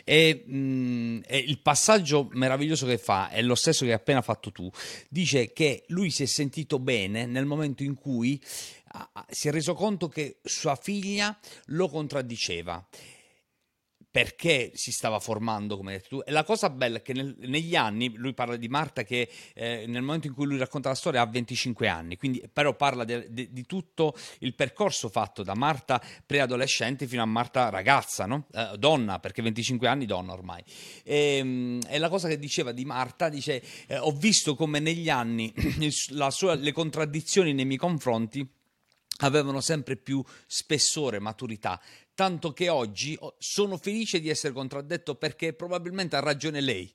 e, 0.03 0.43
um, 0.47 1.21
e 1.25 1.37
il 1.37 1.59
passaggio 1.59 2.27
meraviglioso 2.33 2.85
che 2.85 2.97
fa 2.97 3.29
è 3.29 3.41
lo 3.41 3.55
stesso 3.55 3.85
che 3.85 3.91
hai 3.91 3.97
appena 3.97 4.21
fatto 4.21 4.51
tu. 4.51 4.69
Dice 5.07 5.53
che 5.53 5.85
lui 5.87 6.09
si 6.09 6.23
è 6.23 6.27
sentito 6.27 6.77
bene 6.77 7.25
nel 7.25 7.45
momento 7.45 7.83
in 7.83 7.95
cui 7.95 8.41
si 9.29 9.49
è 9.49 9.51
reso 9.51 9.73
conto 9.73 10.07
che 10.07 10.37
sua 10.41 10.75
figlia 10.75 11.37
lo 11.67 11.89
contraddiceva 11.89 12.85
perché 14.15 14.71
si 14.75 14.93
stava 14.93 15.19
formando, 15.19 15.75
come 15.75 15.91
hai 15.91 15.97
detto 15.97 16.15
tu. 16.15 16.23
E 16.25 16.31
la 16.31 16.45
cosa 16.45 16.69
bella 16.69 16.99
è 16.99 17.01
che 17.01 17.11
nel, 17.11 17.35
negli 17.39 17.75
anni, 17.75 18.13
lui 18.15 18.33
parla 18.33 18.55
di 18.55 18.69
Marta 18.69 19.03
che 19.03 19.29
eh, 19.53 19.83
nel 19.89 20.03
momento 20.03 20.27
in 20.27 20.33
cui 20.33 20.45
lui 20.45 20.57
racconta 20.57 20.87
la 20.87 20.95
storia 20.95 21.19
ha 21.19 21.25
25 21.25 21.89
anni, 21.89 22.15
quindi 22.15 22.41
però 22.53 22.73
parla 22.77 23.03
de, 23.03 23.27
de, 23.29 23.49
di 23.51 23.65
tutto 23.65 24.15
il 24.39 24.55
percorso 24.55 25.09
fatto 25.09 25.43
da 25.43 25.53
Marta 25.53 26.01
preadolescente 26.25 27.07
fino 27.07 27.23
a 27.23 27.25
Marta 27.25 27.67
ragazza, 27.67 28.25
no? 28.25 28.47
eh, 28.53 28.77
donna, 28.77 29.19
perché 29.19 29.41
25 29.41 29.85
anni 29.85 30.05
donna 30.05 30.31
ormai. 30.31 30.63
E, 31.03 31.35
ehm, 31.35 31.81
e 31.85 31.97
la 31.97 32.07
cosa 32.07 32.29
che 32.29 32.39
diceva 32.39 32.71
di 32.71 32.85
Marta, 32.85 33.27
dice, 33.27 33.61
eh, 33.85 33.97
ho 33.97 34.13
visto 34.13 34.55
come 34.55 34.79
negli 34.79 35.09
anni 35.09 35.53
sua, 36.29 36.55
le 36.55 36.71
contraddizioni 36.71 37.53
nei 37.53 37.65
miei 37.65 37.77
confronti 37.77 38.49
avevano 39.19 39.61
sempre 39.61 39.95
più 39.95 40.23
spessore, 40.45 41.19
maturità, 41.19 41.79
tanto 42.15 42.53
che 42.53 42.69
oggi 42.69 43.19
sono 43.37 43.77
felice 43.77 44.21
di 44.21 44.29
essere 44.29 44.53
contraddetto 44.53 45.15
perché 45.15 45.53
probabilmente 45.53 46.15
ha 46.15 46.21
ragione 46.21 46.61
lei. 46.61 46.91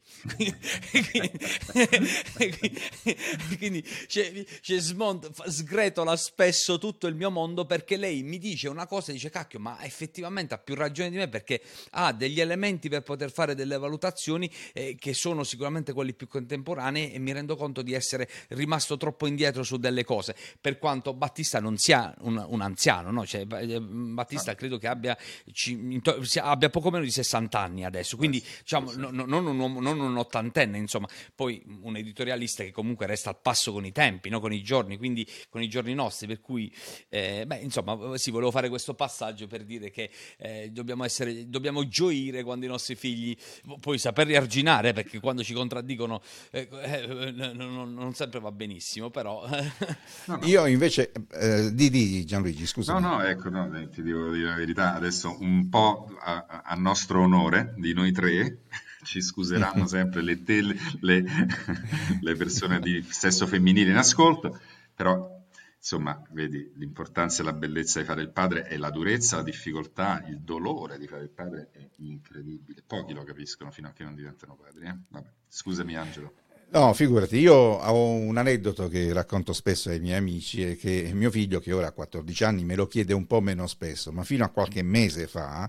Quindi 3.58 3.84
cioè, 4.08 4.44
cioè, 4.62 4.80
sgretola 4.80 6.16
spesso 6.16 6.78
tutto 6.78 7.06
il 7.06 7.14
mio 7.14 7.30
mondo 7.30 7.66
perché 7.66 7.98
lei 7.98 8.22
mi 8.22 8.38
dice 8.38 8.68
una 8.68 8.86
cosa 8.86 9.10
e 9.10 9.14
dice 9.14 9.28
cacchio 9.28 9.60
ma 9.60 9.82
effettivamente 9.84 10.54
ha 10.54 10.58
più 10.58 10.74
ragione 10.74 11.10
di 11.10 11.16
me 11.16 11.28
perché 11.28 11.60
ha 11.90 12.12
degli 12.12 12.40
elementi 12.40 12.88
per 12.88 13.02
poter 13.02 13.30
fare 13.30 13.54
delle 13.54 13.76
valutazioni 13.76 14.50
eh, 14.72 14.96
che 14.98 15.12
sono 15.12 15.44
sicuramente 15.44 15.92
quelli 15.92 16.14
più 16.14 16.28
contemporanei 16.28 17.12
e 17.12 17.18
mi 17.18 17.32
rendo 17.32 17.56
conto 17.56 17.82
di 17.82 17.92
essere 17.92 18.26
rimasto 18.48 18.96
troppo 18.96 19.26
indietro 19.26 19.62
su 19.62 19.76
delle 19.76 20.04
cose 20.04 20.34
per 20.58 20.78
quanto 20.78 21.12
Battista 21.12 21.60
non 21.60 21.76
sia 21.76 22.14
un, 22.20 22.42
un 22.48 22.60
anziano 22.62 23.10
no? 23.10 23.26
cioè, 23.26 23.44
Battista 23.44 24.52
ah. 24.52 24.54
credo 24.54 24.78
che 24.78 24.86
abbia 24.86 25.09
abbia, 25.10 26.44
abbia 26.44 26.70
poco 26.70 26.90
meno 26.90 27.04
di 27.04 27.10
60 27.10 27.58
anni 27.58 27.84
adesso, 27.84 28.16
quindi 28.16 28.42
diciamo, 28.60 28.92
no, 28.92 29.10
no, 29.10 29.24
non, 29.24 29.46
un 29.46 29.58
uomo, 29.58 29.80
non 29.80 30.00
un 30.00 30.16
ottantenne, 30.16 30.78
insomma, 30.78 31.08
poi 31.34 31.62
un 31.82 31.96
editorialista 31.96 32.62
che 32.64 32.70
comunque 32.70 33.06
resta 33.06 33.30
al 33.30 33.38
passo 33.40 33.72
con 33.72 33.84
i 33.84 33.92
tempi, 33.92 34.28
no? 34.28 34.40
con 34.40 34.52
i 34.52 34.62
giorni, 34.62 34.96
quindi 34.96 35.26
con 35.48 35.62
i 35.62 35.68
giorni 35.68 35.94
nostri, 35.94 36.26
per 36.26 36.40
cui, 36.40 36.72
eh, 37.08 37.44
beh, 37.46 37.58
insomma, 37.58 38.16
sì, 38.16 38.30
volevo 38.30 38.50
fare 38.50 38.68
questo 38.68 38.94
passaggio 38.94 39.46
per 39.46 39.64
dire 39.64 39.90
che 39.90 40.10
eh, 40.38 40.70
dobbiamo, 40.70 41.04
essere, 41.04 41.48
dobbiamo 41.48 41.86
gioire 41.88 42.42
quando 42.42 42.66
i 42.66 42.68
nostri 42.68 42.94
figli, 42.94 43.36
poi 43.80 43.98
saperli 43.98 44.36
arginare, 44.36 44.92
perché 44.92 45.20
quando 45.20 45.42
ci 45.42 45.54
contraddicono 45.54 46.22
eh, 46.50 46.68
eh 46.82 47.30
non, 47.42 47.94
non, 47.94 48.14
sempre 48.14 48.40
va 48.40 48.52
benissimo, 48.52 49.10
però... 49.10 49.46
no, 50.26 50.38
Io 50.44 50.66
invece, 50.66 51.12
eh, 51.32 51.74
di, 51.74 51.90
di 51.90 52.24
Gianluigi, 52.24 52.66
scusa. 52.66 52.98
No, 52.98 53.16
no, 53.16 53.22
ecco, 53.22 53.48
no, 53.48 53.68
ti 53.88 54.02
devo 54.02 54.30
dire 54.30 54.48
la 54.48 54.56
verità, 54.56 54.98
adesso 55.00 55.36
un 55.40 55.68
po' 55.68 56.06
a, 56.18 56.62
a 56.64 56.74
nostro 56.74 57.22
onore 57.22 57.74
di 57.76 57.92
noi 57.92 58.12
tre, 58.12 58.64
ci 59.02 59.20
scuseranno 59.20 59.86
sempre 59.88 60.22
le, 60.22 60.42
tele, 60.42 60.76
le, 61.00 61.24
le 62.20 62.34
persone 62.36 62.80
di 62.80 63.04
sesso 63.08 63.46
femminile 63.46 63.90
in 63.90 63.96
ascolto, 63.96 64.58
però 64.94 65.38
insomma, 65.76 66.22
vedi, 66.32 66.72
l'importanza 66.76 67.40
e 67.40 67.44
la 67.46 67.54
bellezza 67.54 68.00
di 68.00 68.06
fare 68.06 68.20
il 68.20 68.30
padre 68.30 68.64
è 68.64 68.76
la 68.76 68.90
durezza, 68.90 69.36
la 69.36 69.42
difficoltà, 69.42 70.22
il 70.28 70.40
dolore 70.40 70.98
di 70.98 71.06
fare 71.06 71.22
il 71.22 71.30
padre 71.30 71.70
è 71.72 71.88
incredibile. 71.96 72.82
Pochi 72.86 73.14
lo 73.14 73.24
capiscono 73.24 73.70
fino 73.70 73.88
a 73.88 73.92
che 73.92 74.04
non 74.04 74.14
diventano 74.14 74.56
padri. 74.56 74.86
Eh? 74.86 74.96
Vabbè, 75.08 75.32
scusami 75.48 75.96
Angelo. 75.96 76.34
No, 76.72 76.92
figurati, 76.94 77.36
io 77.36 77.52
ho 77.54 78.10
un 78.12 78.36
aneddoto 78.36 78.86
che 78.86 79.12
racconto 79.12 79.52
spesso 79.52 79.90
ai 79.90 79.98
miei 79.98 80.16
amici 80.18 80.64
e 80.64 80.76
che 80.76 81.10
mio 81.12 81.28
figlio, 81.28 81.58
che 81.58 81.72
ora 81.72 81.88
ha 81.88 81.92
14 81.92 82.44
anni, 82.44 82.62
me 82.62 82.76
lo 82.76 82.86
chiede 82.86 83.12
un 83.12 83.26
po' 83.26 83.40
meno 83.40 83.66
spesso, 83.66 84.12
ma 84.12 84.22
fino 84.22 84.44
a 84.44 84.50
qualche 84.50 84.82
mese 84.82 85.26
fa 85.26 85.68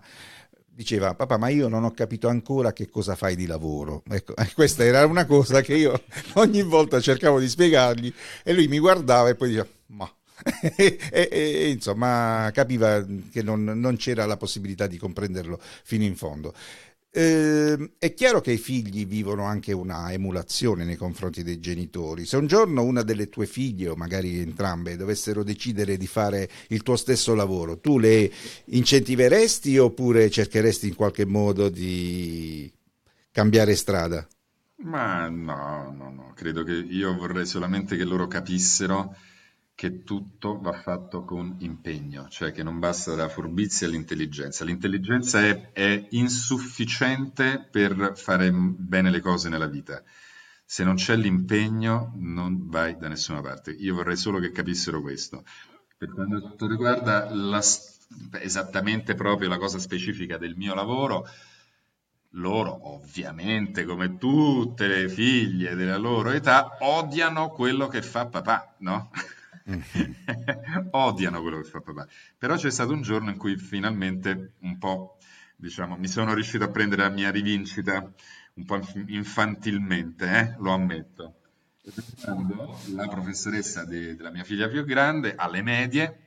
diceva 0.74 1.16
papà 1.16 1.38
ma 1.38 1.50
io 1.50 1.68
non 1.68 1.84
ho 1.84 1.92
capito 1.92 2.28
ancora 2.28 2.72
che 2.72 2.88
cosa 2.88 3.16
fai 3.16 3.36
di 3.36 3.46
lavoro 3.46 4.04
ecco 4.10 4.34
questa 4.56 4.86
era 4.86 5.06
una 5.06 5.26
cosa 5.26 5.60
che 5.60 5.76
io 5.76 6.02
ogni 6.36 6.64
volta 6.64 7.02
cercavo 7.02 7.42
di 7.42 7.50
spiegargli 7.50 8.12
e 8.42 8.54
lui 8.54 8.70
mi 8.70 8.80
guardava 8.80 9.28
e 9.28 9.36
poi 9.36 9.50
diceva 9.50 9.68
ma 9.88 10.10
e, 10.78 10.98
e, 11.12 11.30
e, 11.30 11.70
insomma 11.70 12.50
capiva 12.54 13.06
che 13.30 13.44
non, 13.44 13.64
non 13.64 13.98
c'era 13.98 14.26
la 14.26 14.38
possibilità 14.38 14.88
di 14.88 14.98
comprenderlo 14.98 15.60
fino 15.84 16.06
in 16.06 16.16
fondo 16.16 16.54
eh, 17.14 17.92
è 17.98 18.14
chiaro 18.14 18.40
che 18.40 18.54
i 18.54 18.58
figli 18.58 19.06
vivono 19.06 19.44
anche 19.44 19.74
una 19.74 20.12
emulazione 20.14 20.86
nei 20.86 20.96
confronti 20.96 21.44
dei 21.44 21.60
genitori. 21.60 22.26
Se 22.26 22.38
un 22.38 22.48
giorno 22.48 22.84
una 22.84 23.04
delle 23.04 23.28
tue 23.28 23.46
figlie, 23.46 23.90
o 23.90 23.96
magari 23.96 24.40
entrambe, 24.40 24.96
dovessero 24.96 25.44
decidere 25.44 25.98
di 25.98 26.08
fare 26.08 26.50
il 26.70 26.84
tuo 26.84 26.96
stesso 26.96 27.34
lavoro, 27.36 27.80
tu 27.80 28.00
le 28.00 28.32
incentiveresti 28.66 29.78
oppure 29.78 30.30
cercheresti 30.30 30.88
in 30.88 30.96
qualche 30.96 31.26
modo 31.26 31.68
di 31.68 32.72
cambiare 33.32 33.76
strada? 33.76 34.26
Ma 34.84 35.28
no, 35.28 35.94
no, 35.96 36.10
no, 36.10 36.32
credo 36.34 36.64
che 36.64 36.74
io 36.74 37.14
vorrei 37.16 37.46
solamente 37.46 37.98
che 37.98 38.04
loro 38.06 38.28
capissero 38.28 39.16
che 39.82 40.04
tutto 40.04 40.60
va 40.60 40.74
fatto 40.74 41.26
con 41.26 41.56
impegno, 41.62 42.28
cioè 42.30 42.52
che 42.52 42.62
non 42.62 42.78
basta 42.78 43.16
la 43.16 43.28
furbizia 43.28 43.88
e 43.88 43.90
l'intelligenza. 43.90 44.64
L'intelligenza 44.64 45.42
è, 45.42 45.72
è, 45.72 46.06
insufficiente 46.12 47.68
per 47.68 48.12
fare 48.16 48.52
bene 48.52 49.10
le 49.10 49.22
cose 49.22 49.50
nella 49.50 49.66
vita. 49.66 50.04
Se 50.64 50.84
non 50.84 50.98
c'è 50.98 51.16
l'impegno 51.16 52.14
non 52.18 52.70
vai 52.70 52.96
da 52.96 53.08
nessuna 53.08 53.42
parte. 53.42 53.72
Io 53.72 53.96
vorrei 53.96 54.18
solo 54.18 54.38
che 54.38 54.52
capissero 54.52 55.02
questo. 55.02 55.44
Per 55.98 56.14
quanto 56.14 56.68
riguarda 56.68 57.34
la, 57.34 57.64
esattamente 58.34 59.16
proprio 59.16 59.50
la 59.50 59.58
cosa 59.58 59.80
specifica 59.80 60.38
del 60.38 60.56
mio 60.56 60.76
lavoro, 60.76 61.28
loro 62.34 62.94
ovviamente, 62.94 63.84
come 63.86 64.20
tutte 64.20 64.86
le 64.86 65.10
figlie 65.10 65.74
della 65.74 65.98
loro 65.98 66.30
età, 66.30 66.78
odiano 66.82 67.50
quello 67.50 67.88
che 67.88 68.04
fa 68.04 68.28
papà, 68.28 68.76
no? 68.82 69.10
odiano 70.92 71.42
quello 71.42 71.62
che 71.62 71.70
fa 71.70 71.82
papà. 71.82 72.08
Però 72.38 72.56
c'è 72.56 72.72
stato 72.72 72.94
un 72.94 73.02
giorno 73.02 73.30
in 73.30 73.38
cui 73.38 73.58
finalmente 73.58 74.54
un 74.60 74.78
po', 74.78 75.18
diciamo, 75.56 75.98
mi 75.98 76.08
sono 76.08 76.34
riuscito 76.34 76.64
a 76.64 76.70
prendere 76.70 77.04
la 77.04 77.10
mia 77.10 77.32
rivincita 77.32 78.12
un 78.54 78.66
po' 78.66 78.80
infantilmente, 79.08 80.26
eh? 80.26 80.56
lo 80.60 80.72
ammetto. 80.72 81.36
La 82.96 83.08
professoressa 83.08 83.86
de- 83.86 84.16
della 84.16 84.30
mia 84.30 84.44
figlia 84.44 84.68
più 84.68 84.84
grande 84.86 85.36
alle 85.36 85.62
medie 85.64 86.20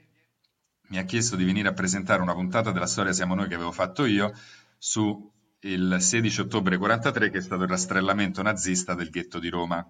mi 0.89 0.99
ha 0.99 1.05
chiesto 1.05 1.37
di 1.37 1.45
venire 1.45 1.68
a 1.68 1.72
presentare 1.72 2.22
una 2.22 2.35
puntata 2.35 2.72
della 2.72 2.87
storia 2.87 3.12
Siamo 3.12 3.35
noi 3.35 3.49
che 3.49 3.55
avevo 3.55 3.72
fatto 3.72 4.05
io 4.05 4.32
su 4.76 5.32
il 5.61 5.97
16 5.99 6.41
ottobre 6.43 6.76
43 6.76 7.30
che 7.30 7.39
è 7.39 7.41
stato 7.41 7.62
il 7.62 7.68
rastrellamento 7.68 8.43
nazista 8.43 8.95
del 8.95 9.11
ghetto 9.11 9.39
di 9.39 9.49
Roma. 9.49 9.87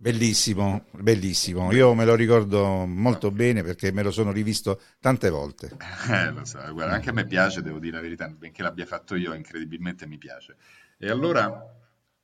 Bellissimo, 0.00 0.84
bellissimo. 0.92 1.72
Io 1.72 1.92
me 1.92 2.04
lo 2.04 2.14
ricordo 2.14 2.86
molto 2.86 3.32
bene 3.32 3.64
perché 3.64 3.90
me 3.90 4.04
lo 4.04 4.12
sono 4.12 4.30
rivisto 4.30 4.80
tante 5.00 5.28
volte. 5.28 5.76
Eh, 6.08 6.30
lo 6.30 6.44
so, 6.44 6.60
guarda, 6.72 6.94
anche 6.94 7.10
a 7.10 7.12
me 7.12 7.26
piace, 7.26 7.60
devo 7.60 7.78
dire 7.78 7.96
la 7.96 8.00
verità, 8.00 8.28
benché 8.28 8.62
l'abbia 8.62 8.86
fatto 8.86 9.14
io, 9.16 9.34
incredibilmente 9.34 10.06
mi 10.06 10.16
piace. 10.16 10.56
E 10.96 11.10
allora 11.10 11.52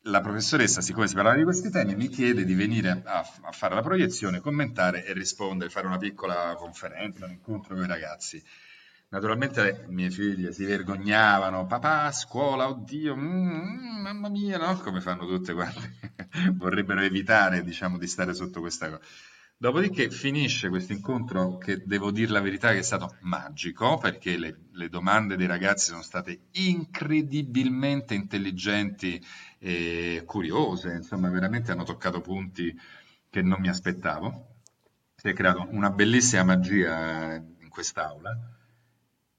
la 0.02 0.20
professoressa, 0.20 0.80
siccome 0.80 1.08
si 1.08 1.14
parlava 1.14 1.36
di 1.36 1.42
questi 1.42 1.70
temi, 1.70 1.96
mi 1.96 2.08
chiede 2.08 2.44
di 2.44 2.54
venire 2.54 3.02
a, 3.04 3.18
a, 3.18 3.52
fare 3.52 3.74
la 3.74 3.82
proiezione, 3.82 4.40
commentare 4.40 5.04
e 5.04 5.12
rispondere, 5.12 5.68
fare 5.68 5.86
una 5.86 5.98
piccola 5.98 6.54
conferenza, 6.56 7.24
un 7.24 7.32
incontro 7.32 7.74
con 7.74 7.84
i 7.84 7.88
ragazzi. 7.88 8.42
Naturalmente 9.14 9.84
mie 9.90 10.10
figlie 10.10 10.52
si 10.52 10.64
vergognavano, 10.64 11.66
papà, 11.66 12.10
scuola, 12.10 12.66
oddio, 12.68 13.14
mm, 13.14 14.00
mamma 14.00 14.28
mia, 14.28 14.58
no? 14.58 14.76
Come 14.78 15.00
fanno 15.00 15.24
tutte 15.24 15.52
quante. 15.52 16.16
Vorrebbero 16.54 17.00
evitare, 17.00 17.62
diciamo, 17.62 17.96
di 17.96 18.08
stare 18.08 18.34
sotto 18.34 18.58
questa 18.58 18.88
cosa. 18.90 19.00
Dopodiché 19.56 20.10
finisce 20.10 20.68
questo 20.68 20.92
incontro 20.92 21.58
che 21.58 21.80
devo 21.84 22.10
dire 22.10 22.32
la 22.32 22.40
verità 22.40 22.72
che 22.72 22.78
è 22.78 22.82
stato 22.82 23.16
magico 23.20 23.98
perché 23.98 24.36
le, 24.36 24.64
le 24.72 24.88
domande 24.88 25.36
dei 25.36 25.46
ragazzi 25.46 25.90
sono 25.90 26.02
state 26.02 26.46
incredibilmente 26.54 28.14
intelligenti 28.14 29.24
e 29.60 30.24
curiose, 30.26 30.92
insomma 30.92 31.30
veramente 31.30 31.70
hanno 31.70 31.84
toccato 31.84 32.20
punti 32.20 32.76
che 33.30 33.42
non 33.42 33.60
mi 33.60 33.68
aspettavo. 33.68 34.56
Si 35.14 35.28
è 35.28 35.32
creata 35.32 35.60
una 35.70 35.90
bellissima 35.90 36.42
magia 36.42 37.34
in 37.36 37.68
quest'aula 37.68 38.53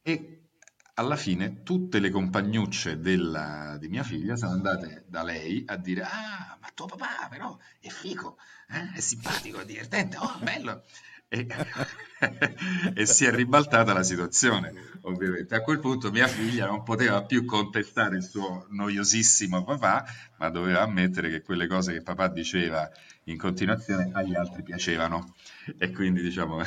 e 0.08 0.50
alla 0.98 1.16
fine 1.16 1.64
tutte 1.64 1.98
le 1.98 2.12
compagnucce 2.12 3.00
della, 3.00 3.76
di 3.80 3.88
mia 3.88 4.04
figlia 4.04 4.36
sono 4.36 4.52
andate 4.52 5.04
da 5.08 5.24
lei 5.24 5.64
a 5.66 5.78
dire 5.78 6.04
ah 6.04 6.56
ma 6.62 6.70
tuo 6.76 6.86
papà 6.86 7.28
però 7.28 7.58
è 7.80 7.90
figo 7.90 8.38
eh? 8.70 8.94
è 8.94 9.00
simpatico 9.00 9.62
è 9.62 9.66
divertente 9.66 10.18
oh 10.18 10.38
bello. 10.44 10.84
E, 11.28 11.48
e, 12.94 13.06
si 13.08 13.26
è 13.26 13.32
ribaltata 13.32 13.94
la 13.94 14.04
situazione 14.04 14.72
ovviamente. 15.02 15.56
A 15.56 15.62
quel 15.62 15.80
punto 15.80 16.12
mia 16.12 16.28
figlia 16.28 16.68
non 16.68 16.84
poteva 16.84 17.26
più 17.26 17.46
contestare 17.46 18.18
il 18.18 18.24
suo 18.24 18.68
noiosissimo 18.70 19.64
papà 19.64 20.06
ma 20.38 20.50
doveva 20.50 20.84
ammettere 20.84 21.32
che 21.32 21.42
quelle 21.42 21.66
cose 21.66 21.94
che 21.94 22.04
papà 22.04 22.28
diceva 22.28 22.88
in 23.24 23.38
continuazione 23.38 24.12
agli 24.14 24.36
altri 24.36 24.62
piacevano. 24.62 25.34
E 25.80 25.92
quindi 25.92 26.22
diciamo 26.22 26.62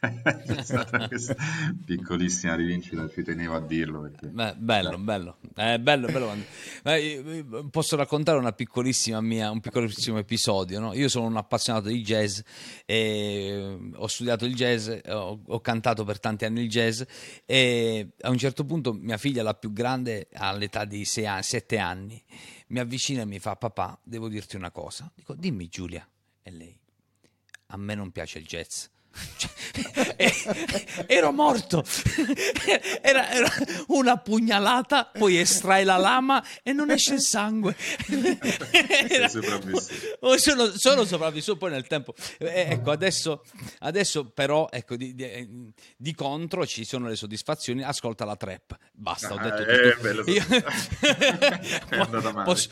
è 0.00 0.62
stata 0.62 1.08
questa 1.08 1.34
piccolissima 1.84 2.54
rivincita, 2.54 3.08
ci 3.08 3.22
tenevo 3.22 3.56
a 3.56 3.60
dirlo. 3.60 4.02
Perché... 4.02 4.28
Beh, 4.28 4.54
bello, 4.56 4.98
bello, 4.98 5.38
eh, 5.56 5.80
bello, 5.80 6.06
bello. 6.06 6.36
Eh, 6.84 7.44
posso 7.70 7.96
raccontare 7.96 8.38
una 8.38 8.52
piccolissima 8.52 9.20
mia, 9.20 9.50
un 9.50 9.60
piccolissimo 9.60 10.18
episodio. 10.18 10.78
No? 10.78 10.94
Io 10.94 11.08
sono 11.08 11.26
un 11.26 11.36
appassionato 11.36 11.88
di 11.88 12.00
jazz, 12.02 12.40
e 12.84 13.90
ho 13.94 14.06
studiato 14.06 14.44
il 14.44 14.54
jazz, 14.54 14.88
ho, 15.06 15.40
ho, 15.44 15.60
cantato 15.60 16.04
per 16.04 16.20
tanti 16.20 16.44
anni 16.44 16.62
il 16.62 16.68
jazz 16.68 17.02
e 17.44 18.10
a 18.20 18.30
un 18.30 18.38
certo 18.38 18.64
punto 18.64 18.92
mia 18.92 19.16
figlia, 19.16 19.42
la 19.42 19.54
più 19.54 19.72
grande, 19.72 20.28
all'età 20.34 20.84
di 20.84 21.04
7 21.04 21.78
anni, 21.78 22.22
mi 22.68 22.78
avvicina 22.78 23.22
e 23.22 23.26
mi 23.26 23.40
fa 23.40 23.56
papà, 23.56 23.98
devo 24.04 24.28
dirti 24.28 24.54
una 24.54 24.70
cosa. 24.70 25.10
Dico, 25.14 25.34
dimmi 25.34 25.68
Giulia. 25.68 26.06
E 26.42 26.50
lei, 26.52 26.78
a 27.66 27.76
me 27.76 27.94
non 27.94 28.12
piace 28.12 28.38
il 28.38 28.46
jazz 28.46 28.86
ero 31.06 31.32
morto. 31.32 31.84
Era, 33.00 33.30
era, 33.30 33.48
una 33.88 34.16
pugnalata, 34.16 35.06
poi 35.06 35.38
estrai 35.38 35.84
la 35.84 35.96
lama 35.96 36.44
e 36.62 36.72
non 36.72 36.90
esce 36.90 37.14
il 37.14 37.20
sangue. 37.20 37.74
Era, 39.08 39.30
oh, 40.20 40.36
sono, 40.36 40.70
sono, 40.76 41.04
sopravvissuto 41.04 41.56
poi 41.56 41.70
nel 41.70 41.86
tempo. 41.86 42.14
Eh, 42.38 42.66
ecco, 42.70 42.90
adesso, 42.90 43.44
adesso 43.80 44.30
però, 44.30 44.68
ecco, 44.70 44.96
di, 44.96 45.14
di, 45.14 45.72
di, 45.96 46.14
contro 46.14 46.66
ci 46.66 46.84
sono 46.84 47.08
le 47.08 47.16
soddisfazioni. 47.16 47.82
Ascolta 47.82 48.24
la 48.24 48.36
trap. 48.36 48.76
Basta, 48.92 49.32
ho 49.32 49.38
detto 49.38 49.62
ah, 49.62 49.94
tutto. 49.94 50.26
Eh, 50.26 50.32
Io... 50.32 50.44
è 51.88 51.96
andata 51.96 52.32
male. 52.32 52.44
Posso... 52.44 52.68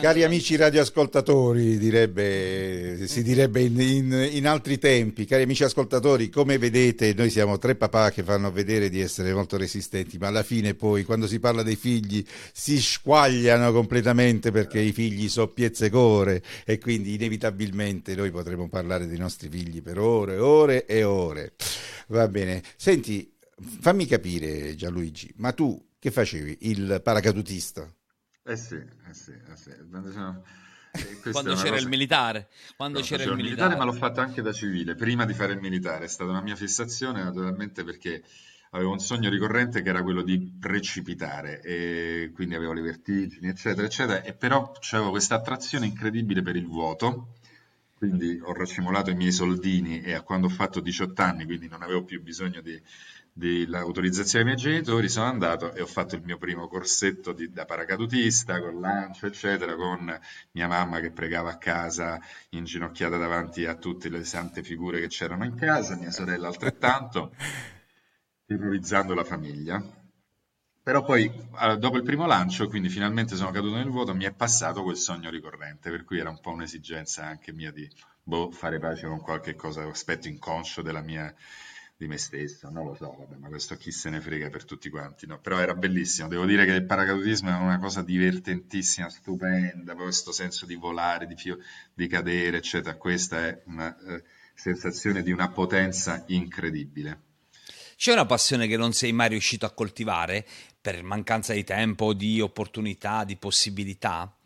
Cari 0.00 0.22
amici 0.22 0.56
radioascoltatori, 0.56 1.78
direbbe, 1.78 3.06
si 3.06 3.22
direbbe 3.22 3.41
direbbe 3.46 3.60
in, 3.62 3.80
in, 3.80 4.28
in, 4.32 4.46
altri 4.46 4.78
tempi, 4.78 5.24
cari 5.24 5.42
amici 5.42 5.64
ascoltatori, 5.64 6.28
come 6.28 6.58
vedete 6.58 7.12
noi 7.14 7.30
siamo 7.30 7.58
tre 7.58 7.74
papà 7.74 8.10
che 8.10 8.22
fanno 8.22 8.52
vedere 8.52 8.88
di 8.88 9.00
essere 9.00 9.32
molto 9.34 9.56
resistenti, 9.56 10.18
ma 10.18 10.28
alla 10.28 10.42
fine 10.42 10.74
poi 10.74 11.02
quando 11.02 11.26
si 11.26 11.40
parla 11.40 11.62
dei 11.62 11.76
figli 11.76 12.24
si 12.52 12.80
squagliano 12.80 13.72
completamente 13.72 14.50
perché 14.52 14.78
i 14.78 14.92
figli 14.92 15.28
sono 15.28 15.48
piezecore 15.48 16.42
e 16.64 16.78
quindi 16.78 17.14
inevitabilmente 17.14 18.14
noi 18.14 18.30
potremo 18.30 18.68
parlare 18.68 19.06
dei 19.06 19.18
nostri 19.18 19.48
figli 19.48 19.82
per 19.82 19.98
ore, 19.98 20.38
ore 20.38 20.86
e 20.86 21.02
ore. 21.02 21.54
Va 22.08 22.28
bene, 22.28 22.62
senti, 22.76 23.32
fammi 23.80 24.06
capire 24.06 24.74
Gianluigi, 24.76 25.32
ma 25.36 25.52
tu 25.52 25.90
che 25.98 26.10
facevi? 26.10 26.58
Il 26.60 27.00
paracadutista? 27.02 27.92
Eh 28.44 28.56
sì, 28.56 28.74
eh 28.74 29.14
sì, 29.14 29.30
eh 29.30 29.56
sì. 29.56 29.70
Quando 31.30 31.54
c'era 31.54 31.78
il 31.78 31.88
militare. 31.88 32.48
Quando 32.76 32.98
no, 32.98 33.04
c'era 33.04 33.22
il 33.22 33.30
militare. 33.30 33.70
militare. 33.70 33.76
Ma 33.76 33.84
l'ho 33.84 33.92
fatto 33.92 34.20
anche 34.20 34.42
da 34.42 34.52
civile, 34.52 34.94
prima 34.94 35.24
di 35.24 35.34
fare 35.34 35.52
il 35.52 35.60
militare. 35.60 36.04
È 36.04 36.08
stata 36.08 36.30
una 36.30 36.42
mia 36.42 36.56
fissazione, 36.56 37.22
naturalmente, 37.22 37.84
perché 37.84 38.22
avevo 38.70 38.92
un 38.92 38.98
sogno 38.98 39.28
ricorrente 39.28 39.82
che 39.82 39.88
era 39.88 40.02
quello 40.02 40.22
di 40.22 40.38
precipitare 40.58 41.60
e 41.60 42.30
quindi 42.34 42.54
avevo 42.54 42.72
le 42.72 42.80
vertigini, 42.80 43.48
eccetera, 43.48 43.86
eccetera. 43.86 44.22
E 44.22 44.32
però 44.34 44.72
avevo 44.92 45.10
questa 45.10 45.36
attrazione 45.36 45.86
incredibile 45.86 46.42
per 46.42 46.56
il 46.56 46.66
vuoto. 46.66 47.34
Quindi 47.96 48.40
ho 48.42 48.52
racimolato 48.52 49.10
i 49.10 49.14
miei 49.14 49.30
soldini 49.30 50.00
e 50.00 50.14
a 50.14 50.22
quando 50.22 50.48
ho 50.48 50.50
fatto 50.50 50.80
18 50.80 51.22
anni, 51.22 51.44
quindi 51.44 51.68
non 51.68 51.82
avevo 51.82 52.02
più 52.02 52.20
bisogno 52.20 52.60
di 52.60 52.80
dell'autorizzazione 53.32 54.44
dei 54.44 54.54
miei 54.54 54.62
genitori, 54.62 55.08
sono 55.08 55.26
andato 55.26 55.72
e 55.72 55.80
ho 55.80 55.86
fatto 55.86 56.14
il 56.14 56.22
mio 56.22 56.36
primo 56.36 56.68
corsetto 56.68 57.32
di, 57.32 57.50
da 57.50 57.64
paracadutista 57.64 58.60
con 58.60 58.80
lancio, 58.80 59.26
eccetera, 59.26 59.74
con 59.74 60.18
mia 60.52 60.68
mamma 60.68 61.00
che 61.00 61.10
pregava 61.10 61.50
a 61.50 61.56
casa 61.56 62.20
inginocchiata 62.50 63.16
davanti 63.16 63.64
a 63.64 63.74
tutte 63.74 64.08
le 64.10 64.24
sante 64.24 64.62
figure 64.62 65.00
che 65.00 65.08
c'erano 65.08 65.44
in 65.44 65.54
casa, 65.54 65.96
mia 65.96 66.10
sorella 66.10 66.48
altrettanto, 66.48 67.34
terrorizzando 68.44 69.14
la 69.14 69.24
famiglia. 69.24 69.82
Però 70.84 71.04
poi, 71.04 71.30
dopo 71.78 71.96
il 71.96 72.02
primo 72.02 72.26
lancio, 72.26 72.66
quindi 72.66 72.88
finalmente 72.88 73.36
sono 73.36 73.52
caduto 73.52 73.76
nel 73.76 73.88
vuoto, 73.88 74.14
mi 74.16 74.24
è 74.24 74.32
passato 74.32 74.82
quel 74.82 74.96
sogno 74.96 75.30
ricorrente, 75.30 75.90
per 75.90 76.02
cui 76.02 76.18
era 76.18 76.28
un 76.28 76.40
po' 76.40 76.50
un'esigenza 76.50 77.24
anche 77.24 77.52
mia 77.52 77.70
di 77.70 77.88
boh, 78.20 78.50
fare 78.50 78.80
pace 78.80 79.06
con 79.06 79.20
qualche 79.20 79.54
cosa, 79.54 79.84
aspetto 79.84 80.26
inconscio 80.26 80.82
della 80.82 81.00
mia 81.00 81.32
di 82.02 82.08
me 82.08 82.18
stesso, 82.18 82.68
non 82.68 82.86
lo 82.86 82.94
so, 82.94 83.14
vabbè, 83.16 83.36
ma 83.36 83.48
questo 83.48 83.76
chi 83.76 83.92
se 83.92 84.10
ne 84.10 84.20
frega 84.20 84.50
per 84.50 84.64
tutti 84.64 84.90
quanti, 84.90 85.26
no? 85.26 85.38
Però 85.38 85.58
era 85.58 85.74
bellissimo, 85.74 86.26
devo 86.26 86.44
dire 86.44 86.64
che 86.64 86.72
il 86.72 86.84
paracadutismo 86.84 87.48
è 87.48 87.54
una 87.54 87.78
cosa 87.78 88.02
divertentissima, 88.02 89.08
stupenda, 89.08 89.94
questo 89.94 90.32
senso 90.32 90.66
di 90.66 90.74
volare, 90.74 91.26
di, 91.26 91.36
fio, 91.36 91.58
di 91.94 92.08
cadere, 92.08 92.56
eccetera, 92.56 92.96
questa 92.96 93.46
è 93.46 93.62
una 93.66 93.96
eh, 93.96 94.24
sensazione 94.54 95.22
di 95.22 95.30
una 95.30 95.48
potenza 95.50 96.24
incredibile. 96.26 97.20
C'è 97.96 98.12
una 98.12 98.26
passione 98.26 98.66
che 98.66 98.76
non 98.76 98.92
sei 98.92 99.12
mai 99.12 99.28
riuscito 99.28 99.64
a 99.64 99.70
coltivare 99.70 100.44
per 100.80 101.04
mancanza 101.04 101.52
di 101.52 101.62
tempo, 101.62 102.14
di 102.14 102.40
opportunità, 102.40 103.22
di 103.22 103.36
possibilità? 103.36 104.36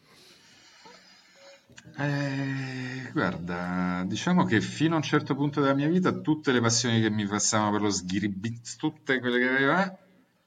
Eh, 1.99 3.11
guarda, 3.13 4.05
diciamo 4.07 4.45
che 4.45 4.61
fino 4.61 4.95
a 4.95 4.97
un 4.97 5.03
certo 5.03 5.35
punto 5.35 5.61
della 5.61 5.75
mia 5.75 5.89
vita 5.89 6.13
tutte 6.13 6.53
le 6.53 6.61
passioni 6.61 7.01
che 7.01 7.11
mi 7.11 7.27
passavano 7.27 7.73
per 7.73 7.81
lo 7.83 7.91
sghiribizz, 7.91 8.77
tutte 8.77 9.19
quelle 9.21 9.39
che 9.39 9.49
avevo, 9.49 9.79
eh, 9.79 9.97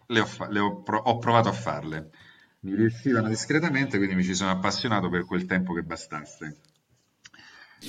le, 0.07 0.19
ho, 0.19 0.27
le 0.49 0.59
ho, 0.59 0.83
ho, 0.83 1.17
provato 1.17 1.49
a 1.49 1.53
farle. 1.53 2.09
Mi 2.61 2.75
riuscivano 2.75 3.29
discretamente, 3.29 3.97
quindi 3.97 4.15
mi 4.15 4.23
ci 4.23 4.35
sono 4.35 4.51
appassionato 4.51 5.09
per 5.09 5.25
quel 5.25 5.45
tempo 5.45 5.73
che 5.73 5.81
bastasse. 5.81 6.57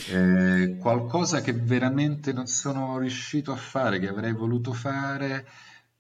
Eh, 0.09 0.77
qualcosa 0.79 1.41
che 1.41 1.53
veramente 1.53 2.33
non 2.33 2.47
sono 2.47 2.99
riuscito 2.99 3.53
a 3.53 3.57
fare, 3.57 3.99
che 3.99 4.09
avrei 4.09 4.33
voluto 4.33 4.73
fare, 4.73 5.47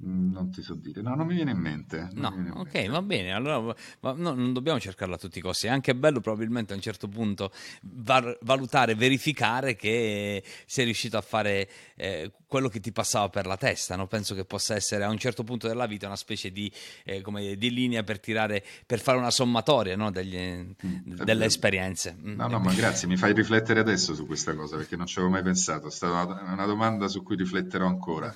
non 0.03 0.51
ti 0.51 0.63
so 0.63 0.75
dire, 0.75 1.03
no, 1.03 1.15
non 1.15 1.27
mi 1.27 1.35
viene 1.35 1.51
in 1.51 1.59
mente. 1.59 2.09
No, 2.13 2.33
in 2.35 2.51
ok, 2.55 2.73
mente. 2.75 2.89
va 2.89 3.03
bene. 3.03 3.33
Allora, 3.33 3.75
ma 4.01 4.13
no, 4.13 4.33
non 4.35 4.53
dobbiamo 4.53 4.81
cercarla 4.81 5.17
a 5.17 5.19
tutti 5.19 5.39
i 5.39 5.43
costi. 5.43 5.67
È 5.67 5.71
anche 5.71 5.95
bello, 5.95 6.21
probabilmente, 6.21 6.73
a 6.73 6.77
un 6.77 6.83
certo 6.83 7.09
punto 7.09 7.51
var- 7.83 8.39
valutare, 8.43 8.95
verificare 8.95 9.77
che 9.77 10.43
sei 10.67 10.85
riuscito 10.87 11.17
a 11.19 11.21
fare 11.21 11.69
eh, 11.97 12.33
quello 12.47 12.69
che 12.69 12.81
ti 12.81 12.93
passava 12.93 13.29
per 13.29 13.47
la 13.47 13.57
testa. 13.57 13.97
No? 13.97 14.07
Penso 14.07 14.35
che 14.35 14.45
possa 14.45 14.75
essere 14.75 15.05
a 15.05 15.09
un 15.11 15.19
certo 15.19 15.45
punto 15.45 15.69
della 15.69 15.87
vita 15.87 16.07
una 16.07 16.17
specie 16.17 16.51
di, 16.51 16.71
eh, 17.05 17.21
come, 17.21 17.57
di 17.57 17.71
linea 17.71 18.03
per 18.03 18.21
tirare, 18.21 18.65
per 18.87 19.01
fare 19.01 19.19
una 19.19 19.31
sommatoria 19.31 19.97
no? 19.97 20.11
Degli, 20.11 20.39
Mm, 20.41 21.15
delle 21.25 21.45
esperienze. 21.45 22.17
Mm. 22.19 22.35
No, 22.37 22.49
no, 22.49 22.59
ma 22.59 22.73
grazie, 22.73 23.07
mi 23.07 23.17
fai 23.17 23.35
riflettere 23.35 23.81
adesso 23.81 24.15
su 24.15 24.27
questa 24.27 24.55
cosa 24.55 24.77
perché 24.77 24.97
non 24.97 25.07
ci 25.07 25.19
avevo 25.19 25.33
mai 25.35 25.43
pensato. 25.43 25.89
È 25.89 25.91
stata 25.91 26.33
una, 26.33 26.53
una 26.53 26.67
domanda 26.67 27.07
su 27.09 27.23
cui 27.23 27.37
rifletterò 27.37 27.87
ancora. 27.87 28.35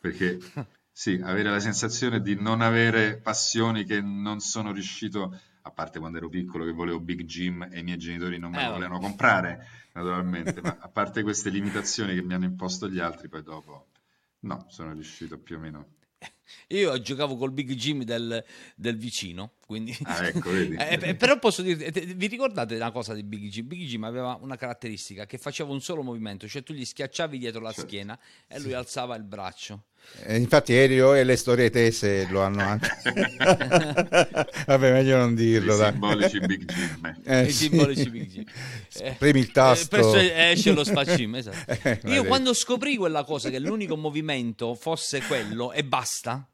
Perché 0.00 0.38
sì, 1.00 1.20
avere 1.22 1.50
la 1.50 1.60
sensazione 1.60 2.20
di 2.20 2.34
non 2.34 2.60
avere 2.60 3.18
passioni 3.20 3.84
che 3.84 4.00
non 4.00 4.40
sono 4.40 4.72
riuscito, 4.72 5.38
a 5.62 5.70
parte 5.70 5.98
quando 6.00 6.18
ero 6.18 6.28
piccolo 6.28 6.64
che 6.64 6.72
volevo 6.72 6.98
Big 7.00 7.22
Jim 7.22 7.68
e 7.70 7.78
i 7.78 7.82
miei 7.84 7.98
genitori 7.98 8.38
non 8.38 8.52
me 8.52 8.62
Eh, 8.62 8.64
lo 8.64 8.72
vabbè. 8.72 8.72
volevano 8.72 8.98
comprare, 8.98 9.64
naturalmente, 9.92 10.60
ma 10.60 10.76
a 10.80 10.88
parte 10.88 11.22
queste 11.22 11.50
limitazioni 11.50 12.14
che 12.14 12.22
mi 12.22 12.34
hanno 12.34 12.46
imposto 12.46 12.88
gli 12.88 12.98
altri, 12.98 13.28
poi 13.28 13.42
dopo 13.44 13.90
no, 14.40 14.66
sono 14.68 14.92
riuscito 14.92 15.38
più 15.38 15.56
o 15.56 15.60
meno. 15.60 15.86
Io 16.68 17.00
giocavo 17.00 17.36
col 17.36 17.52
Big 17.52 17.72
Jim 17.74 18.02
del, 18.02 18.44
del 18.76 18.96
vicino, 18.96 19.52
quindi... 19.68 19.94
Ah, 20.04 20.26
ecco, 20.26 20.50
vedi? 20.50 20.76
Eh, 20.80 20.98
eh, 21.02 21.14
però 21.14 21.38
posso 21.38 21.60
dire, 21.60 21.84
eh, 21.92 22.00
vi 22.16 22.26
ricordate 22.26 22.74
una 22.76 22.90
cosa 22.90 23.12
di 23.12 23.22
Big 23.22 23.48
Jim? 23.50 23.66
Big 23.66 23.82
Jim 23.86 24.02
aveva 24.04 24.38
una 24.40 24.56
caratteristica 24.56 25.26
che 25.26 25.36
faceva 25.36 25.70
un 25.72 25.82
solo 25.82 26.02
movimento, 26.02 26.48
cioè 26.48 26.62
tu 26.62 26.72
gli 26.72 26.86
schiacciavi 26.86 27.36
dietro 27.36 27.60
la 27.60 27.72
Certo. 27.72 27.86
schiena 27.88 28.18
e 28.48 28.58
lui 28.60 28.72
alzava 28.72 29.14
il 29.16 29.24
braccio. 29.24 29.82
Eh, 30.22 30.38
infatti 30.38 30.72
Elio 30.72 31.12
e 31.12 31.22
le 31.24 31.36
storie 31.36 31.68
tese 31.68 32.26
lo 32.30 32.40
hanno 32.40 32.62
anche. 32.62 32.88
Vabbè, 34.66 34.92
meglio 34.92 35.16
non 35.18 35.32
I 35.32 35.34
dirlo. 35.34 35.76
dai. 35.76 35.90
simbolici 35.92 36.38
Big 36.40 36.64
Jim. 36.64 37.20
Eh, 37.24 37.42
I 37.42 37.50
sì. 37.50 37.64
simbolici 37.68 38.08
Big 38.10 38.26
Jim. 38.30 38.44
Eh, 39.00 39.16
Premi 39.18 39.40
il 39.40 39.50
tasto. 39.52 40.16
eh, 40.16 40.52
esce 40.52 40.72
lo 40.72 40.84
sfaccim, 40.84 41.34
esatto. 41.36 41.72
Eh, 41.82 42.00
Io 42.06 42.24
quando 42.24 42.54
scoprì 42.54 42.96
quella 42.96 43.24
cosa, 43.24 43.50
che 43.50 43.58
l'unico 43.58 43.96
movimento 43.96 44.74
fosse 44.74 45.20
quello 45.22 45.72
e 45.72 45.84
basta, 45.84 46.48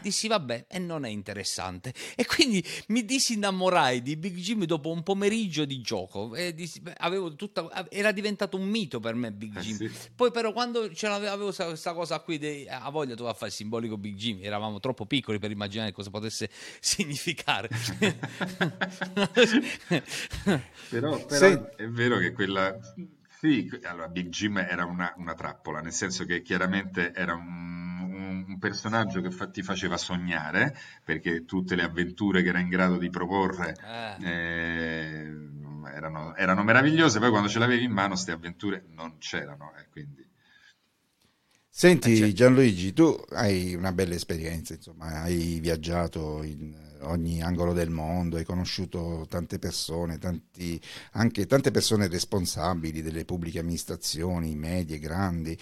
dissi 0.00 0.28
vabbè, 0.28 0.66
e 0.68 0.78
non 0.78 1.04
è 1.04 1.08
interessante. 1.08 1.92
E 2.14 2.24
quindi 2.26 2.64
mi 2.88 3.04
disinnamorai 3.04 4.02
di 4.02 4.16
Big 4.16 4.36
Jim 4.36 4.64
dopo 4.64 4.90
un 4.90 5.02
pomeriggio 5.02 5.64
di 5.64 5.80
gioco. 5.80 6.32
Dissi, 6.54 6.82
avevo 6.98 7.34
tutta- 7.34 7.88
era 7.90 8.12
diventato 8.12 8.56
un 8.56 8.68
mito 8.68 9.00
per 9.00 9.14
me 9.14 9.32
Big 9.32 9.56
Eh, 9.56 9.60
Jim. 9.60 9.76
sì. 9.76 9.90
Poi 10.14 10.30
però 10.30 10.52
quando 10.52 10.92
ce 10.94 11.08
l'avevo 11.08 11.52
questa 11.52 11.92
cosa 11.94 12.18
qui, 12.20 12.38
di, 12.38 12.66
a 12.68 12.88
voglia 12.90 13.14
tu 13.14 13.24
a 13.24 13.32
fare 13.34 13.46
il 13.46 13.52
simbolico 13.52 13.96
Big 13.96 14.14
Jim, 14.16 14.38
eravamo 14.42 14.80
troppo 14.80 15.06
piccoli 15.06 15.38
per 15.38 15.50
immaginare 15.50 15.92
cosa 15.92 16.10
potesse 16.10 16.48
significare. 16.80 17.68
Però, 20.88 21.24
però 21.26 21.26
Sì. 21.28 21.58
è 21.76 21.88
vero 21.88 22.18
che 22.18 22.32
quella... 22.32 22.76
Sì, 23.40 23.70
allora 23.84 24.08
Big 24.08 24.30
Jim 24.30 24.58
era 24.58 24.84
una, 24.84 25.14
una 25.16 25.32
trappola, 25.34 25.80
nel 25.80 25.92
senso 25.92 26.24
che 26.24 26.42
chiaramente 26.42 27.12
era 27.14 27.34
un, 27.34 27.87
un- 28.64 28.70
personaggio 28.70 29.20
che 29.20 29.30
fa- 29.30 29.48
ti 29.48 29.62
faceva 29.62 29.96
sognare, 29.96 30.76
perché 31.04 31.44
tutte 31.44 31.74
le 31.76 31.82
avventure 31.82 32.42
che 32.42 32.48
era 32.48 32.60
in 32.60 32.68
grado 32.68 32.96
di 32.98 33.10
proporre 33.10 33.76
Eh. 33.84 34.16
eh, 34.20 35.32
erano, 35.94 36.34
erano 36.36 36.62
meravigliose, 36.64 37.18
poi 37.18 37.30
quando 37.30 37.48
ce 37.48 37.58
l'avevi 37.58 37.84
in 37.84 37.92
mano 37.92 38.10
queste 38.10 38.32
avventure 38.32 38.84
non 38.90 39.18
c'erano, 39.18 39.72
e 39.76 39.88
quindi... 39.90 40.26
Senti 41.70 42.12
Eh, 42.12 42.16
certo. 42.16 42.34
Gianluigi, 42.34 42.92
tu 42.92 43.16
hai 43.30 43.74
una 43.74 43.92
bella 43.92 44.14
esperienza, 44.14 44.74
insomma, 44.74 45.22
hai 45.22 45.60
viaggiato 45.60 46.42
in 46.42 46.74
ogni 47.02 47.40
angolo 47.40 47.72
del 47.72 47.90
mondo, 47.90 48.36
hai 48.36 48.44
conosciuto 48.44 49.26
tante 49.28 49.58
persone, 49.60 50.18
tanti, 50.18 50.80
anche 51.12 51.46
tante 51.46 51.70
persone 51.70 52.08
responsabili 52.08 53.00
delle 53.02 53.24
pubbliche 53.24 53.60
amministrazioni, 53.60 54.56
medie, 54.56 54.98
grandi. 54.98 55.56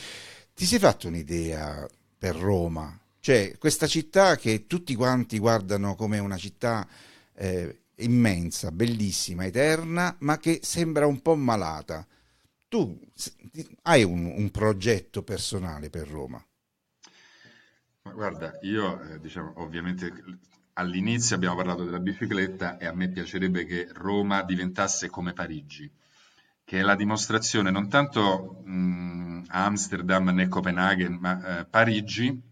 Ti 0.54 0.64
sei 0.64 0.78
fatto 0.78 1.08
un'idea 1.08 1.86
per 2.18 2.36
Roma? 2.36 2.98
Cioè, 3.20 3.56
questa 3.58 3.86
città 3.86 4.36
che 4.36 4.66
tutti 4.66 4.94
quanti 4.94 5.38
guardano 5.38 5.94
come 5.94 6.18
una 6.18 6.36
città 6.36 6.86
eh, 7.34 7.80
immensa, 7.96 8.70
bellissima, 8.70 9.44
eterna, 9.44 10.14
ma 10.20 10.38
che 10.38 10.60
sembra 10.62 11.06
un 11.06 11.20
po' 11.20 11.34
malata. 11.34 12.06
Tu 12.68 12.98
hai 13.82 14.02
un, 14.02 14.26
un 14.26 14.50
progetto 14.50 15.22
personale 15.22 15.90
per 15.90 16.08
Roma? 16.08 16.44
Ma 18.02 18.12
guarda, 18.12 18.58
io 18.62 19.00
eh, 19.02 19.20
diciamo, 19.20 19.54
ovviamente 19.56 20.12
all'inizio 20.74 21.36
abbiamo 21.36 21.56
parlato 21.56 21.84
della 21.84 21.98
bicicletta 21.98 22.78
e 22.78 22.86
a 22.86 22.92
me 22.92 23.08
piacerebbe 23.08 23.64
che 23.64 23.88
Roma 23.92 24.42
diventasse 24.42 25.08
come 25.08 25.32
Parigi, 25.32 25.90
che 26.66 26.80
è 26.80 26.82
la 26.82 26.96
dimostrazione 26.96 27.70
non 27.70 27.88
tanto 27.88 28.60
mh, 28.64 29.44
Amsterdam 29.50 30.30
né 30.30 30.48
Copenaghen, 30.48 31.12
ma 31.14 31.60
eh, 31.60 31.64
Parigi 31.64 32.42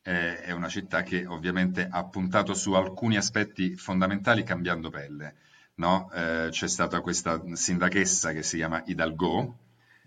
eh, 0.00 0.40
è 0.40 0.50
una 0.52 0.68
città 0.68 1.02
che 1.02 1.26
ovviamente 1.26 1.86
ha 1.90 2.04
puntato 2.06 2.54
su 2.54 2.72
alcuni 2.72 3.18
aspetti 3.18 3.76
fondamentali 3.76 4.44
cambiando 4.44 4.88
pelle. 4.88 5.34
no? 5.74 6.10
Eh, 6.10 6.48
c'è 6.50 6.68
stata 6.68 7.02
questa 7.02 7.38
sindachessa 7.52 8.32
che 8.32 8.42
si 8.42 8.56
chiama 8.56 8.82
Hidalgo, 8.86 9.58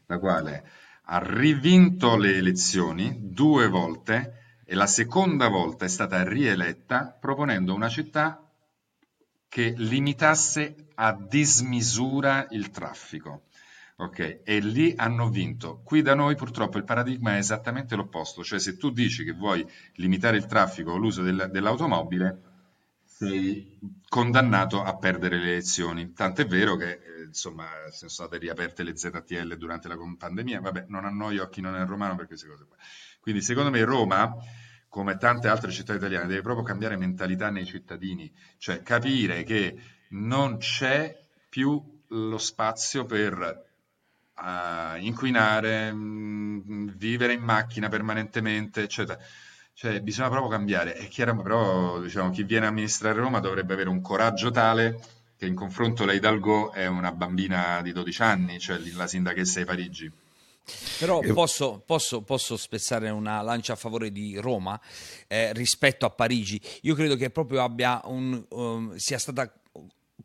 la 0.08 0.18
quale 0.18 0.68
ha 1.04 1.20
rivinto 1.24 2.18
le 2.18 2.38
elezioni 2.38 3.20
due 3.22 3.68
volte 3.68 4.62
e 4.66 4.74
la 4.74 4.88
seconda 4.88 5.48
volta 5.48 5.86
è 5.86 5.90
stata 5.90 6.28
rieletta 6.28 7.16
proponendo 7.20 7.76
una 7.76 7.88
città 7.88 8.49
che 9.50 9.74
limitasse 9.76 10.76
a 10.96 11.14
dismisura 11.14 12.46
il 12.52 12.70
traffico. 12.72 13.46
Ok, 13.98 14.42
e 14.46 14.60
lì 14.60 14.94
hanno 14.96 15.30
vinto. 15.30 15.82
Qui 15.84 16.02
da 16.02 16.14
noi 16.16 16.36
purtroppo 16.36 16.78
il 16.78 16.86
paradigma 16.86 17.34
è 17.36 17.38
esattamente 17.40 17.96
l'opposto, 17.96 18.44
cioè 18.44 18.60
se 18.60 18.78
tu 18.78 18.92
dici 18.92 19.26
che 19.26 19.34
vuoi 19.34 19.66
limitare 19.96 20.38
il 20.38 20.46
traffico 20.46 20.92
o 20.92 20.98
l'uso 20.98 21.22
del- 21.22 21.50
dell'automobile, 21.52 22.40
sei 23.04 23.78
condannato 24.08 24.84
a 24.84 24.96
perdere 24.98 25.38
le 25.40 25.52
elezioni. 25.52 26.14
Tant'è 26.14 26.46
vero 26.46 26.76
che 26.78 26.92
eh, 26.92 27.24
insomma 27.28 27.68
sono 27.92 28.10
state 28.10 28.38
riaperte 28.38 28.84
le 28.84 28.96
ZTL 28.96 29.58
durante 29.58 29.88
la 29.90 29.98
pandemia. 30.18 30.62
Vabbè, 30.62 30.86
non 30.88 31.04
annoio 31.06 31.44
a 31.44 31.50
chi 31.50 31.60
non 31.62 31.76
è 31.76 31.86
romano 31.86 32.16
per 32.16 32.28
queste 32.28 32.48
cose 32.48 32.66
qua. 32.66 32.78
Quindi 33.20 33.42
secondo 33.42 33.70
me 33.70 33.84
Roma, 33.84 34.34
come 34.90 35.18
tante 35.18 35.48
altre 35.48 35.72
città 35.72 35.94
italiane, 35.94 36.28
deve 36.28 36.42
proprio 36.42 36.66
cambiare 36.66 36.98
mentalità 36.98 37.50
nei 37.50 37.66
cittadini, 37.66 38.32
cioè 38.58 38.82
capire 38.82 39.44
che 39.44 39.80
non 40.10 40.58
c'è 40.58 41.16
più 41.48 41.82
lo 42.08 42.38
spazio 42.38 43.06
per 43.06 43.68
a 44.42 44.96
inquinare, 44.98 45.92
mh, 45.92 46.96
vivere 46.96 47.34
in 47.34 47.42
macchina 47.42 47.90
permanentemente, 47.90 48.84
eccetera. 48.84 49.20
Cioè, 49.74 50.02
bisogna 50.02 50.30
proprio 50.30 50.50
cambiare. 50.50 50.94
È 50.94 51.08
chiaro, 51.08 51.36
però, 51.42 52.00
diciamo, 52.00 52.32
chi 52.32 52.44
viene 52.44 52.66
a 52.66 52.70
amministrare 52.70 53.20
Roma 53.20 53.40
dovrebbe 53.40 53.74
avere 53.74 53.90
un 53.90 54.02
coraggio 54.02 54.52
tale 54.52 55.00
che 55.38 55.46
in 55.46 55.56
confronto 55.56 56.06
la 56.06 56.14
Hidalgo 56.14 56.74
è 56.74 56.86
una 56.86 57.12
bambina 57.14 57.82
di 57.82 57.94
12 57.94 58.22
anni, 58.22 58.60
cioè 58.60 58.78
la 58.96 59.08
sindachessa 59.08 59.60
di 59.60 59.66
Parigi. 59.66 60.12
Però 61.00 61.22
Eh, 61.22 61.34
posso, 61.34 61.82
posso- 61.86 62.22
posso 62.22 62.58
spezzare 62.58 63.10
una 63.10 63.42
lancia 63.42 63.74
a 63.74 63.76
favore 63.76 64.12
di 64.12 64.38
Roma 64.38 64.80
eh, 65.28 65.54
rispetto 65.54 66.06
a 66.06 66.10
Parigi. 66.10 66.62
Io 66.82 66.96
credo 66.96 67.16
che 67.16 67.30
proprio 67.30 67.64
abbia 67.64 68.02
un, 68.06 68.44
um, 68.50 68.96
sia 68.96 69.18
stata 69.18 69.52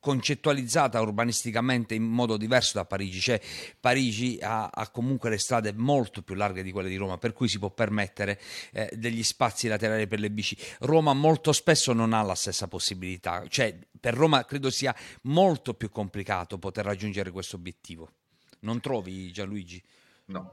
concettualizzata 0.00 1.00
urbanisticamente 1.00 1.94
in 1.94 2.02
modo 2.02 2.36
diverso 2.36 2.72
da 2.74 2.84
Parigi, 2.84 3.20
cioè 3.20 3.40
Parigi 3.80 4.38
ha, 4.42 4.68
ha 4.68 4.90
comunque 4.90 5.30
le 5.30 5.38
strade 5.38 5.72
molto 5.72 6.20
più 6.20 6.34
larghe 6.34 6.62
di 6.62 6.72
quelle 6.72 6.90
di 6.90 6.96
Roma, 6.96 7.16
per 7.16 7.32
cui 7.32 7.48
si 7.48 7.58
può 7.58 7.70
permettere 7.70 8.38
eh, 8.72 8.90
degli 8.94 9.22
spazi 9.22 9.66
laterali 9.66 10.06
per 10.06 10.20
le 10.20 10.30
bici. 10.30 10.58
Roma 10.80 11.14
molto 11.14 11.52
spesso 11.52 11.94
non 11.94 12.12
ha 12.12 12.20
la 12.20 12.34
stessa 12.34 12.68
possibilità, 12.68 13.44
cioè 13.48 13.74
per 13.98 14.12
Roma 14.12 14.44
credo 14.44 14.68
sia 14.68 14.94
molto 15.22 15.72
più 15.72 15.88
complicato 15.88 16.58
poter 16.58 16.84
raggiungere 16.84 17.30
questo 17.30 17.56
obiettivo. 17.56 18.10
Non 18.60 18.80
trovi 18.80 19.32
Gianluigi? 19.32 19.82
No. 20.26 20.52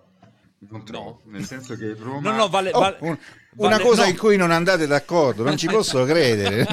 No. 0.91 1.21
Nel 1.25 1.45
senso 1.45 1.75
che 1.75 1.95
Roma... 1.95 2.29
No, 2.31 2.35
no, 2.37 2.47
vale, 2.49 2.71
Oh, 2.71 2.79
vale- 2.79 2.97
un- 3.01 3.17
una 3.57 3.69
vale- 3.71 3.83
cosa 3.83 4.03
no. 4.03 4.09
in 4.09 4.17
cui 4.17 4.37
non 4.37 4.51
andate 4.51 4.87
d'accordo, 4.87 5.43
non 5.43 5.57
ci 5.57 5.67
posso 5.71 6.03
credere. 6.05 6.65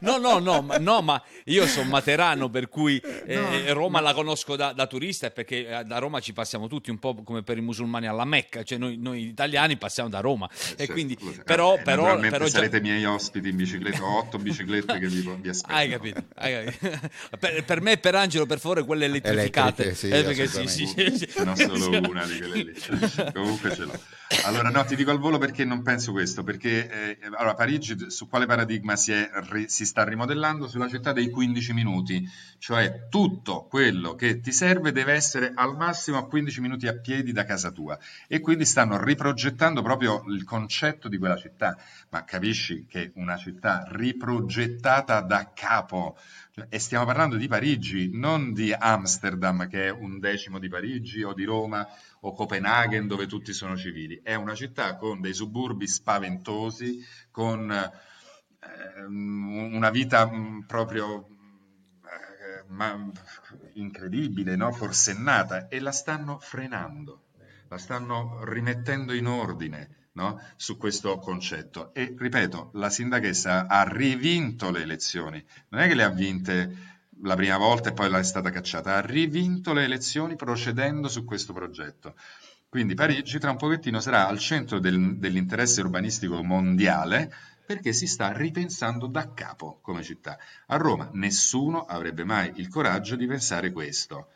No, 0.00 0.16
no, 0.16 0.38
no, 0.38 0.62
ma, 0.62 0.78
no, 0.78 1.00
ma 1.02 1.22
io 1.44 1.66
sono 1.66 1.88
materano, 1.90 2.48
per 2.48 2.68
cui 2.68 2.98
eh, 3.26 3.34
No, 3.36 3.72
Roma 3.74 4.00
la 4.00 4.14
conosco 4.14 4.56
da, 4.56 4.72
da 4.72 4.86
turista 4.86 5.26
e 5.26 5.30
perché 5.30 5.66
eh, 5.68 5.84
da 5.84 5.98
Roma 5.98 6.20
ci 6.20 6.32
passiamo 6.32 6.66
tutti 6.66 6.90
un 6.90 6.98
po' 6.98 7.14
come 7.22 7.42
per 7.42 7.58
i 7.58 7.60
musulmani 7.60 8.06
alla 8.06 8.24
Mecca, 8.24 8.62
cioè 8.62 8.78
noi, 8.78 8.96
noi 8.96 9.26
italiani 9.26 9.76
passiamo 9.76 10.08
da 10.08 10.20
Roma. 10.20 10.48
e 10.50 10.56
Certo, 10.76 10.92
quindi, 10.92 11.16
lo 11.20 11.32
sai. 11.32 11.44
però, 11.44 11.74
Eh, 11.76 11.82
però, 11.82 12.18
però 12.18 12.44
già- 12.44 12.50
sarete 12.50 12.80
miei 12.80 13.04
ospiti 13.04 13.48
in 13.50 13.56
bicicletta, 13.56 14.02
ho 14.02 14.18
otto 14.18 14.38
biciclette 14.38 14.98
che 14.98 15.06
vi, 15.08 15.20
vi 15.40 15.48
aspettano. 15.48 15.78
Hai 15.78 15.88
capito? 15.90 16.24
hai 16.36 16.64
capito. 16.64 17.08
per, 17.38 17.64
per 17.64 17.80
me 17.80 17.92
e 17.92 17.98
per 17.98 18.14
Angelo, 18.14 18.46
per 18.46 18.58
favore, 18.60 18.84
quelle 18.84 19.04
elettrificate. 19.04 19.82
Elettriche, 19.82 19.94
sì, 19.94 20.08
Eh, 20.08 20.22
perché 20.22 20.46
sì, 20.46 20.66
sì, 20.66 20.86
sì, 20.86 21.26
sì. 21.30 21.44
No, 21.44 21.54
solo 21.54 21.98
una 22.08 22.24
di 22.24 22.38
quelle 22.38 22.54
lì. 22.62 22.74
comunque 23.34 23.74
ce 23.74 23.82
l'ho. 23.84 23.98
Allora, 24.44 24.68
no, 24.70 24.84
ti 24.84 24.96
dico 24.96 25.10
al 25.10 25.18
volo 25.18 25.38
perché 25.38 25.64
non 25.64 25.82
penso 25.82 26.12
questo, 26.14 26.44
perché 26.44 27.18
eh, 27.18 27.26
allora, 27.36 27.54
Parigi 27.54 28.08
su 28.08 28.28
quale 28.28 28.46
paradigma 28.46 28.94
si, 28.94 29.10
è, 29.10 29.28
si, 29.66 29.84
sta 29.84 30.04
rimodellando? 30.04 30.68
Sulla 30.68 30.88
città 30.88 31.12
dei 31.12 31.28
15 31.28 31.72
minuti, 31.72 32.24
cioè 32.58 33.08
tutto 33.08 33.66
quello 33.66 34.14
che 34.14 34.38
ti 34.38 34.52
serve 34.52 34.92
deve 34.92 35.14
essere 35.14 35.50
al 35.52 35.76
massimo 35.76 36.18
a 36.18 36.28
15 36.28 36.60
minuti 36.60 36.86
a 36.86 36.96
piedi 36.96 37.32
da 37.32 37.44
casa 37.44 37.72
tua 37.72 37.98
e 38.28 38.38
quindi 38.38 38.64
stanno 38.64 39.02
riprogettando 39.02 39.82
proprio 39.82 40.22
il 40.28 40.44
concetto 40.44 41.08
di 41.08 41.18
quella 41.18 41.36
città, 41.36 41.76
ma 42.10 42.22
capisci 42.22 42.86
che 42.88 43.10
una 43.16 43.36
città 43.36 43.84
riprogettata 43.90 45.20
da 45.20 45.50
capo, 45.52 46.16
e 46.68 46.78
stiamo 46.78 47.04
parlando 47.04 47.34
di 47.34 47.48
Parigi, 47.48 48.10
non 48.12 48.52
di 48.52 48.72
Amsterdam 48.72 49.68
che 49.68 49.86
è 49.86 49.90
un 49.90 50.20
decimo 50.20 50.60
di 50.60 50.68
Parigi 50.68 51.24
o 51.24 51.34
di 51.34 51.42
Roma 51.42 51.84
o 52.26 52.32
Copenaghen 52.32 53.06
dove 53.06 53.26
tutti 53.26 53.52
sono 53.52 53.76
civili. 53.76 54.20
È 54.22 54.34
una 54.34 54.54
città 54.54 54.96
con 54.96 55.20
dei 55.20 55.34
suburbi 55.34 55.86
spaventosi, 55.86 57.04
con 57.30 57.70
eh, 57.70 59.04
una 59.04 59.90
vita 59.90 60.26
mm, 60.26 60.60
proprio 60.60 61.26
eh, 62.02 62.64
ma, 62.68 63.10
incredibile, 63.74 64.56
no? 64.56 64.72
forsennata 64.72 65.68
e 65.68 65.80
la 65.80 65.92
stanno 65.92 66.38
frenando, 66.38 67.24
la 67.68 67.78
stanno 67.78 68.42
rimettendo 68.44 69.12
in 69.12 69.26
ordine. 69.26 70.02
No? 70.14 70.40
su 70.54 70.76
questo 70.76 71.18
concetto. 71.18 71.92
E 71.92 72.14
ripeto, 72.16 72.70
la 72.74 72.88
sindachessa 72.88 73.66
ha 73.66 73.82
rivinto 73.82 74.70
le 74.70 74.82
elezioni, 74.82 75.44
non 75.70 75.80
è 75.80 75.88
che 75.88 75.96
le 75.96 76.04
ha 76.04 76.10
vinte 76.10 76.93
la 77.22 77.34
prima 77.36 77.56
volta 77.56 77.90
e 77.90 77.92
poi 77.92 78.12
è 78.12 78.22
stata 78.22 78.50
cacciata, 78.50 78.96
ha 78.96 79.00
rivinto 79.00 79.72
le 79.72 79.84
elezioni 79.84 80.36
procedendo 80.36 81.08
su 81.08 81.24
questo 81.24 81.52
progetto. 81.52 82.14
Quindi 82.68 82.94
Parigi 82.94 83.38
tra 83.38 83.50
un 83.50 83.56
pochettino 83.56 84.00
sarà 84.00 84.26
al 84.26 84.38
centro 84.38 84.80
del, 84.80 85.16
dell'interesse 85.18 85.80
urbanistico 85.80 86.42
mondiale 86.42 87.32
perché 87.64 87.92
si 87.92 88.06
sta 88.06 88.32
ripensando 88.32 89.06
da 89.06 89.32
capo 89.32 89.78
come 89.80 90.02
città. 90.02 90.36
A 90.66 90.76
Roma 90.76 91.08
nessuno 91.12 91.84
avrebbe 91.84 92.24
mai 92.24 92.52
il 92.56 92.68
coraggio 92.68 93.16
di 93.16 93.26
pensare 93.26 93.72
questo, 93.72 94.28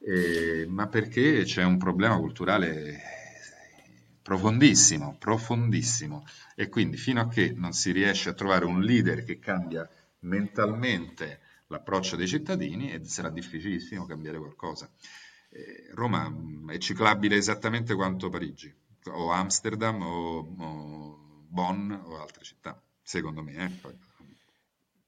eh, 0.00 0.66
ma 0.68 0.88
perché 0.88 1.44
c'è 1.44 1.62
un 1.62 1.78
problema 1.78 2.18
culturale 2.18 3.00
profondissimo, 4.22 5.16
profondissimo. 5.18 6.26
E 6.56 6.68
quindi 6.68 6.96
fino 6.96 7.20
a 7.20 7.28
che 7.28 7.52
non 7.54 7.72
si 7.72 7.92
riesce 7.92 8.30
a 8.30 8.34
trovare 8.34 8.64
un 8.64 8.82
leader 8.82 9.22
che 9.22 9.38
cambia 9.38 9.88
mentalmente 10.20 11.40
l'approccio 11.74 12.16
dei 12.16 12.26
cittadini 12.26 12.92
e 12.92 13.04
sarà 13.04 13.30
difficilissimo 13.30 14.06
cambiare 14.06 14.38
qualcosa. 14.38 14.90
Eh, 15.50 15.90
Roma 15.94 16.28
mm, 16.28 16.70
è 16.70 16.78
ciclabile 16.78 17.36
esattamente 17.36 17.94
quanto 17.94 18.28
Parigi, 18.28 18.72
o 19.06 19.30
Amsterdam, 19.30 20.00
o, 20.00 20.38
o 20.38 21.46
Bonn, 21.48 21.90
o 21.92 22.20
altre 22.20 22.44
città, 22.44 22.80
secondo 23.02 23.42
me. 23.42 23.52
Eh? 23.54 23.96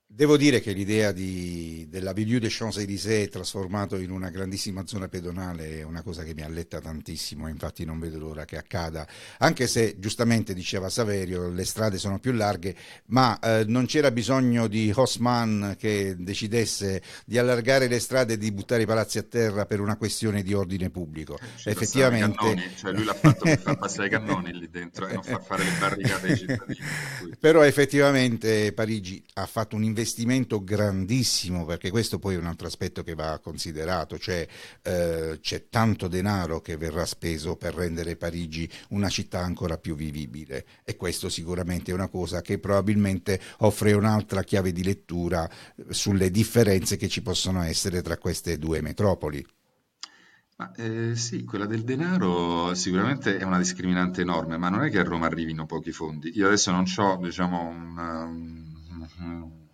Devo 0.09 0.37
dire 0.37 0.61
che 0.61 0.71
l'idea 0.73 1.11
di, 1.11 1.85
dell'Avenue 1.91 2.39
des 2.39 2.57
Champs-Élysées 2.57 3.29
trasformato 3.29 3.97
in 3.97 4.13
una 4.13 4.31
grandissima 4.31 4.87
zona 4.87 5.09
pedonale 5.09 5.81
è 5.81 5.83
una 5.83 6.01
cosa 6.01 6.23
che 6.23 6.33
mi 6.33 6.43
alletta 6.43 6.81
tantissimo, 6.81 7.49
infatti 7.49 7.85
non 7.85 7.99
vedo 7.99 8.21
l'ora 8.21 8.45
che 8.45 8.57
accada, 8.57 9.07
anche 9.39 9.67
se 9.67 9.97
giustamente 9.99 10.55
diceva 10.55 10.89
Saverio 10.89 11.51
le 11.51 11.65
strade 11.65 11.99
sono 11.99 12.21
più 12.21 12.31
larghe, 12.33 12.77
ma 13.07 13.37
eh, 13.41 13.65
non 13.67 13.87
c'era 13.87 14.13
bisogno 14.13 14.69
di 14.69 14.93
Haussmann 14.95 15.73
che 15.73 16.15
decidesse 16.17 17.03
di 17.27 17.37
allargare 17.37 17.89
le 17.89 17.99
strade 17.99 18.35
e 18.35 18.39
di 18.39 18.53
buttare 18.53 18.83
i 18.83 18.87
palazzi 18.87 19.19
a 19.19 19.23
terra 19.25 19.67
per 19.67 19.81
una 19.81 19.97
questione 19.97 20.45
di 20.45 20.55
ordine 20.55 20.89
pubblico. 20.89 21.37
Ci 21.57 21.69
Effettivamente... 21.69 22.37
Cannoni, 22.37 22.77
cioè 22.77 22.93
lui 22.93 23.05
l'ha 23.05 23.13
fatto 23.13 23.43
per 23.43 23.59
far 23.59 23.77
passare 23.77 24.07
i 24.07 24.11
cannoni 24.11 24.53
lì 24.57 24.71
dentro 24.71 25.09
e 25.09 25.15
non 25.15 25.25
far 25.25 25.43
fare 25.43 25.65
le 25.65 25.73
barricate 25.81 26.29
ai 26.29 26.39
cittadini. 26.39 26.79
Però 27.41 27.63
effettivamente 27.63 28.73
Parigi 28.73 29.23
ha 29.35 29.47
fatto 29.47 29.75
un 29.75 29.83
investimento 29.97 30.62
grandissimo, 30.62 31.64
perché 31.64 31.88
questo 31.88 32.18
poi 32.18 32.34
è 32.34 32.38
un 32.38 32.44
altro 32.44 32.66
aspetto 32.66 33.03
che 33.03 33.14
va 33.14 33.40
considerato, 33.42 34.18
cioè 34.18 34.47
eh, 34.82 35.38
c'è 35.40 35.68
tanto 35.70 36.07
denaro 36.07 36.61
che 36.61 36.76
verrà 36.76 37.07
speso 37.07 37.57
per 37.57 37.74
rendere 37.74 38.16
Parigi 38.16 38.68
una 38.90 39.09
città 39.09 39.40
ancora 39.40 39.78
più 39.78 39.97
vivibile 39.97 40.66
e 40.84 40.97
questo 40.97 41.30
sicuramente 41.30 41.92
è 41.92 41.94
una 41.94 42.09
cosa 42.09 42.42
che 42.42 42.59
probabilmente 42.59 43.40
offre 43.61 43.94
un'altra 43.94 44.42
chiave 44.42 44.70
di 44.70 44.84
lettura 44.84 45.49
sulle 45.88 46.30
differenze 46.30 46.99
che 46.99 47.09
ci 47.09 47.22
possono 47.22 47.62
essere 47.62 48.03
tra 48.03 48.18
queste 48.18 48.59
due 48.59 48.82
metropoli. 48.82 49.44
Ma, 50.59 50.72
eh, 50.74 51.16
sì, 51.16 51.44
quella 51.44 51.66
del 51.66 51.84
denaro 51.84 52.74
sicuramente 52.74 53.38
è 53.38 53.44
una 53.44 53.59
discriminante 53.59 54.20
enorme, 54.20 54.59
ma 54.59 54.68
non 54.68 54.84
è 54.84 54.90
che 54.90 54.99
a 54.99 55.05
Roma 55.05 55.24
arrivino 55.24 55.64
pochi 55.64 55.92
fondi. 55.92 56.32
Io 56.34 56.47
adesso 56.47 56.70
non 56.70 56.84
ho, 56.97 57.16
diciamo, 57.16 57.62
un, 57.62 57.99
un 57.99 59.66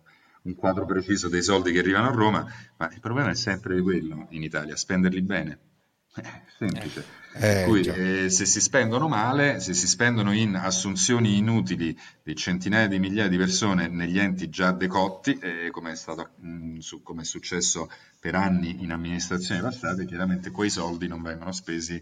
quadro 0.55 0.85
preciso 0.85 1.29
dei 1.29 1.41
soldi 1.41 1.71
che 1.71 1.79
arrivano 1.79 2.07
a 2.07 2.11
Roma, 2.11 2.45
ma 2.77 2.89
il 2.91 2.99
problema 2.99 3.29
è 3.29 3.35
sempre 3.35 3.81
quello 3.81 4.27
in 4.29 4.43
Italia, 4.43 4.75
spenderli 4.75 5.21
bene. 5.21 5.59
Eh, 6.15 6.41
semplice. 6.59 7.03
Eh, 7.33 7.63
cui, 7.65 7.81
eh, 7.81 8.29
se 8.29 8.45
si 8.45 8.61
spendono 8.61 9.07
male, 9.07 9.59
se 9.59 9.73
si 9.73 9.87
spendono 9.87 10.31
in 10.31 10.55
assunzioni 10.55 11.37
inutili 11.37 11.97
di 12.21 12.35
centinaia 12.35 12.87
di 12.87 12.99
migliaia 12.99 13.27
di 13.27 13.37
persone 13.37 13.87
negli 13.87 14.19
enti 14.19 14.49
già 14.49 14.71
decotti, 14.71 15.39
eh, 15.39 15.69
come, 15.71 15.93
è 15.93 15.95
stato, 15.95 16.33
mh, 16.35 16.77
su, 16.77 17.01
come 17.01 17.23
è 17.23 17.25
successo 17.25 17.89
per 18.19 18.35
anni 18.35 18.83
in 18.83 18.91
amministrazioni 18.91 19.61
passate, 19.61 20.05
chiaramente 20.05 20.51
quei 20.51 20.69
soldi 20.69 21.07
non 21.07 21.23
vengono 21.23 21.51
spesi 21.51 22.01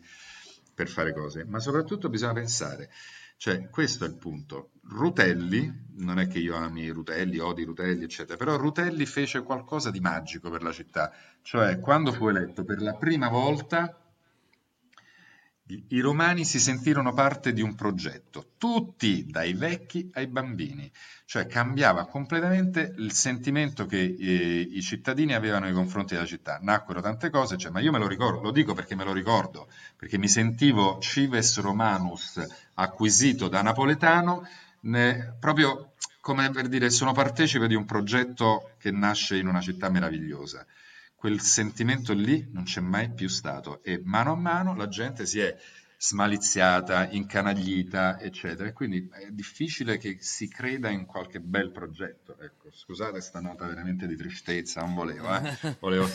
per 0.76 0.90
fare 0.90 1.14
cose. 1.14 1.46
Ma 1.46 1.60
soprattutto 1.60 2.10
bisogna 2.10 2.34
pensare 2.34 2.90
cioè, 3.42 3.72
questo 3.72 4.06
è 4.06 4.08
il 4.08 4.18
punto. 4.18 4.74
Rutelli, 4.84 5.88
non 5.96 6.20
è 6.20 6.28
che 6.28 6.38
io 6.38 6.56
ami 6.56 6.88
Rutelli, 6.90 7.40
odi 7.40 7.64
Rutelli, 7.64 8.04
eccetera, 8.04 8.38
però 8.38 8.56
Rutelli 8.56 9.04
fece 9.08 9.42
qualcosa 9.42 9.90
di 9.90 10.00
magico 10.00 10.52
per 10.52 10.62
la 10.62 10.72
città. 10.72 11.12
Cioè, 11.42 11.80
quando 11.80 12.12
fu 12.12 12.28
eletto 12.28 12.64
per 12.64 12.84
la 12.84 12.94
prima 12.94 13.30
volta, 13.30 14.00
i 15.90 16.00
romani 16.00 16.46
si 16.46 16.60
sentirono 16.60 17.14
parte 17.14 17.54
di 17.54 17.62
un 17.62 17.76
progetto, 17.76 18.52
tutti, 18.58 19.26
dai 19.26 19.54
vecchi 19.54 20.10
ai 20.14 20.28
bambini, 20.28 20.92
cioè 21.26 21.48
cambiava 21.48 22.06
completamente 22.08 22.94
il 22.98 23.12
sentimento 23.12 23.86
che 23.86 24.00
eh, 24.00 24.60
i 24.72 24.82
cittadini 24.82 25.34
avevano 25.34 25.66
nei 25.66 25.74
confronti 25.74 26.14
della 26.14 26.26
città. 26.26 26.60
Nacquero 26.62 27.02
tante 27.02 27.30
cose, 27.30 27.58
cioè, 27.58 27.72
ma 27.72 27.80
io 27.80 27.92
me 27.92 28.00
lo 28.00 28.08
ricordo, 28.08 28.42
lo 28.42 28.52
dico 28.52 28.74
perché 28.74 28.96
me 28.96 29.04
lo 29.04 29.14
ricordo, 29.14 29.68
perché 29.96 30.18
mi 30.18 30.28
sentivo 30.28 31.00
cives 31.00 31.60
romanus 31.60 32.44
acquisito 32.76 33.48
da 33.48 33.62
napoletano, 33.62 34.48
ne, 34.82 35.36
proprio 35.40 35.94
come 36.20 36.52
per 36.52 36.68
dire 36.68 36.90
sono 36.90 37.14
partecipe 37.14 37.68
di 37.68 37.76
un 37.76 37.86
progetto 37.86 38.72
che 38.78 38.92
nasce 38.92 39.38
in 39.38 39.48
una 39.48 39.60
città 39.60 39.90
meravigliosa 39.90 40.66
quel 41.22 41.40
sentimento 41.40 42.14
lì 42.14 42.50
non 42.52 42.64
c'è 42.64 42.82
mai 42.82 43.14
più 43.14 43.28
stato 43.28 43.84
e 43.84 44.02
mano 44.04 44.32
a 44.32 44.36
mano 44.36 44.76
la 44.76 44.88
gente 44.88 45.28
si 45.28 45.40
è 45.40 45.56
smaliziata, 45.96 47.12
incanaglita, 47.12 48.20
eccetera. 48.20 48.68
E 48.68 48.74
quindi 48.74 49.08
è 49.12 49.30
difficile 49.30 50.00
che 50.00 50.18
si 50.20 50.48
creda 50.48 50.90
in 50.90 51.06
qualche 51.06 51.40
bel 51.40 51.70
progetto. 51.70 52.40
Ecco, 52.40 52.72
scusate 52.72 53.12
questa 53.12 53.40
nota 53.40 53.68
veramente 53.68 54.08
di 54.08 54.16
tristezza, 54.16 54.82
non 54.82 54.96
volevo, 54.96 55.28
eh? 55.36 55.76
volevo... 55.80 56.10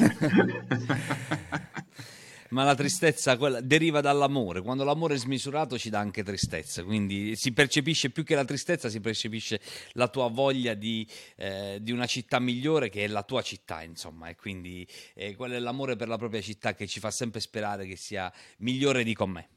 ma 2.57 2.65
la 2.65 2.75
tristezza 2.75 3.37
quella, 3.37 3.61
deriva 3.61 4.01
dall'amore. 4.01 4.63
Quando 4.63 4.83
l'amore 4.83 5.17
è 5.17 5.19
smisurato 5.19 5.77
ci 5.77 5.91
dà 5.91 5.99
anche 5.99 6.25
tristezza, 6.25 6.83
quindi 6.83 7.37
si 7.37 7.53
percepisce 7.53 8.09
più 8.09 8.25
che 8.25 8.35
la 8.35 8.47
tristezza, 8.47 8.89
si 8.89 9.01
percepisce 9.01 9.61
la 9.93 10.09
tua 10.09 10.29
voglia 10.29 10.73
di, 10.73 11.07
eh, 11.37 11.77
di 11.83 11.93
una 11.93 12.07
città 12.07 12.39
migliore 12.39 12.89
che 12.89 13.05
è 13.05 13.09
la 13.09 13.23
tua 13.25 13.43
città, 13.43 13.83
insomma, 13.83 14.29
e 14.29 14.37
quindi 14.37 14.87
eh, 15.13 15.37
quello 15.37 15.55
è 15.55 15.59
l'amore 15.59 15.97
per 15.97 16.09
la 16.09 16.17
propria 16.17 16.41
città 16.41 16.75
che 16.75 16.87
ci 16.87 16.99
fa 16.99 17.11
sempre 17.11 17.41
sperare 17.41 17.87
che 17.87 17.97
sia 17.97 18.33
migliore 18.61 19.05
di 19.05 19.13
con 19.13 19.33
me. 19.33 19.49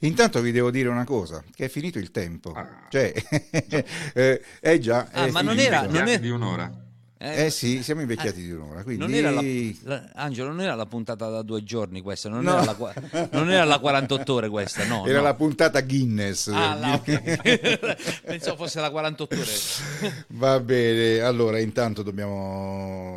Intanto 0.00 0.40
vi 0.40 0.50
devo 0.50 0.72
dire 0.72 0.88
una 0.88 1.04
cosa, 1.04 1.44
che 1.54 1.66
è 1.66 1.68
finito 1.68 2.00
il 2.00 2.10
tempo. 2.10 2.50
Ah. 2.50 2.88
Cioè, 2.90 3.12
eh, 4.14 4.42
è 4.58 4.78
già... 4.78 5.08
Ah, 5.12 5.26
è 5.26 5.30
ma 5.30 5.42
non 5.42 5.60
era, 5.60 5.86
non 5.86 6.08
era... 6.08 6.18
di 6.18 6.28
un'ora. 6.28 6.90
Eh, 7.24 7.44
eh, 7.44 7.50
sì, 7.50 7.84
siamo 7.84 8.00
invecchiati 8.00 8.40
eh, 8.40 8.42
di 8.42 8.50
un'ora. 8.50 8.82
Quindi... 8.82 9.00
Non 9.00 9.14
era 9.14 9.30
la, 9.30 9.42
la, 9.84 10.10
Angelo, 10.14 10.48
non 10.48 10.60
era 10.60 10.74
la 10.74 10.86
puntata 10.86 11.28
da 11.28 11.42
due 11.42 11.62
giorni 11.62 12.00
questa, 12.00 12.28
non, 12.28 12.42
no. 12.42 12.60
era, 12.60 12.76
la, 12.76 13.28
non 13.30 13.48
era 13.48 13.62
la 13.64 13.78
48 13.78 14.34
ore 14.34 14.48
questa, 14.48 14.84
no. 14.86 15.06
Era 15.06 15.18
no. 15.18 15.24
la 15.24 15.34
puntata 15.34 15.80
Guinness. 15.82 16.48
Ah, 16.48 16.74
la, 16.74 16.94
okay. 16.94 17.38
Pensavo 18.26 18.56
fosse 18.56 18.80
la 18.80 18.90
48 18.90 19.36
ore. 19.36 20.14
Va 20.30 20.58
bene, 20.58 21.20
allora 21.20 21.60
intanto 21.60 22.02
dobbiamo 22.02 23.11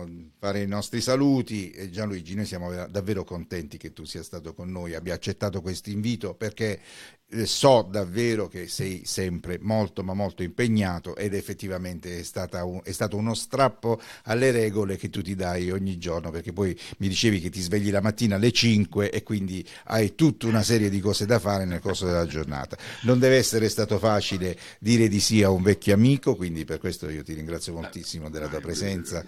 fare 0.45 0.61
i 0.61 0.67
nostri 0.67 1.01
saluti. 1.01 1.71
E 1.71 1.89
Gianluigi, 1.89 2.35
noi 2.35 2.45
siamo 2.45 2.71
davvero 2.87 3.23
contenti 3.23 3.77
che 3.77 3.93
tu 3.93 4.05
sia 4.05 4.21
stato 4.21 4.53
con 4.53 4.71
noi, 4.71 4.93
abbia 4.93 5.15
accettato 5.15 5.59
questo 5.61 5.89
invito 5.89 6.35
perché 6.35 6.79
eh, 7.27 7.47
so 7.47 7.81
davvero 7.89 8.47
che 8.47 8.67
sei 8.67 9.01
sempre 9.03 9.57
molto 9.59 10.03
ma 10.03 10.13
molto 10.13 10.43
impegnato 10.43 11.15
ed 11.15 11.33
effettivamente 11.33 12.19
è, 12.19 12.61
un, 12.61 12.81
è, 12.83 12.91
stato 12.91 13.17
uno 13.17 13.33
strappo 13.33 13.99
alle 14.25 14.51
regole 14.51 14.95
che 14.95 15.09
tu 15.09 15.23
ti 15.23 15.33
dai 15.33 15.71
ogni 15.71 15.97
giorno 15.97 16.29
perché 16.29 16.53
poi 16.53 16.79
mi 16.99 17.07
dicevi 17.07 17.39
che 17.39 17.49
ti 17.49 17.61
svegli 17.61 17.89
la 17.89 18.01
mattina 18.01 18.35
alle 18.35 18.51
5 18.51 19.09
e 19.09 19.23
quindi 19.23 19.67
hai 19.85 20.13
tutta 20.13 20.45
una 20.45 20.61
serie 20.61 20.91
di 20.91 20.99
cose 20.99 21.25
da 21.25 21.39
fare 21.39 21.65
nel 21.65 21.79
corso 21.79 22.05
della 22.05 22.27
giornata. 22.27 22.77
Non 23.01 23.17
deve 23.17 23.37
essere 23.37 23.69
stato 23.69 23.97
facile 23.97 24.55
dire 24.77 25.07
di 25.07 25.19
sì 25.19 25.41
a 25.41 25.49
un 25.49 25.63
vecchio 25.63 25.95
amico, 25.95 26.35
quindi 26.35 26.63
per 26.63 26.77
questo 26.77 27.09
io 27.09 27.23
ti 27.23 27.33
ringrazio 27.33 27.73
moltissimo 27.73 28.29
della 28.29 28.47
tua 28.47 28.59
presenza 28.61 29.25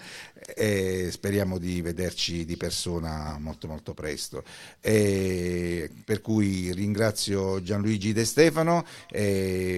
e 0.56 1.07
speriamo 1.12 1.58
di 1.58 1.82
vederci 1.82 2.46
di 2.46 2.58
persona 2.58 3.38
molto 3.40 3.68
molto 3.68 3.94
presto. 3.94 4.44
E 4.80 5.90
per 6.06 6.22
cui 6.22 6.72
ringrazio 6.74 7.62
Gianluigi 7.62 7.86
Luigi 7.98 8.14
De 8.14 8.26
Stefano. 8.26 8.86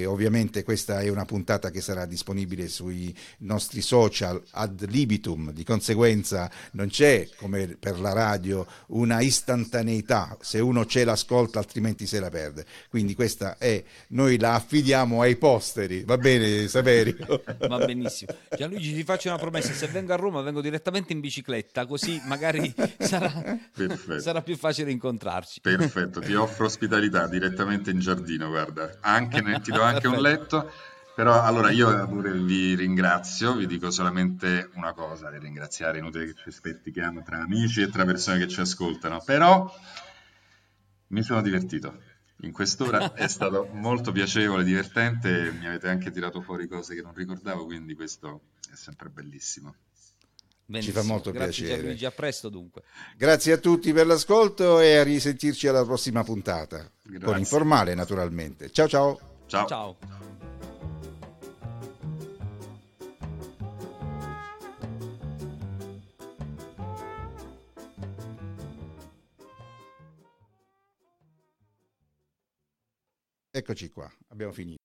Ovviamente 0.09 0.63
questa 0.63 0.99
è 0.99 1.09
una 1.09 1.25
puntata 1.25 1.69
che 1.71 1.81
sarà 1.81 2.05
disponibile 2.05 2.67
sui 2.67 3.15
nostri 3.39 3.81
social 3.81 4.41
ad 4.51 4.85
libitum, 4.89 5.51
di 5.51 5.63
conseguenza 5.63 6.49
non 6.71 6.89
c'è 6.89 7.27
come 7.35 7.77
per 7.79 7.99
la 7.99 8.13
radio 8.13 8.65
una 8.87 9.21
istantaneità, 9.21 10.37
se 10.41 10.59
uno 10.59 10.85
ce 10.85 11.03
l'ascolta 11.03 11.59
altrimenti 11.59 12.05
se 12.05 12.19
la 12.19 12.29
perde. 12.29 12.65
Quindi 12.89 13.15
questa 13.15 13.57
è, 13.57 13.81
noi 14.09 14.37
la 14.37 14.55
affidiamo 14.55 15.21
ai 15.21 15.35
posteri, 15.37 16.03
va 16.03 16.17
bene 16.17 16.67
Saverio? 16.67 17.17
Va 17.69 17.85
benissimo. 17.85 18.33
Gianluigi 18.55 18.93
ti 18.93 19.03
faccio 19.03 19.27
una 19.29 19.37
promessa, 19.37 19.71
se 19.73 19.87
vengo 19.87 20.13
a 20.13 20.15
Roma 20.15 20.41
vengo 20.41 20.61
direttamente 20.61 21.13
in 21.13 21.18
bicicletta, 21.19 21.85
così 21.85 22.19
magari 22.25 22.73
sarà, 22.97 23.31
sarà 24.19 24.41
più 24.41 24.57
facile 24.57 24.91
incontrarci. 24.91 25.61
Perfetto, 25.61 26.19
ti 26.21 26.33
offro 26.33 26.65
ospitalità 26.65 27.27
direttamente 27.27 27.91
in 27.91 27.99
in 27.99 28.01
giardino, 28.01 28.47
guarda, 28.47 28.97
anche 29.01 29.41
ne, 29.41 29.59
ti 29.59 29.71
do 29.71 29.81
anche 29.81 30.07
un 30.07 30.21
letto. 30.21 30.71
Però 31.13 31.41
allora 31.41 31.69
io 31.69 32.07
pure 32.07 32.31
vi 32.31 32.75
ringrazio, 32.75 33.53
vi 33.53 33.67
dico 33.67 33.91
solamente 33.91 34.69
una 34.75 34.93
cosa, 34.93 35.29
di 35.29 35.37
ringraziare, 35.37 35.97
inutile 35.97 36.27
che 36.27 36.33
ci 36.33 36.49
spettichiamo 36.49 37.23
tra 37.23 37.41
amici 37.41 37.81
e 37.81 37.89
tra 37.89 38.05
persone 38.05 38.39
che 38.39 38.47
ci 38.47 38.61
ascoltano, 38.61 39.21
però 39.25 39.69
mi 41.07 41.21
sono 41.21 41.41
divertito. 41.41 42.01
In 42.43 42.53
quest'ora 42.53 43.11
è 43.11 43.27
stato 43.27 43.67
molto 43.73 44.13
piacevole, 44.13 44.63
divertente, 44.63 45.51
mi 45.51 45.67
avete 45.67 45.89
anche 45.89 46.09
tirato 46.09 46.39
fuori 46.39 46.69
cose 46.69 46.95
che 46.95 47.01
non 47.01 47.13
ricordavo, 47.13 47.65
quindi 47.65 47.95
questo 47.95 48.43
è 48.71 48.75
sempre 48.75 49.09
bellissimo. 49.09 49.75
Benissimo. 50.69 51.01
Ci 51.01 51.01
fa 51.01 51.11
molto 51.11 51.31
Grazie 51.31 51.63
piacere. 51.63 51.81
Gianluigi, 51.81 52.05
a 52.05 52.11
presto 52.11 52.47
dunque. 52.49 52.83
Grazie 53.17 53.53
a 53.53 53.57
tutti 53.57 53.91
per 53.91 54.05
l'ascolto 54.05 54.79
e 54.79 54.97
a 54.97 55.03
risentirci 55.03 55.67
alla 55.67 55.83
prossima 55.83 56.23
puntata. 56.23 56.87
Grazie. 57.01 57.25
Con 57.25 57.39
informale 57.39 57.95
naturalmente. 57.95 58.69
Ciao 58.69 58.87
ciao. 58.87 59.19
Ciao. 59.47 59.67
ciao. 59.67 59.97
Eccoci 73.51 73.89
qua, 73.89 74.09
abbiamo 74.27 74.53
finito. 74.53 74.77